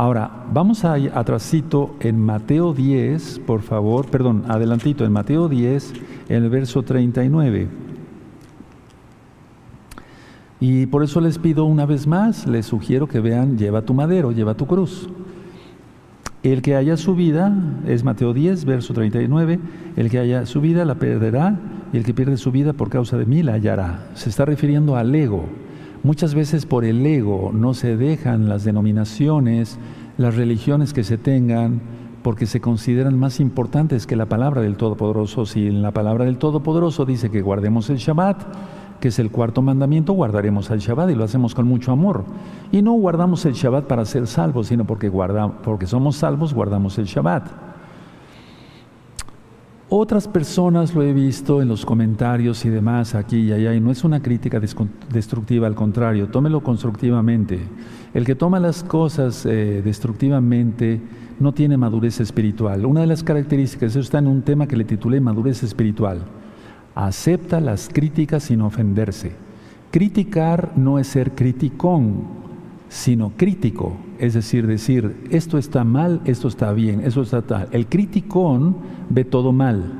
Ahora, 0.00 0.30
vamos 0.50 0.86
a 0.86 0.94
atrasito 0.94 1.94
en 2.00 2.18
Mateo 2.18 2.72
10, 2.72 3.40
por 3.40 3.60
favor, 3.60 4.06
perdón, 4.06 4.44
adelantito, 4.48 5.04
en 5.04 5.12
Mateo 5.12 5.46
10, 5.46 5.92
en 6.30 6.42
el 6.42 6.48
verso 6.48 6.82
39. 6.82 7.68
Y 10.58 10.86
por 10.86 11.04
eso 11.04 11.20
les 11.20 11.38
pido 11.38 11.66
una 11.66 11.84
vez 11.84 12.06
más, 12.06 12.46
les 12.46 12.64
sugiero 12.64 13.08
que 13.08 13.20
vean, 13.20 13.58
lleva 13.58 13.82
tu 13.82 13.92
madero, 13.92 14.32
lleva 14.32 14.54
tu 14.54 14.66
cruz. 14.66 15.10
El 16.42 16.62
que 16.62 16.76
haya 16.76 16.96
su 16.96 17.14
vida, 17.14 17.52
es 17.86 18.02
Mateo 18.02 18.32
10, 18.32 18.64
verso 18.64 18.94
39, 18.94 19.60
el 19.96 20.08
que 20.08 20.18
haya 20.18 20.46
su 20.46 20.62
vida 20.62 20.86
la 20.86 20.94
perderá 20.94 21.58
y 21.92 21.98
el 21.98 22.04
que 22.04 22.14
pierde 22.14 22.38
su 22.38 22.50
vida 22.50 22.72
por 22.72 22.88
causa 22.88 23.18
de 23.18 23.26
mí 23.26 23.42
la 23.42 23.52
hallará. 23.52 24.06
Se 24.14 24.30
está 24.30 24.46
refiriendo 24.46 24.96
al 24.96 25.14
ego. 25.14 25.44
Muchas 26.02 26.34
veces 26.34 26.64
por 26.64 26.86
el 26.86 27.04
ego 27.04 27.50
no 27.52 27.74
se 27.74 27.96
dejan 27.96 28.48
las 28.48 28.64
denominaciones, 28.64 29.78
las 30.16 30.34
religiones 30.34 30.94
que 30.94 31.04
se 31.04 31.18
tengan, 31.18 31.82
porque 32.22 32.46
se 32.46 32.60
consideran 32.60 33.18
más 33.18 33.38
importantes 33.38 34.06
que 34.06 34.16
la 34.16 34.24
palabra 34.26 34.62
del 34.62 34.76
Todopoderoso. 34.76 35.44
Si 35.44 35.66
en 35.66 35.82
la 35.82 35.90
palabra 35.90 36.24
del 36.24 36.38
Todopoderoso 36.38 37.04
dice 37.04 37.30
que 37.30 37.42
guardemos 37.42 37.90
el 37.90 37.98
Shabbat, 37.98 38.42
que 38.98 39.08
es 39.08 39.18
el 39.18 39.30
cuarto 39.30 39.60
mandamiento, 39.60 40.14
guardaremos 40.14 40.70
el 40.70 40.80
Shabbat 40.80 41.10
y 41.10 41.14
lo 41.14 41.24
hacemos 41.24 41.54
con 41.54 41.66
mucho 41.66 41.92
amor. 41.92 42.24
Y 42.72 42.80
no 42.80 42.92
guardamos 42.92 43.44
el 43.44 43.52
Shabbat 43.52 43.86
para 43.86 44.06
ser 44.06 44.26
salvos, 44.26 44.68
sino 44.68 44.86
porque, 44.86 45.12
porque 45.62 45.86
somos 45.86 46.16
salvos, 46.16 46.54
guardamos 46.54 46.96
el 46.98 47.04
Shabbat. 47.04 47.69
Otras 49.92 50.28
personas 50.28 50.94
lo 50.94 51.02
he 51.02 51.12
visto 51.12 51.60
en 51.60 51.66
los 51.66 51.84
comentarios 51.84 52.64
y 52.64 52.68
demás 52.68 53.16
aquí 53.16 53.38
y 53.38 53.52
allá, 53.52 53.74
y 53.74 53.80
no 53.80 53.90
es 53.90 54.04
una 54.04 54.22
crítica 54.22 54.60
destructiva, 54.60 55.66
al 55.66 55.74
contrario, 55.74 56.28
tómelo 56.28 56.62
constructivamente. 56.62 57.58
El 58.14 58.24
que 58.24 58.36
toma 58.36 58.60
las 58.60 58.84
cosas 58.84 59.44
eh, 59.46 59.82
destructivamente 59.84 61.00
no 61.40 61.52
tiene 61.52 61.76
madurez 61.76 62.20
espiritual. 62.20 62.86
Una 62.86 63.00
de 63.00 63.08
las 63.08 63.24
características, 63.24 63.90
eso 63.90 63.98
está 63.98 64.18
en 64.18 64.28
un 64.28 64.42
tema 64.42 64.68
que 64.68 64.76
le 64.76 64.84
titulé 64.84 65.20
madurez 65.20 65.64
espiritual, 65.64 66.20
acepta 66.94 67.58
las 67.58 67.88
críticas 67.92 68.44
sin 68.44 68.60
ofenderse. 68.60 69.32
Criticar 69.90 70.72
no 70.76 71.00
es 71.00 71.08
ser 71.08 71.32
criticón, 71.32 72.39
sino 72.90 73.30
crítico, 73.36 73.96
es 74.18 74.34
decir, 74.34 74.66
decir, 74.66 75.28
esto 75.30 75.58
está 75.58 75.84
mal, 75.84 76.20
esto 76.24 76.48
está 76.48 76.72
bien, 76.72 77.02
esto 77.02 77.22
está 77.22 77.40
tal. 77.40 77.68
El 77.70 77.86
criticón 77.86 78.76
ve 79.08 79.24
todo 79.24 79.52
mal, 79.52 79.92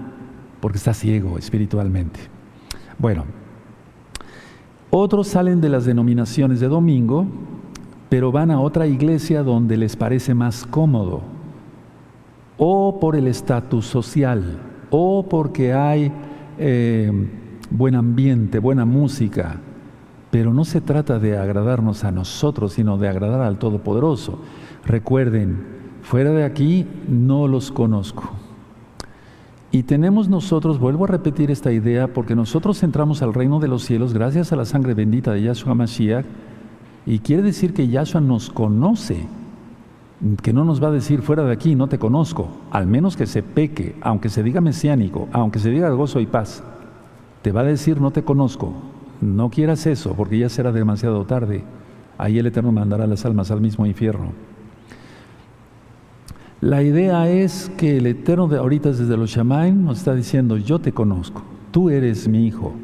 porque 0.60 0.78
está 0.78 0.92
ciego 0.92 1.38
espiritualmente. 1.38 2.18
Bueno, 2.98 3.26
otros 4.90 5.28
salen 5.28 5.60
de 5.60 5.68
las 5.68 5.84
denominaciones 5.84 6.58
de 6.58 6.66
domingo, 6.66 7.26
pero 8.08 8.32
van 8.32 8.50
a 8.50 8.60
otra 8.60 8.88
iglesia 8.88 9.44
donde 9.44 9.76
les 9.76 9.94
parece 9.94 10.34
más 10.34 10.66
cómodo, 10.66 11.22
o 12.58 12.98
por 12.98 13.14
el 13.14 13.28
estatus 13.28 13.86
social, 13.86 14.58
o 14.90 15.28
porque 15.28 15.72
hay 15.72 16.10
eh, 16.58 17.12
buen 17.70 17.94
ambiente, 17.94 18.58
buena 18.58 18.84
música, 18.84 19.60
pero 20.30 20.54
no 20.54 20.64
se 20.64 20.80
trata 20.80 21.18
de 21.18 21.36
agradarnos 21.36 22.04
a 22.04 22.12
nosotros, 22.12 22.74
sino 22.74 22.98
de 22.98 23.08
agradar 23.08 23.40
al 23.40 23.58
Todopoderoso. 23.58 24.38
Recuerden, 24.84 25.64
fuera 26.02 26.30
de 26.30 26.44
aquí 26.44 26.86
no 27.08 27.48
los 27.48 27.72
conozco. 27.72 28.30
Y 29.72 29.84
tenemos 29.84 30.28
nosotros, 30.28 30.78
vuelvo 30.78 31.04
a 31.04 31.08
repetir 31.08 31.50
esta 31.50 31.72
idea, 31.72 32.12
porque 32.12 32.34
nosotros 32.34 32.82
entramos 32.82 33.22
al 33.22 33.34
reino 33.34 33.60
de 33.60 33.68
los 33.68 33.84
cielos 33.84 34.12
gracias 34.12 34.52
a 34.52 34.56
la 34.56 34.64
sangre 34.64 34.94
bendita 34.94 35.32
de 35.32 35.42
Yahshua 35.42 35.74
Mashiach, 35.74 36.26
y 37.06 37.20
quiere 37.20 37.42
decir 37.42 37.72
que 37.72 37.88
Yahshua 37.88 38.20
nos 38.20 38.50
conoce, 38.50 39.26
que 40.42 40.52
no 40.52 40.64
nos 40.64 40.82
va 40.82 40.88
a 40.88 40.92
decir 40.92 41.22
fuera 41.22 41.44
de 41.44 41.52
aquí 41.52 41.74
no 41.74 41.86
te 41.86 41.98
conozco, 41.98 42.48
al 42.70 42.86
menos 42.86 43.16
que 43.16 43.26
se 43.26 43.42
peque, 43.42 43.96
aunque 44.00 44.28
se 44.28 44.42
diga 44.42 44.60
mesiánico, 44.60 45.28
aunque 45.32 45.60
se 45.60 45.70
diga 45.70 45.88
gozo 45.90 46.20
y 46.20 46.26
paz, 46.26 46.62
te 47.42 47.52
va 47.52 47.60
a 47.60 47.64
decir 47.64 48.00
no 48.00 48.10
te 48.10 48.24
conozco, 48.24 48.74
no 49.20 49.50
quieras 49.50 49.86
eso, 49.86 50.14
porque 50.14 50.38
ya 50.38 50.48
será 50.48 50.72
demasiado 50.72 51.24
tarde. 51.24 51.62
Ahí 52.18 52.38
el 52.38 52.46
Eterno 52.46 52.72
mandará 52.72 53.06
las 53.06 53.24
almas 53.24 53.50
al 53.50 53.60
mismo 53.60 53.86
infierno. 53.86 54.32
La 56.60 56.82
idea 56.82 57.28
es 57.30 57.70
que 57.78 57.96
el 57.96 58.06
Eterno 58.06 58.46
de 58.46 58.58
ahorita 58.58 58.90
desde 58.90 59.16
los 59.16 59.30
Shamaim 59.30 59.84
nos 59.84 59.98
está 59.98 60.14
diciendo, 60.14 60.58
yo 60.58 60.78
te 60.78 60.92
conozco, 60.92 61.42
tú 61.70 61.88
eres 61.88 62.28
mi 62.28 62.46
hijo, 62.46 62.74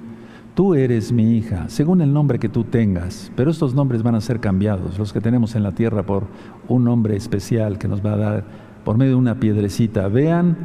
tú 0.54 0.74
eres 0.74 1.12
mi 1.12 1.36
hija, 1.36 1.68
según 1.68 2.00
el 2.00 2.10
nombre 2.10 2.38
que 2.38 2.48
tú 2.48 2.64
tengas, 2.64 3.30
pero 3.36 3.50
estos 3.50 3.74
nombres 3.74 4.02
van 4.02 4.14
a 4.14 4.22
ser 4.22 4.40
cambiados, 4.40 4.98
los 4.98 5.12
que 5.12 5.20
tenemos 5.20 5.54
en 5.54 5.62
la 5.62 5.72
tierra 5.72 6.04
por 6.04 6.24
un 6.68 6.84
nombre 6.84 7.16
especial 7.16 7.78
que 7.78 7.88
nos 7.88 8.04
va 8.04 8.14
a 8.14 8.16
dar 8.16 8.44
por 8.82 8.96
medio 8.96 9.12
de 9.12 9.18
una 9.18 9.40
piedrecita. 9.40 10.08
Vean 10.08 10.56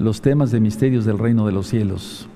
los 0.00 0.20
temas 0.20 0.50
de 0.50 0.58
misterios 0.58 1.04
del 1.04 1.18
reino 1.18 1.46
de 1.46 1.52
los 1.52 1.68
cielos. 1.68 2.28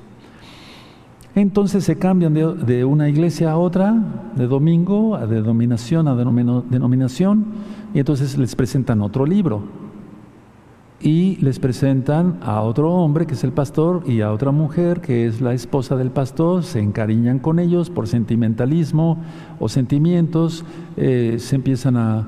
Entonces 1.34 1.84
se 1.84 1.96
cambian 1.96 2.34
de, 2.34 2.84
una 2.84 3.08
iglesia 3.08 3.52
a 3.52 3.56
otra, 3.56 3.94
de 4.34 4.46
domingo 4.48 5.14
a 5.14 5.26
denominación 5.26 6.08
a 6.08 6.16
denominación, 6.16 7.46
y 7.94 8.00
entonces 8.00 8.36
les 8.36 8.56
presentan 8.56 9.00
otro 9.00 9.26
libro. 9.26 9.62
Y 11.02 11.36
les 11.36 11.58
presentan 11.58 12.38
a 12.42 12.60
otro 12.60 12.92
hombre 12.92 13.26
que 13.26 13.32
es 13.32 13.42
el 13.42 13.52
pastor 13.52 14.02
y 14.06 14.20
a 14.20 14.32
otra 14.32 14.50
mujer 14.50 15.00
que 15.00 15.26
es 15.26 15.40
la 15.40 15.54
esposa 15.54 15.96
del 15.96 16.10
pastor, 16.10 16.62
se 16.62 16.78
encariñan 16.78 17.38
con 17.38 17.58
ellos 17.58 17.88
por 17.88 18.06
sentimentalismo 18.06 19.16
o 19.58 19.70
sentimientos, 19.70 20.62
eh, 20.98 21.36
se 21.38 21.56
empiezan 21.56 21.96
a, 21.96 22.26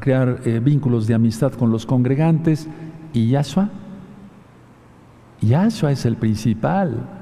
crear 0.00 0.40
eh, 0.44 0.60
vínculos 0.62 1.06
de 1.06 1.14
amistad 1.14 1.52
con 1.52 1.70
los 1.70 1.86
congregantes. 1.86 2.68
¿Y 3.14 3.28
Yahshua? 3.28 3.70
Yahshua 5.40 5.92
es 5.92 6.04
el 6.04 6.16
principal. 6.16 7.15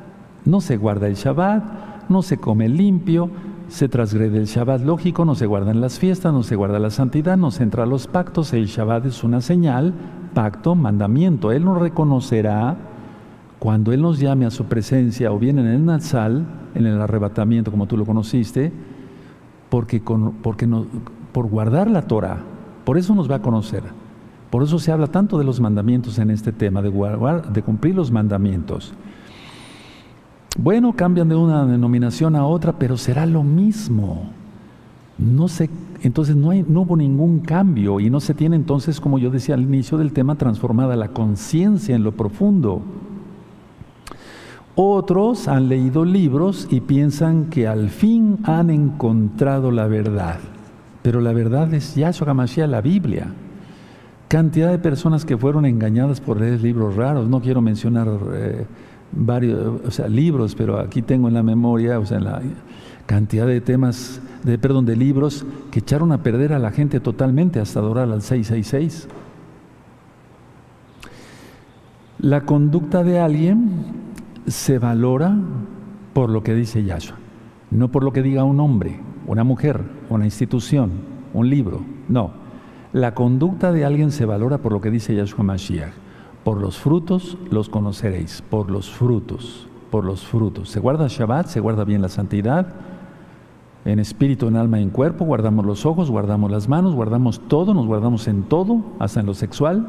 No 0.45 0.61
se 0.61 0.77
guarda 0.77 1.07
el 1.07 1.15
Shabbat, 1.15 2.09
no 2.09 2.23
se 2.23 2.39
come 2.39 2.69
limpio, 2.69 3.31
se 3.69 3.89
transgrede 3.89 4.39
el 4.39 4.47
Shabbat 4.47 4.83
lógico, 4.83 5.25
no 5.25 5.35
se 5.35 5.47
guardan 5.47 5.81
las 5.81 5.99
fiestas, 5.99 6.33
no 6.33 6.43
se 6.43 6.57
guarda 6.57 6.79
la 6.79 6.91
santidad, 6.91 7.37
no 7.37 7.51
se 7.51 7.63
entra 7.63 7.85
a 7.85 7.87
los 7.87 8.07
pactos. 8.07 8.53
El 8.53 8.67
Shabbat 8.67 9.07
es 9.07 9.25
una 9.25 9.41
señal 9.41 9.95
pacto, 10.35 10.75
mandamiento. 10.75 11.51
Él 11.51 11.65
nos 11.65 11.79
reconocerá 11.79 12.77
cuando 13.59 13.93
Él 13.93 14.03
nos 14.03 14.19
llame 14.19 14.45
a 14.45 14.51
su 14.51 14.67
presencia 14.67 15.33
o 15.33 15.39
bien 15.39 15.59
en 15.59 15.67
el 15.67 15.85
Nazal, 15.85 16.45
en 16.75 16.87
el 16.87 17.01
arrebatamiento 17.01 17.71
como 17.71 17.87
tú 17.87 17.97
lo 17.97 18.05
conociste, 18.05 18.73
porque, 19.71 20.03
porque 20.43 20.69
por 21.33 21.49
guardar 21.49 21.91
la 21.91 22.03
Torah, 22.03 22.39
por 22.85 22.99
eso 22.99 23.15
nos 23.15 23.31
va 23.31 23.37
a 23.37 23.43
conocer. 23.43 23.83
Por 24.51 24.63
eso 24.63 24.79
se 24.79 24.93
habla 24.93 25.09
tanto 25.09 25.39
de 25.39 25.45
los 25.45 25.61
mandamientos 25.61 26.19
en 26.19 26.31
este 26.31 26.53
tema, 26.53 26.83
de, 26.83 26.91
guardar, 26.91 27.53
de 27.53 27.63
cumplir 27.63 27.95
los 27.95 28.13
mandamientos. 28.13 28.93
Bueno, 30.57 30.93
cambian 30.93 31.29
de 31.29 31.35
una 31.35 31.67
denominación 31.67 32.37
a 32.37 32.47
otra, 32.47 32.79
pero 32.79 32.97
será 32.97 33.27
lo 33.27 33.43
mismo. 33.43 34.31
No 35.19 35.49
se, 35.49 35.69
entonces 36.03 36.37
no, 36.37 36.53
no 36.53 36.83
hubo 36.83 36.97
ningún 36.97 37.41
cambio 37.41 37.99
y 37.99 38.09
no 38.09 38.21
se 38.21 38.35
tiene 38.35 38.57
entonces, 38.57 39.01
como 39.01 39.19
yo 39.19 39.31
decía 39.31 39.57
al 39.57 39.63
inicio 39.63 39.99
del 39.99 40.13
tema, 40.13 40.37
transformada 40.37 40.97
la 40.97 41.09
conciencia 41.09 41.97
en 41.97 42.05
lo 42.05 42.13
profundo. 42.13 42.83
Otros 44.77 45.47
han 45.47 45.69
leído 45.69 46.05
libros 46.05 46.67
y 46.71 46.81
piensan 46.81 47.45
que 47.47 47.69
al 47.69 47.91
fin 47.91 48.39
han 48.45 48.71
encontrado 48.71 49.71
la 49.71 49.87
verdad. 49.87 50.39
Pero 51.03 51.21
la 51.21 51.33
verdad 51.33 51.73
es 51.75 51.95
Yahshua 51.95 52.31
HaMashiach, 52.31 52.69
la 52.69 52.81
Biblia. 52.81 53.27
Cantidad 54.27 54.71
de 54.71 54.79
personas 54.79 55.25
que 55.25 55.37
fueron 55.37 55.65
engañadas 55.65 56.21
por 56.21 56.41
leer 56.41 56.61
libros 56.61 56.97
raros. 56.97 57.29
No 57.29 57.41
quiero 57.41 57.61
mencionar 57.61 58.09
eh, 58.33 58.67
varios, 59.17 59.81
o 59.87 59.91
sea, 59.91 60.09
libros, 60.09 60.55
pero 60.55 60.79
aquí 60.79 61.03
tengo 61.03 61.29
en 61.29 61.35
la 61.35 61.43
memoria, 61.43 61.99
o 61.99 62.07
sea, 62.07 62.21
la 62.21 62.43
cantidad 63.07 63.47
de 63.47 63.61
temas, 63.61 64.21
de, 64.43 64.59
perdón, 64.59 64.87
de 64.87 64.97
libros 64.97 65.45
que 65.71 65.81
echaron 65.81 66.13
a 66.13 66.23
perder 66.23 66.53
a 66.53 66.59
la 66.59 66.71
gente 66.71 67.01
totalmente 67.01 67.61
hasta 67.61 67.81
adorar 67.81 68.11
al 68.11 68.23
666. 68.23 69.09
La 72.19 72.43
conducta 72.43 73.05
de 73.05 73.21
alguien 73.21 73.85
se 74.47 74.79
valora 74.79 75.37
por 76.13 76.31
lo 76.31 76.43
que 76.43 76.55
dice 76.55 76.85
Yahshua, 76.85 77.17
no 77.71 77.91
por 77.91 78.05
lo 78.05 78.13
que 78.13 78.23
diga 78.23 78.45
un 78.45 78.61
hombre, 78.61 78.99
una 79.27 79.45
mujer, 79.45 79.81
una 80.09 80.25
institución, 80.25 80.93
un 81.35 81.51
libro. 81.51 81.83
No, 82.09 82.33
la 82.93 83.15
conducta 83.15 83.73
de 83.73 83.85
alguien 83.85 84.11
se 84.11 84.25
valora 84.25 84.59
por 84.59 84.73
lo 84.73 84.81
que 84.81 84.91
dice 84.91 85.15
Yahshua 85.15 85.45
Mashiach. 85.45 86.04
Por 86.45 86.61
los 86.61 86.79
frutos 86.79 87.39
los 87.51 87.69
conoceréis, 87.71 88.43
por 88.43 88.71
los 88.71 88.91
frutos, 88.91 89.67
por 89.91 90.05
los 90.05 90.27
frutos. 90.27 90.69
Se 90.69 90.79
guarda 90.79 91.07
Shabbat, 91.09 91.47
se 91.47 91.61
guarda 91.61 91.85
bien 91.85 92.03
la 92.03 92.09
santidad, 92.09 92.67
en 93.85 93.99
espíritu, 93.99 94.49
en 94.49 94.57
alma 94.57 94.81
y 94.81 94.83
en 94.83 94.91
cuerpo, 94.91 95.25
guardamos 95.25 95.65
los 95.67 95.85
ojos, 95.85 96.11
guardamos 96.11 96.51
las 96.51 96.69
manos, 96.69 96.95
guardamos 96.95 97.41
todo, 97.49 97.75
nos 97.75 97.87
guardamos 97.87 98.29
en 98.29 98.45
todo, 98.45 98.83
hasta 98.99 99.21
en 99.21 99.27
lo 99.27 99.35
sexual, 99.35 99.87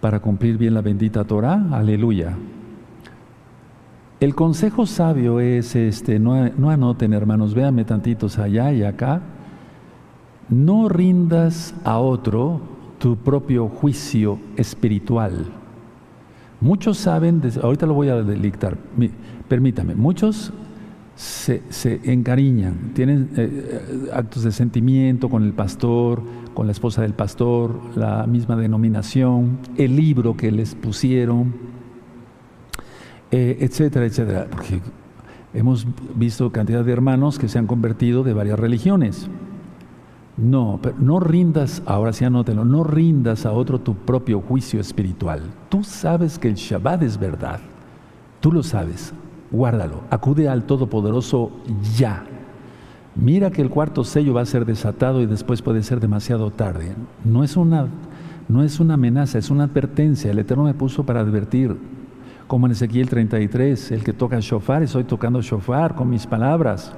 para 0.00 0.20
cumplir 0.20 0.56
bien 0.56 0.74
la 0.74 0.80
bendita 0.80 1.24
Torah. 1.24 1.66
Aleluya. 1.72 2.36
El 4.20 4.34
consejo 4.34 4.86
sabio 4.86 5.40
es 5.40 5.76
este, 5.76 6.18
no, 6.18 6.48
no 6.56 6.70
anoten 6.70 7.12
hermanos, 7.12 7.54
véanme 7.54 7.84
tantitos 7.84 8.38
allá 8.38 8.72
y 8.72 8.82
acá. 8.82 9.20
No 10.48 10.88
rindas 10.88 11.74
a 11.84 11.98
otro 11.98 12.73
tu 13.04 13.16
propio 13.18 13.68
juicio 13.68 14.38
espiritual. 14.56 15.44
Muchos 16.58 16.96
saben, 16.96 17.42
ahorita 17.62 17.84
lo 17.84 17.92
voy 17.92 18.08
a 18.08 18.22
delictar, 18.22 18.78
permítame, 19.46 19.94
muchos 19.94 20.54
se, 21.14 21.60
encariñan, 22.04 22.92
tienen 22.94 23.28
eh, 23.36 24.06
eh, 24.06 24.10
actos 24.10 24.42
de 24.42 24.52
sentimiento 24.52 25.28
con 25.28 25.42
el 25.42 25.52
pastor, 25.52 26.22
con 26.54 26.64
la 26.64 26.72
esposa 26.72 27.02
del 27.02 27.12
pastor, 27.12 27.78
la 27.94 28.26
misma 28.26 28.56
denominación, 28.56 29.58
el 29.76 29.96
libro 29.96 30.34
que 30.34 30.50
les 30.50 30.74
pusieron, 30.74 31.52
eh, 33.30 33.58
etcétera, 33.60 34.06
etcétera. 34.06 34.46
Porque 34.50 34.80
hemos 35.52 35.86
visto 36.14 36.50
cantidad 36.52 36.82
de 36.82 36.92
hermanos 36.92 37.38
que 37.38 37.48
se 37.48 37.58
han 37.58 37.66
convertido 37.66 38.24
de 38.24 38.32
varias 38.32 38.58
religiones. 38.58 39.28
No, 40.36 40.80
pero 40.82 40.96
no 40.98 41.20
rindas, 41.20 41.82
ahora 41.86 42.12
sí 42.12 42.24
anótelo, 42.24 42.64
no 42.64 42.82
rindas 42.82 43.46
a 43.46 43.52
otro 43.52 43.80
tu 43.80 43.94
propio 43.94 44.40
juicio 44.40 44.80
espiritual. 44.80 45.42
Tú 45.68 45.84
sabes 45.84 46.38
que 46.38 46.48
el 46.48 46.54
Shabbat 46.54 47.02
es 47.02 47.18
verdad. 47.18 47.60
Tú 48.40 48.50
lo 48.50 48.62
sabes. 48.62 49.14
Guárdalo. 49.50 50.00
Acude 50.10 50.48
al 50.48 50.64
Todopoderoso 50.64 51.52
ya. 51.96 52.24
Mira 53.14 53.52
que 53.52 53.62
el 53.62 53.70
cuarto 53.70 54.02
sello 54.02 54.34
va 54.34 54.40
a 54.40 54.46
ser 54.46 54.66
desatado 54.66 55.22
y 55.22 55.26
después 55.26 55.62
puede 55.62 55.84
ser 55.84 56.00
demasiado 56.00 56.50
tarde. 56.50 56.94
No 57.24 57.44
es 57.44 57.56
una, 57.56 57.86
no 58.48 58.64
es 58.64 58.80
una 58.80 58.94
amenaza, 58.94 59.38
es 59.38 59.50
una 59.50 59.64
advertencia. 59.64 60.32
El 60.32 60.40
Eterno 60.40 60.64
me 60.64 60.74
puso 60.74 61.06
para 61.06 61.20
advertir 61.20 61.76
como 62.46 62.66
en 62.66 62.72
Ezequiel 62.72 63.08
33, 63.08 63.92
el 63.92 64.04
que 64.04 64.12
toca 64.12 64.38
shofar, 64.40 64.82
estoy 64.82 65.04
tocando 65.04 65.40
shofar 65.40 65.94
con 65.94 66.10
mis 66.10 66.26
palabras, 66.26 66.92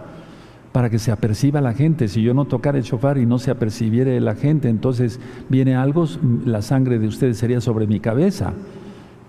para 0.76 0.90
que 0.90 0.98
se 0.98 1.10
aperciba 1.10 1.62
la 1.62 1.72
gente. 1.72 2.06
Si 2.06 2.20
yo 2.20 2.34
no 2.34 2.44
tocara 2.44 2.76
el 2.76 2.84
shofar 2.84 3.16
y 3.16 3.24
no 3.24 3.38
se 3.38 3.50
apercibiere 3.50 4.20
la 4.20 4.34
gente, 4.34 4.68
entonces 4.68 5.18
viene 5.48 5.74
algo, 5.74 6.04
la 6.44 6.60
sangre 6.60 6.98
de 6.98 7.06
ustedes 7.06 7.38
sería 7.38 7.62
sobre 7.62 7.86
mi 7.86 7.98
cabeza. 7.98 8.52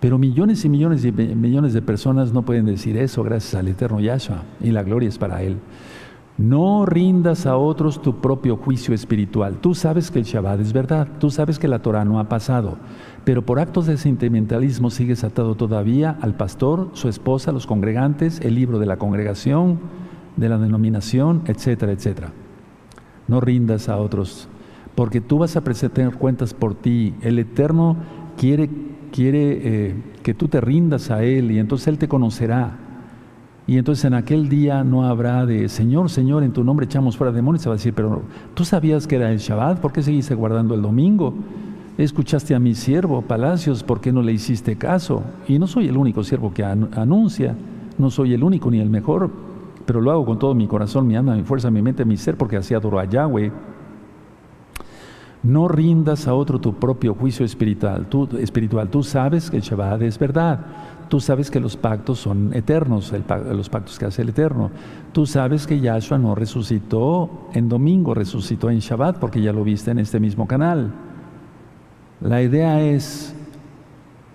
Pero 0.02 0.18
millones 0.18 0.66
y 0.66 0.68
millones 0.68 1.06
y 1.06 1.14
millones 1.14 1.72
de 1.72 1.82
personas 1.82 2.34
no 2.34 2.42
pueden 2.42 2.66
decir 2.66 2.98
eso 2.98 3.24
gracias 3.24 3.56
al 3.56 3.70
eterno 3.70 4.02
Yahshua, 4.02 4.44
y 4.62 4.72
la 4.72 4.84
gloria 4.84 5.08
es 5.08 5.18
para 5.18 5.42
Él. 5.42 5.56
No 6.38 6.86
rindas 6.86 7.46
a 7.46 7.56
otros 7.56 8.02
tu 8.02 8.18
propio 8.18 8.58
juicio 8.58 8.94
espiritual. 8.94 9.60
Tú 9.62 9.74
sabes 9.74 10.12
que 10.12 10.20
el 10.20 10.26
Shabbat 10.26 10.60
es 10.60 10.74
verdad, 10.74 11.08
tú 11.18 11.30
sabes 11.32 11.60
que 11.60 11.70
la 11.70 11.80
Torah 11.80 12.04
no 12.04 12.20
ha 12.20 12.28
pasado, 12.28 12.76
pero 13.24 13.46
por 13.46 13.62
actos 13.62 13.86
de 13.86 13.96
sentimentalismo 13.96 14.90
sigues 14.90 15.24
atado 15.24 15.56
todavía 15.56 16.18
al 16.20 16.36
pastor, 16.36 16.90
su 16.92 17.08
esposa, 17.08 17.54
los 17.54 17.66
congregantes, 17.66 18.42
el 18.42 18.56
libro 18.56 18.80
de 18.80 18.86
la 18.86 18.98
congregación, 18.98 19.80
de 20.38 20.50
la 20.50 20.58
denominación, 20.58 21.42
etcétera, 21.46 21.92
etcétera. 21.92 22.32
No 23.28 23.42
rindas 23.42 23.90
a 23.90 23.98
otros, 23.98 24.48
porque 24.96 25.20
tú 25.20 25.40
vas 25.40 25.58
a 25.58 25.62
presentar 25.62 26.16
cuentas 26.16 26.54
por 26.54 26.76
ti. 26.76 27.14
El 27.22 27.40
Eterno 27.40 27.98
quiere, 28.38 28.70
quiere 29.12 29.60
eh, 29.64 29.96
que 30.24 30.34
tú 30.34 30.48
te 30.48 30.62
rindas 30.62 31.12
a 31.12 31.24
Él 31.24 31.52
y 31.52 31.60
entonces 31.60 31.88
Él 31.90 31.98
te 31.98 32.08
conocerá. 32.08 32.78
Y 33.68 33.78
entonces 33.78 34.06
en 34.06 34.14
aquel 34.14 34.48
día 34.48 34.86
no 34.86 35.06
habrá 35.06 35.46
de, 35.46 35.68
Señor, 35.68 36.10
Señor, 36.10 36.44
en 36.44 36.54
tu 36.54 36.64
nombre 36.64 36.86
echamos 36.86 37.18
fuera 37.18 37.34
demonios. 37.34 37.64
Se 37.64 37.70
va 37.70 37.76
a 37.76 37.78
decir, 37.78 37.94
pero 37.94 38.22
tú 38.54 38.64
sabías 38.64 39.08
que 39.08 39.18
era 39.18 39.30
el 39.30 39.40
Shabbat, 39.40 39.82
¿por 39.82 39.92
qué 39.92 40.02
seguiste 40.02 40.36
guardando 40.36 40.74
el 40.74 40.82
domingo? 40.82 41.34
Escuchaste 41.98 42.56
a 42.56 42.60
mi 42.60 42.76
siervo 42.76 43.24
Palacios, 43.24 43.84
¿por 43.84 44.00
qué 44.00 44.14
no 44.14 44.22
le 44.22 44.32
hiciste 44.32 44.78
caso? 44.78 45.24
Y 45.48 45.60
no 45.60 45.68
soy 45.68 45.90
el 45.90 45.98
único 45.98 46.24
siervo 46.24 46.54
que 46.54 46.64
anuncia, 46.64 47.56
no 47.98 48.10
soy 48.10 48.34
el 48.34 48.44
único 48.44 48.72
ni 48.72 48.80
el 48.80 48.90
mejor, 48.90 49.32
pero 49.88 50.02
lo 50.02 50.12
hago 50.12 50.26
con 50.26 50.38
todo 50.38 50.54
mi 50.54 50.68
corazón, 50.68 51.08
mi 51.08 51.16
alma, 51.16 51.34
mi 51.34 51.44
fuerza, 51.44 51.72
mi 51.72 51.82
mente, 51.82 52.04
mi 52.04 52.18
ser, 52.18 52.36
porque 52.38 52.58
así 52.58 52.74
adoro 52.74 53.00
a 53.00 53.06
Yahweh. 53.06 53.52
No 55.44 55.70
rindas 55.70 56.28
a 56.28 56.34
otro 56.34 56.60
tu 56.60 56.74
propio 56.74 57.16
juicio 57.16 57.46
espiritual. 57.46 58.08
Tú, 58.08 58.28
espiritual. 58.38 58.90
Tú 58.90 59.02
sabes 59.02 59.50
que 59.50 59.56
el 59.58 59.64
Shabbat 59.64 60.02
es 60.02 60.20
verdad. 60.20 60.60
Tú 61.08 61.22
sabes 61.22 61.50
que 61.50 61.62
los 61.62 61.78
pactos 61.78 62.20
son 62.20 62.54
eternos, 62.54 63.14
los 63.54 63.70
pactos 63.70 63.98
que 63.98 64.04
hace 64.04 64.24
el 64.24 64.30
Eterno. 64.30 64.72
Tú 65.14 65.26
sabes 65.26 65.66
que 65.66 65.80
Yahshua 65.80 66.18
no 66.18 66.36
resucitó 66.36 67.48
en 67.54 67.70
domingo, 67.70 68.14
resucitó 68.14 68.70
en 68.70 68.80
Shabbat, 68.80 69.20
porque 69.20 69.42
ya 69.42 69.54
lo 69.54 69.64
viste 69.64 69.92
en 69.92 70.00
este 70.00 70.20
mismo 70.20 70.48
canal. 70.48 70.92
La 72.20 72.42
idea 72.42 72.82
es, 72.82 73.34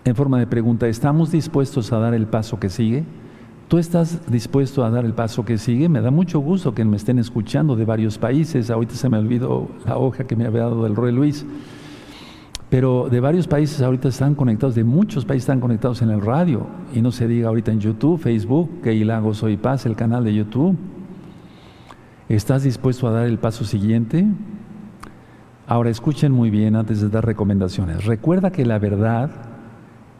en 0.06 0.16
forma 0.16 0.38
de 0.38 0.46
pregunta, 0.46 0.88
¿estamos 0.88 1.30
dispuestos 1.30 1.92
a 1.92 1.98
dar 1.98 2.14
el 2.14 2.26
paso 2.26 2.58
que 2.58 2.70
sigue? 2.70 3.04
¿Tú 3.72 3.78
estás 3.78 4.30
dispuesto 4.30 4.84
a 4.84 4.90
dar 4.90 5.06
el 5.06 5.14
paso 5.14 5.46
que 5.46 5.56
sigue? 5.56 5.88
Me 5.88 6.02
da 6.02 6.10
mucho 6.10 6.40
gusto 6.40 6.74
que 6.74 6.84
me 6.84 6.98
estén 6.98 7.18
escuchando 7.18 7.74
de 7.74 7.86
varios 7.86 8.18
países. 8.18 8.70
Ahorita 8.70 8.94
se 8.96 9.08
me 9.08 9.16
olvidó 9.16 9.66
la 9.86 9.96
hoja 9.96 10.24
que 10.24 10.36
me 10.36 10.44
había 10.44 10.64
dado 10.64 10.84
del 10.84 10.94
Rey 10.94 11.10
Luis. 11.10 11.46
Pero 12.68 13.08
de 13.08 13.18
varios 13.18 13.48
países 13.48 13.80
ahorita 13.80 14.08
están 14.08 14.34
conectados, 14.34 14.74
de 14.74 14.84
muchos 14.84 15.24
países 15.24 15.44
están 15.44 15.60
conectados 15.60 16.02
en 16.02 16.10
el 16.10 16.20
radio. 16.20 16.66
Y 16.92 17.00
no 17.00 17.12
se 17.12 17.26
diga 17.26 17.48
ahorita 17.48 17.72
en 17.72 17.80
YouTube, 17.80 18.20
Facebook, 18.20 18.82
que 18.82 18.92
Ilago 18.92 19.32
Soy 19.32 19.56
Paz, 19.56 19.86
el 19.86 19.96
canal 19.96 20.22
de 20.22 20.34
YouTube. 20.34 20.76
¿Estás 22.28 22.64
dispuesto 22.64 23.08
a 23.08 23.12
dar 23.12 23.24
el 23.24 23.38
paso 23.38 23.64
siguiente? 23.64 24.26
Ahora 25.66 25.88
escuchen 25.88 26.30
muy 26.30 26.50
bien 26.50 26.76
antes 26.76 27.00
de 27.00 27.08
dar 27.08 27.24
recomendaciones. 27.24 28.04
Recuerda 28.04 28.52
que 28.52 28.66
la 28.66 28.78
verdad 28.78 29.30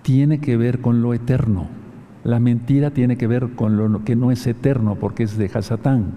tiene 0.01 0.41
que 0.41 0.57
ver 0.57 0.81
con 0.81 1.03
lo 1.03 1.13
eterno. 1.13 1.82
La 2.25 2.39
mentira 2.39 2.91
tiene 2.91 3.17
que 3.17 3.27
ver 3.27 3.55
con 3.55 3.77
lo 3.77 4.05
que 4.05 4.15
no 4.15 4.31
es 4.31 4.47
eterno 4.47 4.95
porque 4.95 5.25
es 5.25 5.37
de 5.37 5.51
Hasatán. 5.53 6.13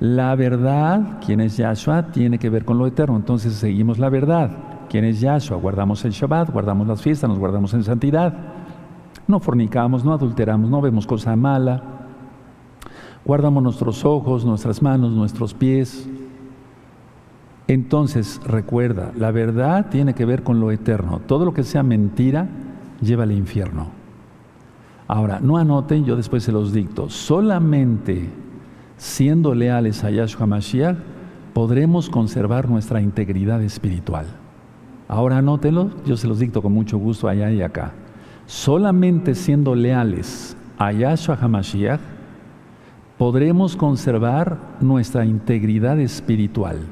La 0.00 0.34
verdad, 0.34 1.18
quien 1.24 1.40
es 1.40 1.56
Yahshua, 1.56 2.10
tiene 2.10 2.38
que 2.38 2.50
ver 2.50 2.64
con 2.64 2.78
lo 2.78 2.86
eterno. 2.86 3.16
Entonces 3.16 3.54
seguimos 3.54 3.98
la 3.98 4.08
verdad. 4.08 4.50
¿Quién 4.88 5.04
es 5.04 5.20
Yahshua? 5.20 5.58
Guardamos 5.58 6.04
el 6.04 6.12
Shabbat, 6.12 6.50
guardamos 6.50 6.86
las 6.86 7.02
fiestas, 7.02 7.28
nos 7.28 7.38
guardamos 7.38 7.72
en 7.74 7.84
santidad. 7.84 8.34
No 9.26 9.40
fornicamos, 9.40 10.04
no 10.04 10.12
adulteramos, 10.12 10.70
no 10.70 10.80
vemos 10.80 11.06
cosa 11.06 11.36
mala. 11.36 11.82
Guardamos 13.24 13.62
nuestros 13.62 14.04
ojos, 14.04 14.44
nuestras 14.44 14.82
manos, 14.82 15.12
nuestros 15.12 15.54
pies. 15.54 16.08
Entonces, 17.66 18.40
recuerda, 18.44 19.12
la 19.16 19.30
verdad 19.30 19.86
tiene 19.90 20.14
que 20.14 20.24
ver 20.24 20.42
con 20.42 20.60
lo 20.60 20.72
eterno. 20.72 21.20
Todo 21.26 21.44
lo 21.44 21.54
que 21.54 21.62
sea 21.62 21.82
mentira 21.82 22.48
lleva 23.00 23.22
al 23.22 23.32
infierno. 23.32 23.99
Ahora, 25.12 25.40
no 25.40 25.56
anoten, 25.56 26.04
yo 26.04 26.14
después 26.14 26.44
se 26.44 26.52
los 26.52 26.72
dicto. 26.72 27.10
Solamente 27.10 28.30
siendo 28.96 29.56
leales 29.56 30.04
a 30.04 30.10
Yahshua 30.10 30.46
Mashiach 30.46 30.96
podremos 31.52 32.08
conservar 32.08 32.68
nuestra 32.68 33.00
integridad 33.00 33.60
espiritual. 33.60 34.26
Ahora 35.08 35.38
anótenlo, 35.38 35.90
yo 36.06 36.16
se 36.16 36.28
los 36.28 36.38
dicto 36.38 36.62
con 36.62 36.72
mucho 36.72 36.96
gusto 36.96 37.26
allá 37.26 37.50
y 37.50 37.60
acá. 37.60 37.90
Solamente 38.46 39.34
siendo 39.34 39.74
leales 39.74 40.56
a 40.78 40.92
Yahshua 40.92 41.38
HaMashiach 41.42 42.00
podremos 43.18 43.74
conservar 43.74 44.58
nuestra 44.80 45.24
integridad 45.24 45.98
espiritual 45.98 46.86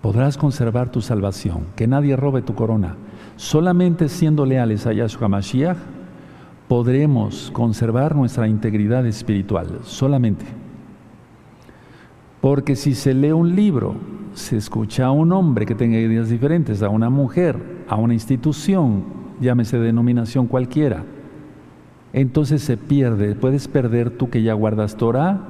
podrás 0.00 0.36
conservar 0.36 0.90
tu 0.90 1.00
salvación, 1.00 1.66
que 1.76 1.86
nadie 1.86 2.16
robe 2.16 2.42
tu 2.42 2.56
corona. 2.56 2.96
Solamente 3.36 4.08
siendo 4.08 4.44
leales 4.44 4.84
a 4.88 4.92
Yahshua 4.92 5.28
Mashiach 5.28 5.76
podremos 6.72 7.50
conservar 7.52 8.16
nuestra 8.16 8.48
integridad 8.48 9.04
espiritual, 9.04 9.80
solamente. 9.82 10.46
Porque 12.40 12.76
si 12.76 12.94
se 12.94 13.12
lee 13.12 13.32
un 13.32 13.54
libro, 13.54 13.94
se 14.32 14.56
escucha 14.56 15.04
a 15.04 15.10
un 15.10 15.32
hombre 15.32 15.66
que 15.66 15.74
tenga 15.74 15.98
ideas 15.98 16.30
diferentes, 16.30 16.82
a 16.82 16.88
una 16.88 17.10
mujer, 17.10 17.58
a 17.90 17.96
una 17.96 18.14
institución, 18.14 19.04
llámese 19.38 19.78
denominación 19.78 20.46
cualquiera, 20.46 21.04
entonces 22.14 22.62
se 22.62 22.78
pierde, 22.78 23.34
puedes 23.34 23.68
perder 23.68 24.08
tú 24.08 24.30
que 24.30 24.42
ya 24.42 24.54
guardas 24.54 24.96
Torah 24.96 25.40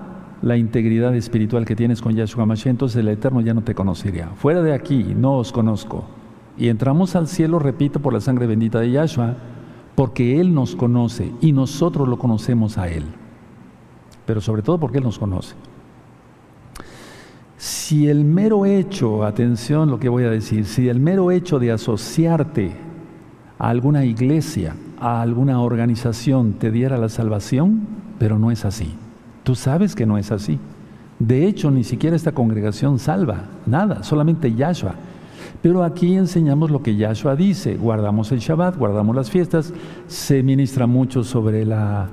la 0.43 0.57
integridad 0.57 1.15
espiritual 1.15 1.65
que 1.65 1.77
tienes 1.77 2.03
con 2.03 2.17
Yahshua 2.17 2.47
Mashiach, 2.47 2.73
entonces 2.73 2.97
el 2.97 3.07
Eterno 3.07 3.43
ya 3.43 3.55
no 3.55 3.63
te 3.63 3.77
conocería. 3.77 4.27
Fuera 4.39 4.61
de 4.61 4.75
aquí, 4.75 5.15
no 5.17 5.35
os 5.37 5.53
conozco. 5.53 6.05
Y 6.59 6.67
entramos 6.67 7.15
al 7.15 7.29
cielo, 7.29 7.61
repito, 7.61 8.01
por 8.01 8.13
la 8.13 8.21
sangre 8.21 8.49
bendita 8.49 8.81
de 8.81 8.91
Yahshua, 8.91 9.37
porque 9.95 10.41
Él 10.41 10.55
nos 10.55 10.75
conoce 10.75 11.33
y 11.41 11.53
nosotros 11.53 12.09
lo 12.09 12.19
conocemos 12.19 12.79
a 12.79 12.89
Él. 12.89 13.05
Pero 14.27 14.41
sobre 14.41 14.63
todo 14.63 14.79
porque 14.79 14.99
Él 14.99 15.05
nos 15.05 15.19
conoce. 15.19 15.55
Si 17.59 18.09
el 18.09 18.25
mero 18.25 18.67
hecho, 18.67 19.25
atención 19.25 19.91
lo 19.91 20.01
que 20.01 20.09
voy 20.09 20.25
a 20.25 20.31
decir, 20.31 20.65
si 20.65 20.89
el 20.89 20.99
mero 20.99 21.31
hecho 21.31 21.59
de 21.59 21.71
asociarte 21.71 22.73
a 23.59 23.69
alguna 23.69 24.05
iglesia, 24.05 24.75
a 24.99 25.23
alguna 25.23 25.61
organización 25.61 26.55
te 26.55 26.71
diera 26.71 26.99
la 26.99 27.09
salvación, 27.09 27.87
pero 28.19 28.39
no 28.39 28.51
es 28.51 28.65
así. 28.65 28.95
Tú 29.45 29.55
sabes 29.55 29.95
que 29.95 30.07
no 30.07 30.19
es 30.19 30.33
así. 30.33 30.59
De 31.19 31.47
hecho, 31.47 31.71
ni 31.71 31.85
siquiera 31.85 32.17
esta 32.17 32.33
congregación 32.33 32.99
salva, 32.99 33.45
nada, 33.67 34.03
solamente 34.03 34.53
Yahshua. 34.53 34.95
Pero 35.63 35.85
aquí 35.85 36.17
enseñamos 36.17 36.73
lo 36.73 36.83
que 36.83 36.97
Yahshua 36.97 37.37
dice, 37.37 37.77
guardamos 37.77 38.33
el 38.33 38.41
Shabbat, 38.41 38.77
guardamos 38.77 39.15
las 39.15 39.31
fiestas, 39.31 39.73
se 40.09 40.43
ministra 40.43 40.89
mucho 40.89 41.23
sobre 41.23 41.65
la 41.65 42.09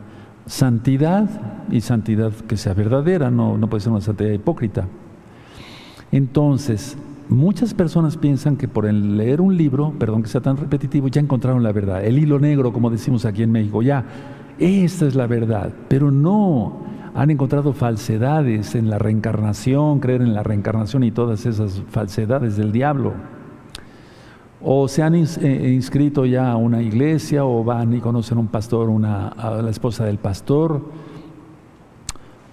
santidad 0.46 1.28
y 1.72 1.82
santidad 1.82 2.32
que 2.32 2.58
sea 2.58 2.76
verdadera, 2.76 3.32
no, 3.32 3.58
no 3.58 3.68
puede 3.68 3.82
ser 3.82 3.92
una 3.92 4.02
santidad 4.02 4.30
hipócrita. 4.30 4.86
Entonces, 6.12 6.96
muchas 7.28 7.74
personas 7.74 8.18
piensan 8.18 8.56
que 8.56 8.68
por 8.68 8.86
el 8.86 9.18
leer 9.18 9.42
un 9.42 9.58
libro, 9.58 9.94
perdón 9.98 10.22
que 10.22 10.30
sea 10.30 10.42
tan 10.42 10.58
repetitivo, 10.58 11.08
ya 11.08 11.20
encontraron 11.20 11.64
la 11.64 11.72
verdad, 11.72 12.06
el 12.06 12.20
hilo 12.20 12.40
negro, 12.40 12.72
como 12.72 12.92
decimos 12.92 13.26
aquí 13.26 13.42
en 13.42 13.52
México, 13.52 13.82
ya, 13.82 14.06
esta 14.60 15.08
es 15.08 15.16
la 15.16 15.26
verdad, 15.26 15.74
pero 15.88 16.12
no, 16.12 16.84
han 17.16 17.32
encontrado 17.32 17.74
falsedades 17.74 18.76
en 18.76 18.92
la 18.92 19.00
reencarnación, 19.00 20.00
creer 20.00 20.22
en 20.22 20.36
la 20.36 20.44
reencarnación 20.44 21.04
y 21.04 21.10
todas 21.10 21.48
esas 21.48 21.82
falsedades 21.90 22.56
del 22.56 22.72
diablo. 22.72 23.39
O 24.62 24.88
se 24.88 25.04
han 25.04 25.16
eh, 25.16 25.72
inscrito 25.74 26.26
ya 26.26 26.52
a 26.52 26.58
una 26.58 26.82
iglesia 26.82 27.46
o 27.46 27.64
van 27.64 27.94
y 27.94 28.00
conocen 28.00 28.38
a 28.38 28.42
un 28.42 28.48
pastor, 28.48 28.90
una, 28.90 29.30
a 29.30 29.62
la 29.62 29.70
esposa 29.70 30.06
del 30.06 30.18
pastor, 30.18 30.82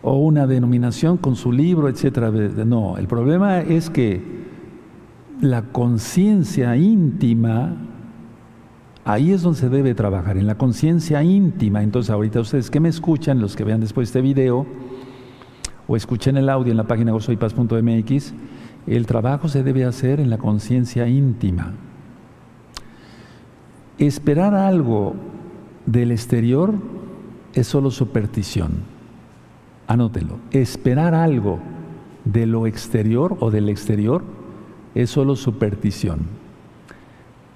o 0.02 0.18
una 0.18 0.46
denominación 0.46 1.16
con 1.16 1.34
su 1.34 1.50
libro, 1.50 1.88
etcétera. 1.88 2.30
No, 2.30 2.96
el 2.96 3.08
problema 3.08 3.60
es 3.60 3.90
que 3.90 4.22
la 5.40 5.62
conciencia 5.62 6.76
íntima 6.76 7.76
Ahí 9.06 9.30
es 9.30 9.42
donde 9.42 9.60
se 9.60 9.68
debe 9.68 9.94
trabajar, 9.94 10.36
en 10.36 10.48
la 10.48 10.56
conciencia 10.56 11.22
íntima. 11.22 11.84
Entonces, 11.84 12.10
ahorita 12.10 12.40
ustedes 12.40 12.72
que 12.72 12.80
me 12.80 12.88
escuchan, 12.88 13.40
los 13.40 13.54
que 13.54 13.62
vean 13.62 13.80
después 13.80 14.08
este 14.08 14.20
video, 14.20 14.66
o 15.86 15.94
escuchen 15.94 16.36
el 16.36 16.48
audio 16.48 16.72
en 16.72 16.76
la 16.76 16.88
página 16.88 17.12
gozoypaz.mx, 17.12 18.34
el 18.88 19.06
trabajo 19.06 19.46
se 19.46 19.62
debe 19.62 19.84
hacer 19.84 20.18
en 20.18 20.28
la 20.28 20.38
conciencia 20.38 21.06
íntima. 21.06 21.74
Esperar 23.98 24.54
algo 24.54 25.14
del 25.86 26.12
exterior 26.12 26.74
es 27.54 27.66
solo 27.66 27.90
superstición. 27.90 28.72
Anótelo. 29.86 30.38
Esperar 30.50 31.14
algo 31.14 31.58
de 32.24 32.44
lo 32.44 32.66
exterior 32.66 33.36
o 33.40 33.50
del 33.50 33.70
exterior 33.70 34.22
es 34.94 35.10
solo 35.10 35.34
superstición. 35.34 36.20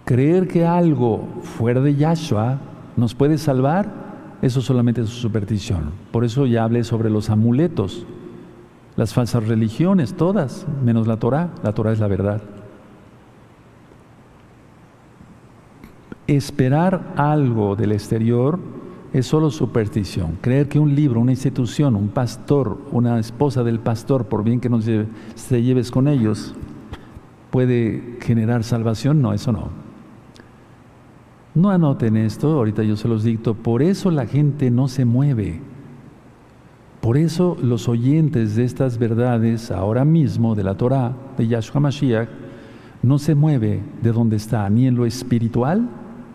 Creer 0.07 0.49
que 0.49 0.65
algo 0.65 1.29
fuera 1.43 1.81
de 1.81 1.95
Yahshua 1.95 2.59
nos 2.97 3.15
puede 3.15 3.37
salvar, 3.37 3.93
eso 4.41 4.63
solamente 4.63 5.03
es 5.03 5.11
superstición. 5.11 5.91
Por 6.11 6.25
eso 6.25 6.47
ya 6.47 6.65
hablé 6.65 6.85
sobre 6.85 7.11
los 7.11 7.29
amuletos, 7.29 8.07
las 8.97 9.13
falsas 9.13 9.47
religiones, 9.47 10.15
todas, 10.15 10.67
menos 10.83 11.07
la 11.07 11.19
Torah. 11.19 11.51
La 11.63 11.73
Torah 11.73 11.93
es 11.93 12.01
la 12.01 12.09
verdad. 12.09 12.41
Esperar 16.31 17.15
algo 17.17 17.75
del 17.75 17.91
exterior 17.91 18.61
es 19.13 19.27
solo 19.27 19.51
superstición. 19.51 20.39
Creer 20.41 20.69
que 20.69 20.79
un 20.79 20.95
libro, 20.95 21.21
una 21.21 21.33
institución, 21.33 21.97
un 21.97 22.07
pastor, 22.07 22.79
una 22.93 23.19
esposa 23.19 23.65
del 23.65 23.81
pastor, 23.81 24.27
por 24.27 24.45
bien 24.45 24.61
que 24.61 24.69
no 24.69 24.81
se 24.81 25.09
lleves 25.61 25.91
con 25.91 26.07
ellos, 26.07 26.55
puede 27.51 28.19
generar 28.21 28.63
salvación, 28.63 29.21
no, 29.21 29.33
eso 29.33 29.51
no. 29.51 29.71
No 31.57 31.71
anoten 31.71 32.17
esto, 32.17 32.53
ahorita 32.53 32.85
yo 32.85 32.95
se 32.95 33.09
los 33.09 33.25
dicto, 33.25 33.55
por 33.55 33.83
eso 33.83 34.13
la 34.13 34.25
gente 34.25 34.71
no 34.71 34.87
se 34.87 35.05
mueve. 35.05 35.61
Por 37.01 37.17
eso 37.17 37.57
los 37.61 37.89
oyentes 37.89 38.55
de 38.55 38.63
estas 38.63 38.99
verdades 38.99 39.73
ahora 39.73 40.05
mismo 40.05 40.55
de 40.55 40.63
la 40.63 40.77
Torah, 40.77 41.13
de 41.37 41.49
Yahshua 41.49 41.81
Mashiach, 41.81 42.29
no 43.03 43.19
se 43.19 43.35
mueve 43.35 43.83
de 44.01 44.13
donde 44.13 44.37
está, 44.37 44.71
ni 44.71 44.87
en 44.87 44.95
lo 44.95 45.07
espiritual 45.07 45.89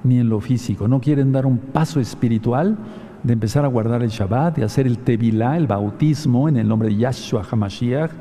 ni 0.06 0.20
en 0.20 0.30
lo 0.30 0.40
físico. 0.40 0.88
No 0.88 1.02
quieren 1.02 1.34
dar 1.34 1.46
un 1.46 1.58
paso 1.58 2.00
espiritual 2.00 2.78
de 3.24 3.34
empezar 3.34 3.66
a 3.66 3.68
guardar 3.68 4.04
el 4.04 4.10
Shabbat, 4.10 4.56
de 4.56 4.64
hacer 4.64 4.88
el 4.88 5.00
Tevilá, 5.00 5.58
el 5.58 5.68
bautismo 5.68 6.48
en 6.48 6.56
el 6.56 6.68
nombre 6.68 6.88
de 6.88 6.96
Yahshua 6.96 7.44
HaMashiach. 7.50 8.12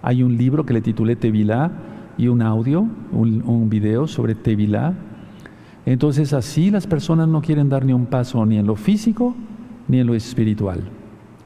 Hay 0.00 0.22
un 0.22 0.36
libro 0.36 0.64
que 0.64 0.72
le 0.72 0.80
titulé 0.80 1.16
Tevilá 1.16 1.70
y 2.16 2.28
un 2.28 2.40
audio, 2.40 2.86
un, 3.12 3.42
un 3.44 3.68
video 3.68 4.06
sobre 4.06 4.34
Tevilá 4.34 4.94
entonces 5.86 6.32
así 6.32 6.70
las 6.70 6.86
personas 6.86 7.28
no 7.28 7.42
quieren 7.42 7.68
dar 7.68 7.84
ni 7.84 7.92
un 7.92 8.06
paso 8.06 8.44
ni 8.46 8.58
en 8.58 8.66
lo 8.66 8.76
físico 8.76 9.34
ni 9.86 10.00
en 10.00 10.06
lo 10.06 10.14
espiritual. 10.14 10.80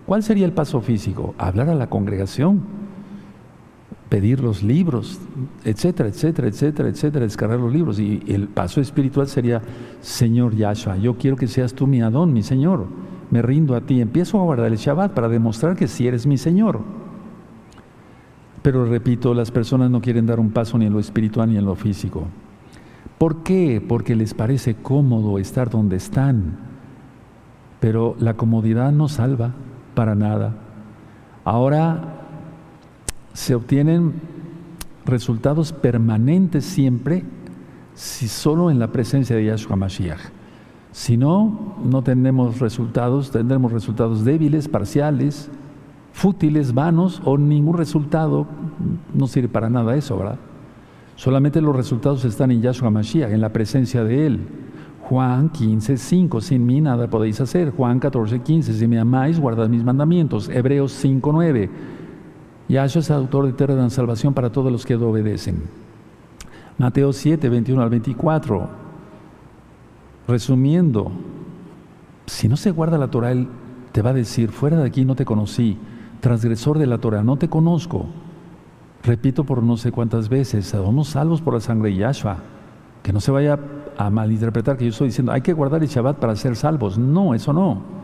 ¿Cuál 0.07 0.22
sería 0.22 0.47
el 0.47 0.53
paso 0.53 0.80
físico? 0.80 1.34
Hablar 1.39 1.68
a 1.68 1.74
la 1.74 1.89
congregación, 1.89 2.62
pedir 4.09 4.40
los 4.40 4.62
libros, 4.62 5.20
etcétera, 5.64 6.09
etcétera, 6.09 6.48
etcétera, 6.48 6.88
etcétera, 6.88 7.24
descargar 7.24 7.61
los 7.61 7.72
libros. 7.72 7.98
Y 7.98 8.22
el 8.26 8.48
paso 8.48 8.80
espiritual 8.80 9.28
sería, 9.28 9.61
Señor 10.00 10.54
Yahshua, 10.56 10.96
yo 10.96 11.16
quiero 11.16 11.36
que 11.36 11.46
seas 11.46 11.74
tú 11.74 11.86
mi 11.86 12.00
Adón, 12.00 12.32
mi 12.32 12.42
Señor. 12.42 12.86
Me 13.30 13.42
rindo 13.42 13.74
a 13.74 13.82
ti. 13.82 14.00
Empiezo 14.00 14.40
a 14.40 14.44
guardar 14.44 14.72
el 14.72 14.78
Shabbat 14.78 15.12
para 15.12 15.28
demostrar 15.28 15.76
que 15.76 15.88
sí 15.88 16.06
eres 16.06 16.26
mi 16.26 16.38
Señor. 16.38 16.80
Pero 18.62 18.86
repito, 18.86 19.34
las 19.34 19.50
personas 19.50 19.90
no 19.90 20.00
quieren 20.00 20.26
dar 20.26 20.40
un 20.40 20.50
paso 20.50 20.78
ni 20.78 20.86
en 20.86 20.92
lo 20.92 20.98
espiritual 20.98 21.50
ni 21.50 21.59
en 21.59 21.66
lo 21.66 21.74
físico. 21.74 22.24
¿Por 23.18 23.42
qué? 23.42 23.84
Porque 23.86 24.16
les 24.16 24.32
parece 24.32 24.76
cómodo 24.76 25.38
estar 25.38 25.68
donde 25.68 25.96
están. 25.96 26.56
Pero 27.80 28.16
la 28.18 28.34
comodidad 28.34 28.90
no 28.92 29.09
salva 29.09 29.52
para 29.94 30.14
nada. 30.14 30.56
Ahora 31.44 32.17
se 33.39 33.55
obtienen 33.55 34.14
resultados 35.07 35.72
permanentes 35.72 36.64
siempre 36.64 37.22
si 37.95 38.26
solo 38.26 38.68
en 38.68 38.80
la 38.80 38.89
presencia 38.89 39.36
de 39.36 39.45
Yahshua 39.45 39.76
Mashiach. 39.76 40.18
Si 40.91 41.16
no, 41.16 41.76
no 41.84 42.03
tendremos 42.03 42.59
resultados, 42.59 43.30
tendremos 43.30 43.70
resultados 43.70 44.24
débiles, 44.24 44.66
parciales, 44.66 45.49
fútiles, 46.12 46.74
vanos 46.74 47.22
o 47.24 47.39
ningún 47.39 47.78
resultado. 47.78 48.49
No 49.14 49.28
sirve 49.28 49.49
para 49.49 49.70
nada 49.70 49.95
eso, 49.95 50.18
¿verdad? 50.18 50.39
Solamente 51.14 51.61
los 51.61 51.76
resultados 51.76 52.24
están 52.24 52.51
en 52.51 52.61
Yahshua 52.61 52.91
Mashiach, 52.91 53.30
en 53.30 53.41
la 53.41 53.53
presencia 53.53 54.03
de 54.03 54.26
Él. 54.26 54.41
Juan 55.03 55.51
15, 55.51 55.97
5, 55.97 56.41
sin 56.41 56.66
mí 56.66 56.80
nada 56.80 57.09
podéis 57.09 57.41
hacer. 57.41 57.70
Juan 57.70 58.01
14, 58.01 58.41
15, 58.41 58.74
si 58.74 58.89
me 58.89 58.99
amáis, 58.99 59.39
guardad 59.39 59.68
mis 59.68 59.84
mandamientos. 59.84 60.49
Hebreos 60.49 60.91
5, 60.91 61.30
9. 61.32 61.97
Yahshua 62.68 63.00
es 63.00 63.10
autor 63.10 63.44
de 63.44 63.50
eterna 63.50 63.88
salvación 63.88 64.34
para 64.34 64.50
todos 64.50 64.70
los 64.70 64.84
que 64.84 64.94
obedecen. 64.94 65.62
Mateo 66.76 67.12
7, 67.12 67.48
21 67.48 67.82
al 67.82 67.88
24. 67.88 68.68
Resumiendo, 70.28 71.10
si 72.26 72.46
no 72.48 72.56
se 72.56 72.70
guarda 72.70 72.98
la 72.98 73.08
Torah, 73.08 73.32
Él 73.32 73.48
te 73.92 74.02
va 74.02 74.10
a 74.10 74.14
decir, 74.14 74.50
fuera 74.50 74.76
de 74.76 74.86
aquí 74.86 75.04
no 75.04 75.14
te 75.14 75.24
conocí, 75.24 75.78
transgresor 76.20 76.78
de 76.78 76.86
la 76.86 76.98
Torah, 76.98 77.22
no 77.22 77.36
te 77.36 77.48
conozco. 77.48 78.06
Repito 79.02 79.44
por 79.44 79.62
no 79.62 79.78
sé 79.78 79.90
cuántas 79.90 80.28
veces, 80.28 80.66
somos 80.66 81.08
salvos 81.08 81.40
por 81.40 81.54
la 81.54 81.60
sangre 81.60 81.90
de 81.90 81.96
Yahshua. 81.96 82.36
Que 83.02 83.12
no 83.14 83.20
se 83.20 83.30
vaya 83.30 83.58
a 83.96 84.10
malinterpretar 84.10 84.76
que 84.76 84.84
yo 84.84 84.90
estoy 84.90 85.08
diciendo, 85.08 85.32
hay 85.32 85.40
que 85.40 85.54
guardar 85.54 85.82
el 85.82 85.88
Shabbat 85.88 86.18
para 86.18 86.36
ser 86.36 86.54
salvos. 86.54 86.98
No, 86.98 87.32
eso 87.32 87.54
no. 87.54 87.97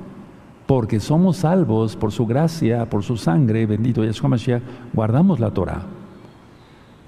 Porque 0.67 1.01
somos 1.01 1.39
salvos 1.39 1.97
por 1.97 2.13
su 2.13 2.27
gracia, 2.27 2.89
por 2.89 3.03
su 3.03 3.17
sangre, 3.17 3.67
bendito 3.67 4.03
Yahshua 4.05 4.31
Mashiach, 4.31 4.63
guardamos 4.93 5.41
la 5.41 5.51
Torah. 5.51 5.83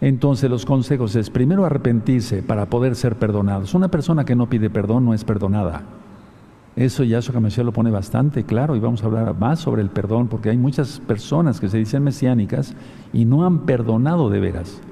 Entonces 0.00 0.50
los 0.50 0.66
consejos 0.66 1.16
es 1.16 1.30
primero 1.30 1.64
arrepentirse 1.64 2.42
para 2.42 2.66
poder 2.66 2.96
ser 2.96 3.16
perdonados. 3.16 3.74
Una 3.74 3.88
persona 3.88 4.24
que 4.24 4.36
no 4.36 4.48
pide 4.48 4.68
perdón 4.68 5.07
no 5.07 5.14
es 5.14 5.24
perdonada. 5.24 5.84
Eso 6.76 7.02
Yahshua 7.02 7.40
Mashiach 7.40 7.64
lo 7.64 7.72
pone 7.72 7.90
bastante 7.90 8.44
claro 8.44 8.76
y 8.76 8.80
vamos 8.80 9.02
a 9.02 9.07
hablar 9.07 9.34
más 9.38 9.61
sobre 9.61 9.80
el 9.80 9.88
perdón 9.88 10.28
porque 10.28 10.50
hay 10.50 10.59
muchas 10.59 11.00
personas 11.00 11.59
que 11.59 11.70
se 11.70 11.78
dicen 11.78 12.04
mesiánicas 12.04 12.74
y 13.14 13.24
no 13.24 13.46
han 13.46 13.61
perdonado 13.61 14.28
de 14.28 14.40
veras. 14.40 14.82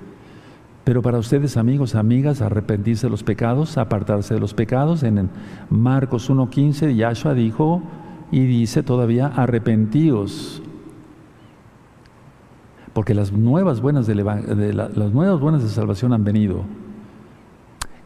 Pero 0.84 1.00
para 1.00 1.18
ustedes, 1.18 1.56
amigos, 1.58 1.94
amigas, 1.94 2.40
arrepentirse 2.42 3.06
de 3.06 3.10
los 3.10 3.22
pecados, 3.22 3.76
apartarse 3.78 4.34
de 4.34 4.40
los 4.40 4.52
pecados. 4.52 5.02
En 5.02 5.30
Marcos 5.70 6.30
1.15, 6.30 6.94
Yahshua 6.94 7.34
dijo 7.34 7.82
y 8.34 8.46
dice 8.46 8.82
todavía, 8.82 9.28
arrepentíos. 9.28 10.60
Porque 12.92 13.14
las 13.14 13.30
nuevas 13.30 13.80
buenas 13.80 14.08
de, 14.08 14.16
las 14.16 15.12
nuevas 15.12 15.38
buenas 15.38 15.62
de 15.62 15.68
salvación 15.68 16.12
han 16.12 16.24
venido. 16.24 16.64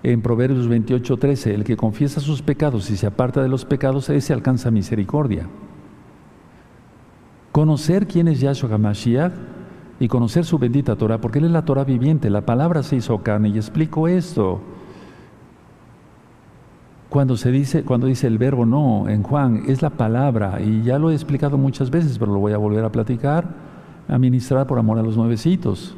En 0.02 0.20
Proverbios 0.20 0.68
28.13, 0.68 1.54
el 1.54 1.64
que 1.64 1.78
confiesa 1.78 2.20
sus 2.20 2.42
pecados 2.42 2.90
y 2.90 2.98
se 2.98 3.06
aparta 3.06 3.42
de 3.42 3.48
los 3.48 3.64
pecados, 3.64 4.10
ese 4.10 4.34
alcanza 4.34 4.70
misericordia. 4.70 5.48
Conocer 7.50 8.06
quién 8.06 8.28
es 8.28 8.40
Yahshua 8.40 8.74
HaMashiach 8.74 9.32
y 9.98 10.08
conocer 10.08 10.44
su 10.44 10.58
bendita 10.58 10.96
Torah, 10.96 11.22
porque 11.22 11.38
Él 11.38 11.46
es 11.46 11.52
la 11.52 11.64
Torah 11.64 11.84
viviente, 11.84 12.28
la 12.28 12.44
palabra 12.44 12.82
se 12.82 12.96
hizo 12.96 13.16
carne. 13.22 13.48
Y 13.48 13.56
explico 13.56 14.08
esto. 14.08 14.60
Cuando 17.08 17.36
se 17.36 17.50
dice, 17.50 17.84
cuando 17.84 18.06
dice 18.06 18.26
el 18.26 18.36
verbo 18.36 18.66
no, 18.66 19.08
en 19.08 19.22
Juan, 19.22 19.62
es 19.66 19.80
la 19.80 19.90
palabra, 19.90 20.60
y 20.60 20.82
ya 20.82 20.98
lo 20.98 21.10
he 21.10 21.14
explicado 21.14 21.56
muchas 21.56 21.90
veces, 21.90 22.18
pero 22.18 22.32
lo 22.32 22.38
voy 22.38 22.52
a 22.52 22.58
volver 22.58 22.84
a 22.84 22.92
platicar, 22.92 23.46
a 24.06 24.18
ministrar 24.18 24.66
por 24.66 24.78
amor 24.78 24.98
a 24.98 25.02
los 25.02 25.16
nuevecitos. 25.16 25.96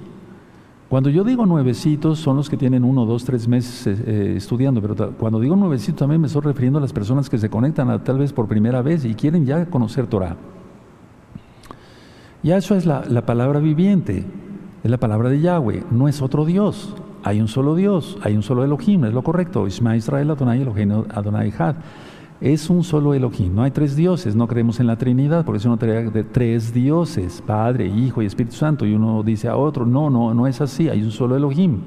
Cuando 0.88 1.08
yo 1.08 1.22
digo 1.22 1.46
nuevecitos, 1.46 2.18
son 2.18 2.36
los 2.36 2.50
que 2.50 2.56
tienen 2.56 2.82
uno, 2.82 3.06
dos, 3.06 3.24
tres 3.24 3.46
meses 3.46 3.86
eh, 3.86 4.04
eh, 4.06 4.34
estudiando, 4.36 4.82
pero 4.82 5.12
cuando 5.12 5.38
digo 5.38 5.54
nuevecitos 5.54 6.00
también 6.00 6.20
me 6.20 6.26
estoy 6.26 6.42
refiriendo 6.42 6.78
a 6.78 6.82
las 6.82 6.92
personas 6.92 7.30
que 7.30 7.38
se 7.38 7.48
conectan 7.48 8.02
tal 8.02 8.18
vez 8.18 8.32
por 8.32 8.48
primera 8.48 8.82
vez 8.82 9.04
y 9.04 9.14
quieren 9.14 9.46
ya 9.46 9.66
conocer 9.66 10.06
Torah. 10.06 10.36
Ya 12.42 12.56
eso 12.56 12.74
es 12.74 12.86
la, 12.86 13.02
palabra 13.26 13.61
viviente, 13.61 14.24
es 14.82 14.90
la 14.90 14.96
palabra 14.96 15.28
de 15.28 15.40
Yahweh, 15.40 15.84
no 15.90 16.08
es 16.08 16.22
otro 16.22 16.44
Dios. 16.44 16.94
Hay 17.23 17.41
un 17.41 17.49
solo 17.49 17.75
Dios, 17.75 18.18
hay 18.23 18.37
un 18.37 18.43
solo 18.43 18.64
Elohim, 18.64 19.05
es 19.05 19.12
lo 19.12 19.23
correcto. 19.23 19.66
Isma 19.66 19.97
Israel 19.97 20.31
Adonai 20.31 20.62
Elohim 20.62 21.05
Adonai 21.14 21.53
Had. 21.57 21.77
Es 22.41 22.71
un 22.71 22.83
solo 22.85 23.12
Elohim, 23.12 23.55
no 23.55 23.64
hay 23.64 23.71
tres 23.71 23.95
dioses, 23.97 24.35
no 24.35 24.49
creemos 24.49 24.81
en 24.81 24.87
la 24.87 24.97
Trinidad, 24.97 25.45
porque 25.45 25.59
eso 25.59 25.68
no 25.68 25.77
trae 25.77 26.09
de 26.11 26.25
tres 26.25 26.73
dioses, 26.73 27.43
Padre, 27.47 27.87
Hijo 27.87 28.23
y 28.23 28.27
Espíritu 28.27 28.57
Santo, 28.57 28.87
y 28.87 28.95
uno 28.95 29.23
dice 29.23 29.49
a 29.49 29.57
otro, 29.57 29.85
no, 29.85 30.09
no, 30.09 30.33
no 30.33 30.47
es 30.47 30.62
así, 30.62 30.89
hay 30.89 31.03
un 31.03 31.11
solo 31.11 31.37
Elohim. 31.37 31.81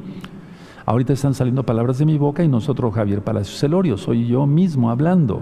Ahorita 0.86 1.14
están 1.14 1.34
saliendo 1.34 1.64
palabras 1.64 1.98
de 1.98 2.06
mi 2.06 2.20
boca 2.20 2.44
y 2.44 2.48
nosotros, 2.48 2.94
Javier 2.94 3.24
Palacios 3.24 3.60
Celorio, 3.60 3.98
soy 3.98 4.28
yo 4.28 4.46
mismo 4.46 4.92
hablando. 4.92 5.42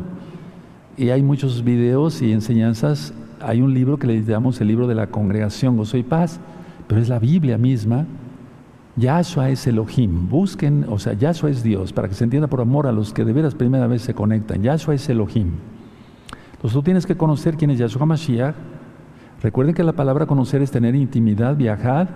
Y 0.96 1.10
hay 1.10 1.24
muchos 1.24 1.62
videos 1.62 2.22
y 2.22 2.32
enseñanzas 2.32 3.14
hay 3.42 3.62
un 3.62 3.74
libro 3.74 3.98
que 3.98 4.08
le 4.08 4.24
llamamos 4.24 4.62
el 4.62 4.68
libro 4.68 4.88
de 4.88 4.96
la 4.96 5.08
congregación 5.08 5.78
Gozo 5.78 5.98
y 5.98 6.04
Paz, 6.04 6.40
pero 6.88 7.02
es 7.02 7.10
la 7.10 7.20
Biblia 7.20 7.58
misma. 7.58 8.06
Yahshua 8.96 9.50
es 9.50 9.66
Elohim. 9.68 10.30
Busquen, 10.30 10.86
o 10.90 11.00
sea, 11.00 11.14
Yahshua 11.14 11.50
es 11.50 11.64
Dios, 11.64 11.94
para 11.94 12.08
que 12.08 12.14
se 12.14 12.24
entienda 12.24 12.48
por 12.48 12.62
amor 12.62 12.88
a 12.88 12.92
los 12.92 13.14
que 13.14 13.26
de 13.26 13.34
veras 13.34 13.56
primera 13.56 13.88
vez 13.88 14.02
se 14.02 14.14
conectan. 14.14 14.62
Yahshua 14.62 14.96
es 14.96 15.08
Elohim. 15.10 15.52
Entonces 16.54 16.74
tú 16.74 16.84
tienes 16.84 17.06
que 17.06 17.18
conocer 17.18 17.58
quién 17.58 17.72
es 17.72 17.80
Yahshua 17.80 18.06
Mashiach. 18.06 18.56
Recuerden 19.42 19.74
que 19.74 19.84
la 19.84 19.94
palabra 19.94 20.26
conocer 20.26 20.62
es 20.62 20.72
tener 20.72 20.94
intimidad, 20.96 21.56
viajar. 21.56 22.10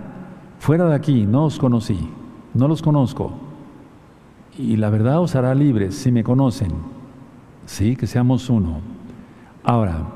Fuera 0.58 0.86
de 0.86 0.94
aquí, 0.94 1.26
no 1.26 1.46
os 1.46 1.58
conocí, 1.58 1.98
no 2.54 2.68
los 2.68 2.82
conozco. 2.82 3.32
Y 4.58 4.76
la 4.76 4.90
verdad 4.90 5.20
os 5.20 5.34
hará 5.34 5.54
libres 5.54 5.96
si 5.96 6.12
me 6.12 6.22
conocen. 6.22 6.72
Sí, 7.66 7.96
que 7.96 8.06
seamos 8.06 8.48
uno. 8.48 8.80
Ahora, 9.64 10.06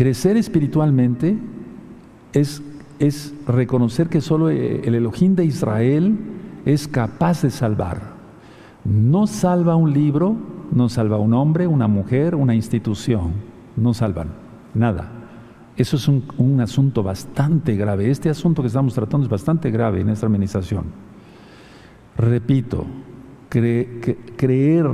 Crecer 0.00 0.38
espiritualmente 0.38 1.36
es, 2.32 2.62
es 3.00 3.34
reconocer 3.46 4.08
que 4.08 4.20
solo 4.20 4.48
el 4.50 4.94
Elohim 4.94 5.34
de 5.34 5.44
Israel 5.44 6.16
es 6.64 6.86
capaz 6.86 7.42
de 7.42 7.50
salvar. 7.50 8.00
No 8.84 9.26
salva 9.26 9.74
un 9.74 9.92
libro, 9.92 10.36
no 10.70 10.88
salva 10.88 11.18
un 11.18 11.34
hombre, 11.34 11.66
una 11.66 11.88
mujer, 11.88 12.36
una 12.36 12.54
institución. 12.54 13.32
No 13.76 13.92
salvan 13.94 14.28
nada. 14.74 15.10
Eso 15.76 15.96
es 15.96 16.06
un, 16.06 16.60
asunto 16.60 17.02
bastante 17.02 17.74
grave. 17.74 18.10
Este 18.10 18.30
asunto 18.30 18.62
que 18.62 18.68
estamos 18.68 18.94
tratando 18.94 19.24
es 19.24 19.30
bastante 19.30 19.70
grave 19.70 20.02
en 20.02 20.10
esta 20.10 20.26
administración. 20.26 20.84
Repito, 22.16 22.84
creer 23.48 24.86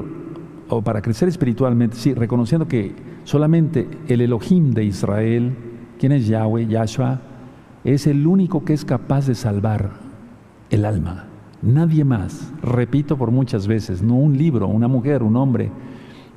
o 0.68 0.82
para 0.82 1.02
crecer 1.02 1.28
espiritualmente, 1.28 1.96
sí, 1.96 2.14
reconociendo 2.14 2.66
que 2.66 2.94
Solamente 3.26 3.88
el 4.06 4.20
Elohim 4.20 4.70
de 4.70 4.84
Israel, 4.84 5.52
quien 5.98 6.12
es 6.12 6.28
Yahweh, 6.28 6.68
Yahshua, 6.68 7.20
es 7.86 8.06
el 8.06 8.26
único 8.26 8.64
que 8.64 8.72
es 8.72 8.84
capaz 8.84 9.26
de 9.26 9.34
salvar 9.34 9.92
el 10.70 10.84
alma. 10.84 11.24
Nadie 11.62 12.04
más, 12.04 12.52
repito 12.62 13.16
por 13.16 13.30
muchas 13.30 13.66
veces, 13.66 14.02
no 14.02 14.14
un 14.16 14.36
libro, 14.36 14.68
una 14.68 14.88
mujer, 14.88 15.22
un 15.22 15.36
hombre, 15.36 15.70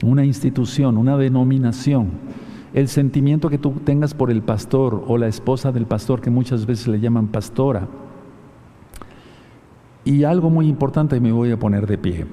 una 0.04 0.24
institución, 0.24 0.98
una 0.98 1.18
denominación. 1.18 2.12
El 2.74 2.88
sentimiento 2.88 3.50
que 3.50 3.58
tú 3.58 3.72
tengas 3.84 4.14
por 4.14 4.32
el 4.32 4.44
pastor 4.44 5.04
o 5.08 5.18
la 5.18 5.28
esposa 5.28 5.72
del 5.72 5.88
pastor, 5.88 6.22
que 6.22 6.30
muchas 6.30 6.66
veces 6.66 6.88
le 6.88 7.00
llaman 7.00 7.28
pastora. 7.28 7.88
Y 10.06 10.24
algo 10.24 10.50
muy 10.50 10.68
importante, 10.68 11.20
me 11.20 11.32
voy 11.32 11.52
a 11.52 11.60
poner 11.60 11.88
de 11.88 11.98
pie 11.98 12.26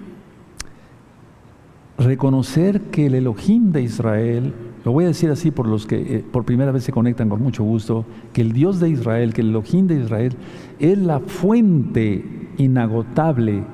reconocer 1.98 2.82
que 2.90 3.06
el 3.06 3.14
Elohim 3.14 3.72
de 3.72 3.82
Israel, 3.82 4.52
lo 4.86 4.92
voy 4.92 5.02
a 5.02 5.08
decir 5.08 5.32
así 5.32 5.50
por 5.50 5.66
los 5.66 5.84
que 5.84 5.96
eh, 5.96 6.24
por 6.30 6.44
primera 6.44 6.70
vez 6.70 6.84
se 6.84 6.92
conectan 6.92 7.28
con 7.28 7.42
mucho 7.42 7.64
gusto, 7.64 8.04
que 8.32 8.40
el 8.40 8.52
Dios 8.52 8.78
de 8.78 8.88
Israel, 8.88 9.34
que 9.34 9.40
el 9.40 9.48
Elohim 9.48 9.88
de 9.88 9.96
Israel 9.96 10.36
es 10.78 10.96
la 10.96 11.18
fuente 11.18 12.24
inagotable 12.56 13.64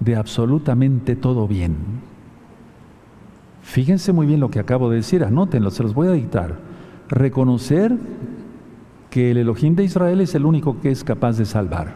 de 0.00 0.16
absolutamente 0.16 1.14
todo 1.14 1.46
bien. 1.46 1.76
Fíjense 3.62 4.12
muy 4.12 4.26
bien 4.26 4.40
lo 4.40 4.50
que 4.50 4.58
acabo 4.58 4.90
de 4.90 4.96
decir, 4.96 5.22
anótenlo, 5.22 5.70
se 5.70 5.84
los 5.84 5.94
voy 5.94 6.08
a 6.08 6.12
dictar. 6.12 6.56
Reconocer 7.08 7.96
que 9.10 9.30
el 9.30 9.36
Elohim 9.36 9.76
de 9.76 9.84
Israel 9.84 10.20
es 10.20 10.34
el 10.34 10.44
único 10.44 10.80
que 10.80 10.90
es 10.90 11.04
capaz 11.04 11.38
de 11.38 11.44
salvar. 11.44 11.94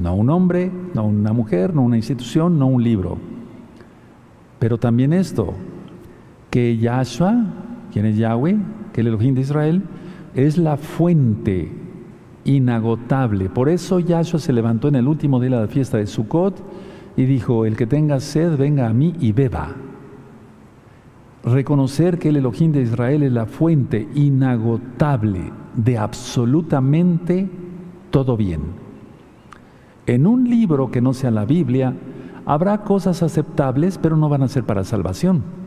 No 0.00 0.16
un 0.16 0.30
hombre, 0.30 0.68
no 0.94 1.04
una 1.04 1.32
mujer, 1.32 1.76
no 1.76 1.82
una 1.82 1.96
institución, 1.96 2.58
no 2.58 2.66
un 2.66 2.82
libro 2.82 3.18
pero 4.62 4.78
también 4.78 5.12
esto, 5.12 5.54
que 6.52 6.76
Yahshua, 6.76 7.46
quien 7.90 8.04
es 8.06 8.16
Yahweh, 8.16 8.58
que 8.92 9.00
el 9.00 9.06
Elohim 9.08 9.34
de 9.34 9.40
Israel, 9.40 9.82
es 10.34 10.58
la 10.58 10.76
fuente 10.76 11.72
inagotable. 12.44 13.48
Por 13.48 13.68
eso 13.68 13.98
Yahshua 13.98 14.38
se 14.38 14.52
levantó 14.52 14.88
en 14.88 14.96
el 14.96 15.08
último 15.08 15.40
día 15.40 15.50
de 15.50 15.62
la 15.62 15.66
fiesta 15.66 15.96
de 15.96 16.06
Sukkot 16.06 16.62
y 17.16 17.24
dijo, 17.24 17.66
el 17.66 17.76
que 17.76 17.86
tenga 17.86 18.20
sed, 18.20 18.56
venga 18.56 18.86
a 18.86 18.92
mí 18.92 19.14
y 19.18 19.32
beba. 19.32 19.70
Reconocer 21.42 22.20
que 22.20 22.28
el 22.28 22.36
Elohim 22.36 22.70
de 22.70 22.82
Israel 22.82 23.24
es 23.24 23.32
la 23.32 23.46
fuente 23.46 24.06
inagotable 24.14 25.50
de 25.74 25.98
absolutamente 25.98 27.48
todo 28.10 28.36
bien. 28.36 28.60
En 30.06 30.26
un 30.26 30.48
libro 30.48 30.90
que 30.90 31.00
no 31.00 31.14
sea 31.14 31.30
la 31.30 31.44
Biblia, 31.46 31.94
Habrá 32.44 32.78
cosas 32.78 33.22
aceptables, 33.22 33.98
pero 33.98 34.16
no 34.16 34.28
van 34.28 34.42
a 34.42 34.48
ser 34.48 34.64
para 34.64 34.84
salvación. 34.84 35.61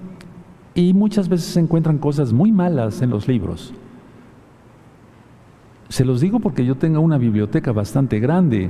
Y 0.75 0.93
muchas 0.93 1.29
veces 1.29 1.47
se 1.47 1.61
encuentran 1.61 1.97
cosas 1.97 2.33
muy 2.33 2.51
malas 2.51 3.01
en 3.01 3.09
los 3.09 3.29
libros. 3.29 3.73
Se 5.87 6.03
los 6.03 6.19
digo 6.19 6.41
porque 6.41 6.65
yo 6.65 6.75
tengo 6.75 6.99
una 6.99 7.17
biblioteca 7.17 7.71
bastante 7.71 8.19
grande. 8.19 8.69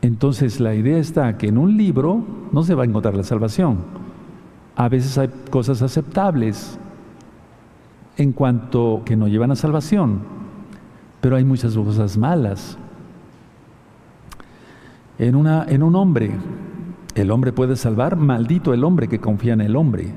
Entonces 0.00 0.58
la 0.58 0.74
idea 0.74 0.96
está 0.96 1.36
que 1.36 1.48
en 1.48 1.58
un 1.58 1.76
libro 1.76 2.24
no 2.50 2.62
se 2.62 2.74
va 2.74 2.84
a 2.84 2.86
encontrar 2.86 3.14
la 3.14 3.24
salvación. 3.24 3.78
A 4.74 4.88
veces 4.88 5.18
hay 5.18 5.28
cosas 5.50 5.82
aceptables 5.82 6.78
en 8.16 8.32
cuanto 8.32 9.02
que 9.04 9.16
no 9.16 9.28
llevan 9.28 9.50
a 9.50 9.56
salvación. 9.56 10.34
pero 11.20 11.36
hay 11.36 11.44
muchas 11.44 11.74
cosas 11.74 12.16
malas. 12.16 12.78
En, 15.18 15.34
una, 15.34 15.66
en 15.68 15.82
un 15.82 15.96
hombre, 15.96 16.30
el 17.16 17.30
hombre 17.32 17.52
puede 17.52 17.74
salvar, 17.74 18.16
maldito 18.16 18.72
el 18.72 18.84
hombre 18.84 19.08
que 19.08 19.18
confía 19.18 19.54
en 19.54 19.60
el 19.60 19.74
hombre. 19.76 20.14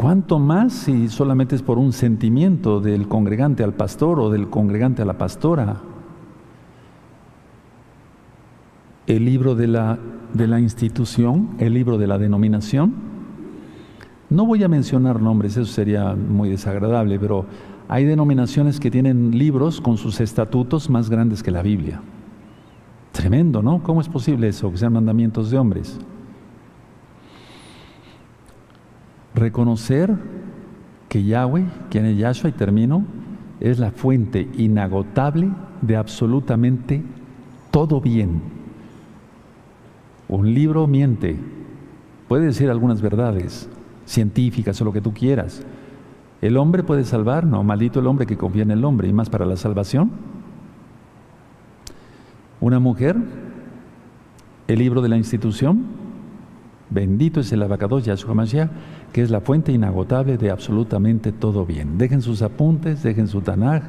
¿Cuánto 0.00 0.38
más 0.38 0.72
si 0.72 1.08
solamente 1.08 1.54
es 1.54 1.60
por 1.60 1.76
un 1.76 1.92
sentimiento 1.92 2.80
del 2.80 3.06
congregante 3.06 3.62
al 3.62 3.74
pastor 3.74 4.18
o 4.18 4.30
del 4.30 4.48
congregante 4.48 5.02
a 5.02 5.04
la 5.04 5.18
pastora? 5.18 5.76
El 9.06 9.26
libro 9.26 9.54
de 9.54 9.66
la, 9.66 9.98
de 10.32 10.46
la 10.46 10.58
institución, 10.58 11.50
el 11.58 11.74
libro 11.74 11.98
de 11.98 12.06
la 12.06 12.16
denominación. 12.16 12.94
No 14.30 14.46
voy 14.46 14.64
a 14.64 14.68
mencionar 14.68 15.20
nombres, 15.20 15.58
eso 15.58 15.70
sería 15.70 16.14
muy 16.14 16.48
desagradable, 16.48 17.18
pero 17.18 17.44
hay 17.86 18.06
denominaciones 18.06 18.80
que 18.80 18.90
tienen 18.90 19.36
libros 19.36 19.82
con 19.82 19.98
sus 19.98 20.18
estatutos 20.22 20.88
más 20.88 21.10
grandes 21.10 21.42
que 21.42 21.50
la 21.50 21.60
Biblia. 21.60 22.00
Tremendo, 23.12 23.60
¿no? 23.60 23.82
¿Cómo 23.82 24.00
es 24.00 24.08
posible 24.08 24.48
eso? 24.48 24.70
Que 24.70 24.78
sean 24.78 24.94
mandamientos 24.94 25.50
de 25.50 25.58
hombres. 25.58 26.00
Reconocer 29.40 30.14
que 31.08 31.24
Yahweh, 31.24 31.64
quien 31.88 32.04
es 32.04 32.18
Yahshua, 32.18 32.50
y 32.50 32.52
termino, 32.52 33.04
es 33.58 33.78
la 33.78 33.90
fuente 33.90 34.46
inagotable 34.58 35.48
de 35.80 35.96
absolutamente 35.96 37.02
todo 37.70 38.02
bien. 38.02 38.42
Un 40.28 40.52
libro 40.52 40.86
miente, 40.86 41.38
puede 42.28 42.44
decir 42.44 42.68
algunas 42.68 43.00
verdades 43.00 43.66
científicas 44.04 44.78
o 44.82 44.84
lo 44.84 44.92
que 44.92 45.00
tú 45.00 45.14
quieras. 45.14 45.62
¿El 46.42 46.58
hombre 46.58 46.82
puede 46.82 47.04
salvar? 47.04 47.46
No, 47.46 47.64
maldito 47.64 48.00
el 48.00 48.08
hombre 48.08 48.26
que 48.26 48.36
confía 48.36 48.62
en 48.62 48.72
el 48.72 48.84
hombre 48.84 49.08
y 49.08 49.14
más 49.14 49.30
para 49.30 49.46
la 49.46 49.56
salvación. 49.56 50.10
Una 52.60 52.78
mujer, 52.78 53.16
el 54.68 54.78
libro 54.78 55.00
de 55.00 55.08
la 55.08 55.16
institución, 55.16 55.86
bendito 56.90 57.40
es 57.40 57.50
el 57.52 57.62
abacados 57.62 58.04
Yahshua 58.04 58.34
Mashiach, 58.34 58.70
que 59.12 59.22
es 59.22 59.30
la 59.30 59.40
fuente 59.40 59.72
inagotable 59.72 60.36
de 60.36 60.50
absolutamente 60.50 61.32
todo 61.32 61.66
bien. 61.66 61.98
Dejen 61.98 62.22
sus 62.22 62.42
apuntes, 62.42 63.02
dejen 63.02 63.28
su 63.28 63.40
Tanaj. 63.40 63.82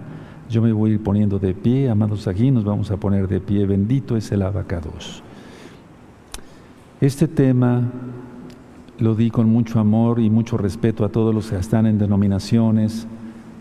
Yo 0.50 0.62
me 0.62 0.72
voy 0.72 0.92
a 0.92 0.94
ir 0.96 1.04
poniendo 1.04 1.40
de 1.40 1.54
pie, 1.54 1.90
amados 1.90 2.28
aquí, 2.28 2.52
nos 2.52 2.64
vamos 2.64 2.92
a 2.92 2.98
poner 2.98 3.28
de 3.28 3.40
pie. 3.40 3.66
Bendito 3.66 4.18
es 4.18 4.32
el 4.32 4.42
abacados. 4.42 5.24
Este 7.00 7.28
tema 7.28 7.84
lo 9.00 9.16
di 9.16 9.32
con 9.32 9.50
mucho 9.50 9.80
amor 9.80 10.20
y 10.20 10.30
mucho 10.30 10.58
respeto 10.58 11.06
a 11.06 11.10
todos 11.10 11.34
los 11.34 11.50
que 11.50 11.58
están 11.58 11.86
en 11.86 11.98
denominaciones 11.98 13.08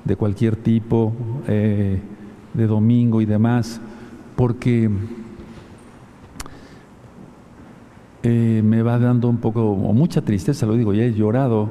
de 0.05 0.17
cualquier 0.17 0.57
tipo, 0.57 1.13
eh, 1.47 2.01
de 2.55 2.67
domingo 2.67 3.21
y 3.21 3.27
demás 3.27 3.81
porque 4.41 4.89
eh, 8.23 8.61
me 8.65 8.83
va 8.83 8.99
dando 8.99 9.29
un 9.29 9.39
poco, 9.39 9.71
o 9.71 9.93
mucha 9.93 10.23
tristeza, 10.23 10.67
lo 10.67 10.75
digo, 10.75 10.93
ya 10.93 11.05
he 11.05 11.15
llorado 11.15 11.71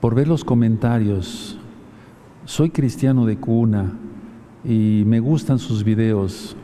por 0.00 0.14
ver 0.14 0.26
los 0.26 0.44
comentarios. 0.44 1.58
Soy 2.44 2.70
cristiano 2.70 3.24
de 3.24 3.36
cuna 3.36 3.92
y 4.64 5.04
me 5.06 5.20
gustan 5.20 5.60
sus 5.60 5.84
videos, 5.84 6.56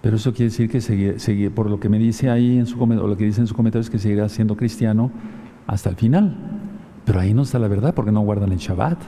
pero 0.00 0.16
eso 0.16 0.32
quiere 0.32 0.50
decir 0.50 0.70
que 0.70 1.50
por 1.50 1.68
lo 1.68 1.78
que 1.78 1.90
me 1.90 1.98
dice 1.98 2.30
ahí 2.30 2.58
en 2.58 2.66
su 2.66 2.82
o 2.82 2.86
lo 2.86 3.16
que 3.16 3.24
dice 3.24 3.42
en 3.42 3.46
su 3.46 3.54
que 3.54 3.98
seguirá 3.98 4.28
siendo 4.30 4.56
cristiano 4.56 5.10
hasta 5.66 5.90
el 5.90 5.96
final. 5.96 6.36
Pero 7.04 7.20
ahí 7.20 7.34
no 7.34 7.42
está 7.42 7.58
la 7.58 7.68
verdad 7.68 7.94
porque 7.94 8.12
no 8.12 8.20
guardan 8.20 8.52
el 8.52 8.58
Shabbat. 8.58 8.98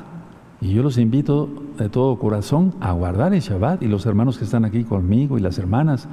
Y 0.60 0.72
yo 0.72 0.82
los 0.82 0.98
invito 0.98 1.48
de 1.78 1.88
todo 1.88 2.18
corazón 2.18 2.74
a 2.80 2.92
guardar 2.92 3.32
el 3.32 3.40
Shabbat 3.40 3.82
y 3.82 3.86
los 3.86 4.04
hermanos 4.06 4.38
que 4.38 4.44
están 4.44 4.64
aquí 4.64 4.84
conmigo 4.84 5.38
y 5.38 5.40
las 5.40 5.58
hermanas 5.58 6.08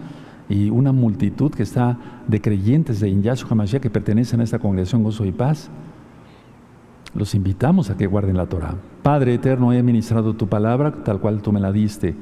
y 0.49 0.69
una 0.69 0.91
multitud 0.91 1.51
que 1.51 1.63
está 1.63 1.97
de 2.27 2.41
creyentes 2.41 2.99
de 2.99 3.09
Inyashu 3.09 3.47
Hamashiach 3.49 3.81
que 3.81 3.89
pertenecen 3.89 4.41
a 4.41 4.43
esta 4.43 4.59
congregación 4.59 5.03
Gozo 5.03 5.25
y 5.25 5.31
Paz. 5.31 5.69
Los 7.13 7.33
invitamos 7.33 7.89
a 7.89 7.97
que 7.97 8.07
guarden 8.07 8.37
la 8.37 8.47
Torah. 8.47 8.75
Padre 9.01 9.35
eterno, 9.35 9.71
he 9.71 9.81
ministrado 9.81 10.35
tu 10.35 10.47
palabra 10.47 11.03
tal 11.03 11.19
cual 11.19 11.41
tú 11.41 11.51
me 11.51 11.59
la 11.59 11.71
diste. 11.71 12.15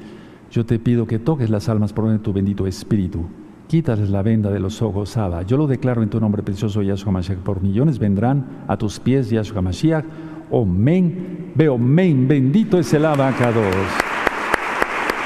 Yo 0.51 0.65
te 0.65 0.80
pido 0.80 1.07
que 1.07 1.19
toques 1.19 1.49
las 1.49 1.67
almas 1.69 1.93
por 1.93 2.09
de 2.09 2.19
tu 2.19 2.32
bendito 2.32 2.67
Espíritu. 2.67 3.26
Quítales 3.67 4.09
la 4.09 4.21
venda 4.21 4.51
de 4.51 4.59
los 4.59 4.82
ojos, 4.82 5.17
Abba. 5.17 5.41
Yo 5.41 5.57
lo 5.57 5.67
declaro 5.67 6.03
en 6.03 6.09
tu 6.09 6.19
nombre 6.19 6.43
precioso, 6.43 6.82
Yahshua 6.84 7.09
Hamashiach. 7.09 7.39
Por 7.39 7.61
millones 7.61 7.97
vendrán 7.97 8.63
a 8.67 8.78
tus 8.78 8.99
pies, 8.99 9.30
Yahshua 9.32 9.59
Hamashiach 9.59 10.05
Omen, 10.51 11.51
veo 11.55 11.80
men, 11.80 12.28
bendito 12.28 12.78
es 12.78 12.93
el 12.93 13.05
abacados. 13.05 14.12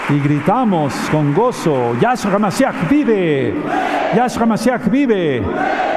Y 0.10 0.20
gritamos 0.20 0.94
con 1.12 1.34
gozo, 1.34 1.94
Yahshua 2.00 2.40
Mashiach 2.40 2.88
vive, 2.90 3.54
Yahshua 4.16 4.46
Mashiach 4.46 4.90
vive, 4.90 5.44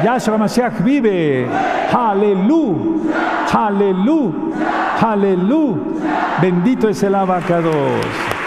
Yahshua 0.02 0.36
Mashiach 0.36 0.82
vive, 0.82 1.46
aleluya, 1.92 3.46
aleluya, 3.52 4.34
aleluya, 5.00 5.76
bendito 6.42 6.88
es 6.88 7.00
el 7.04 7.14
abacados. 7.14 8.39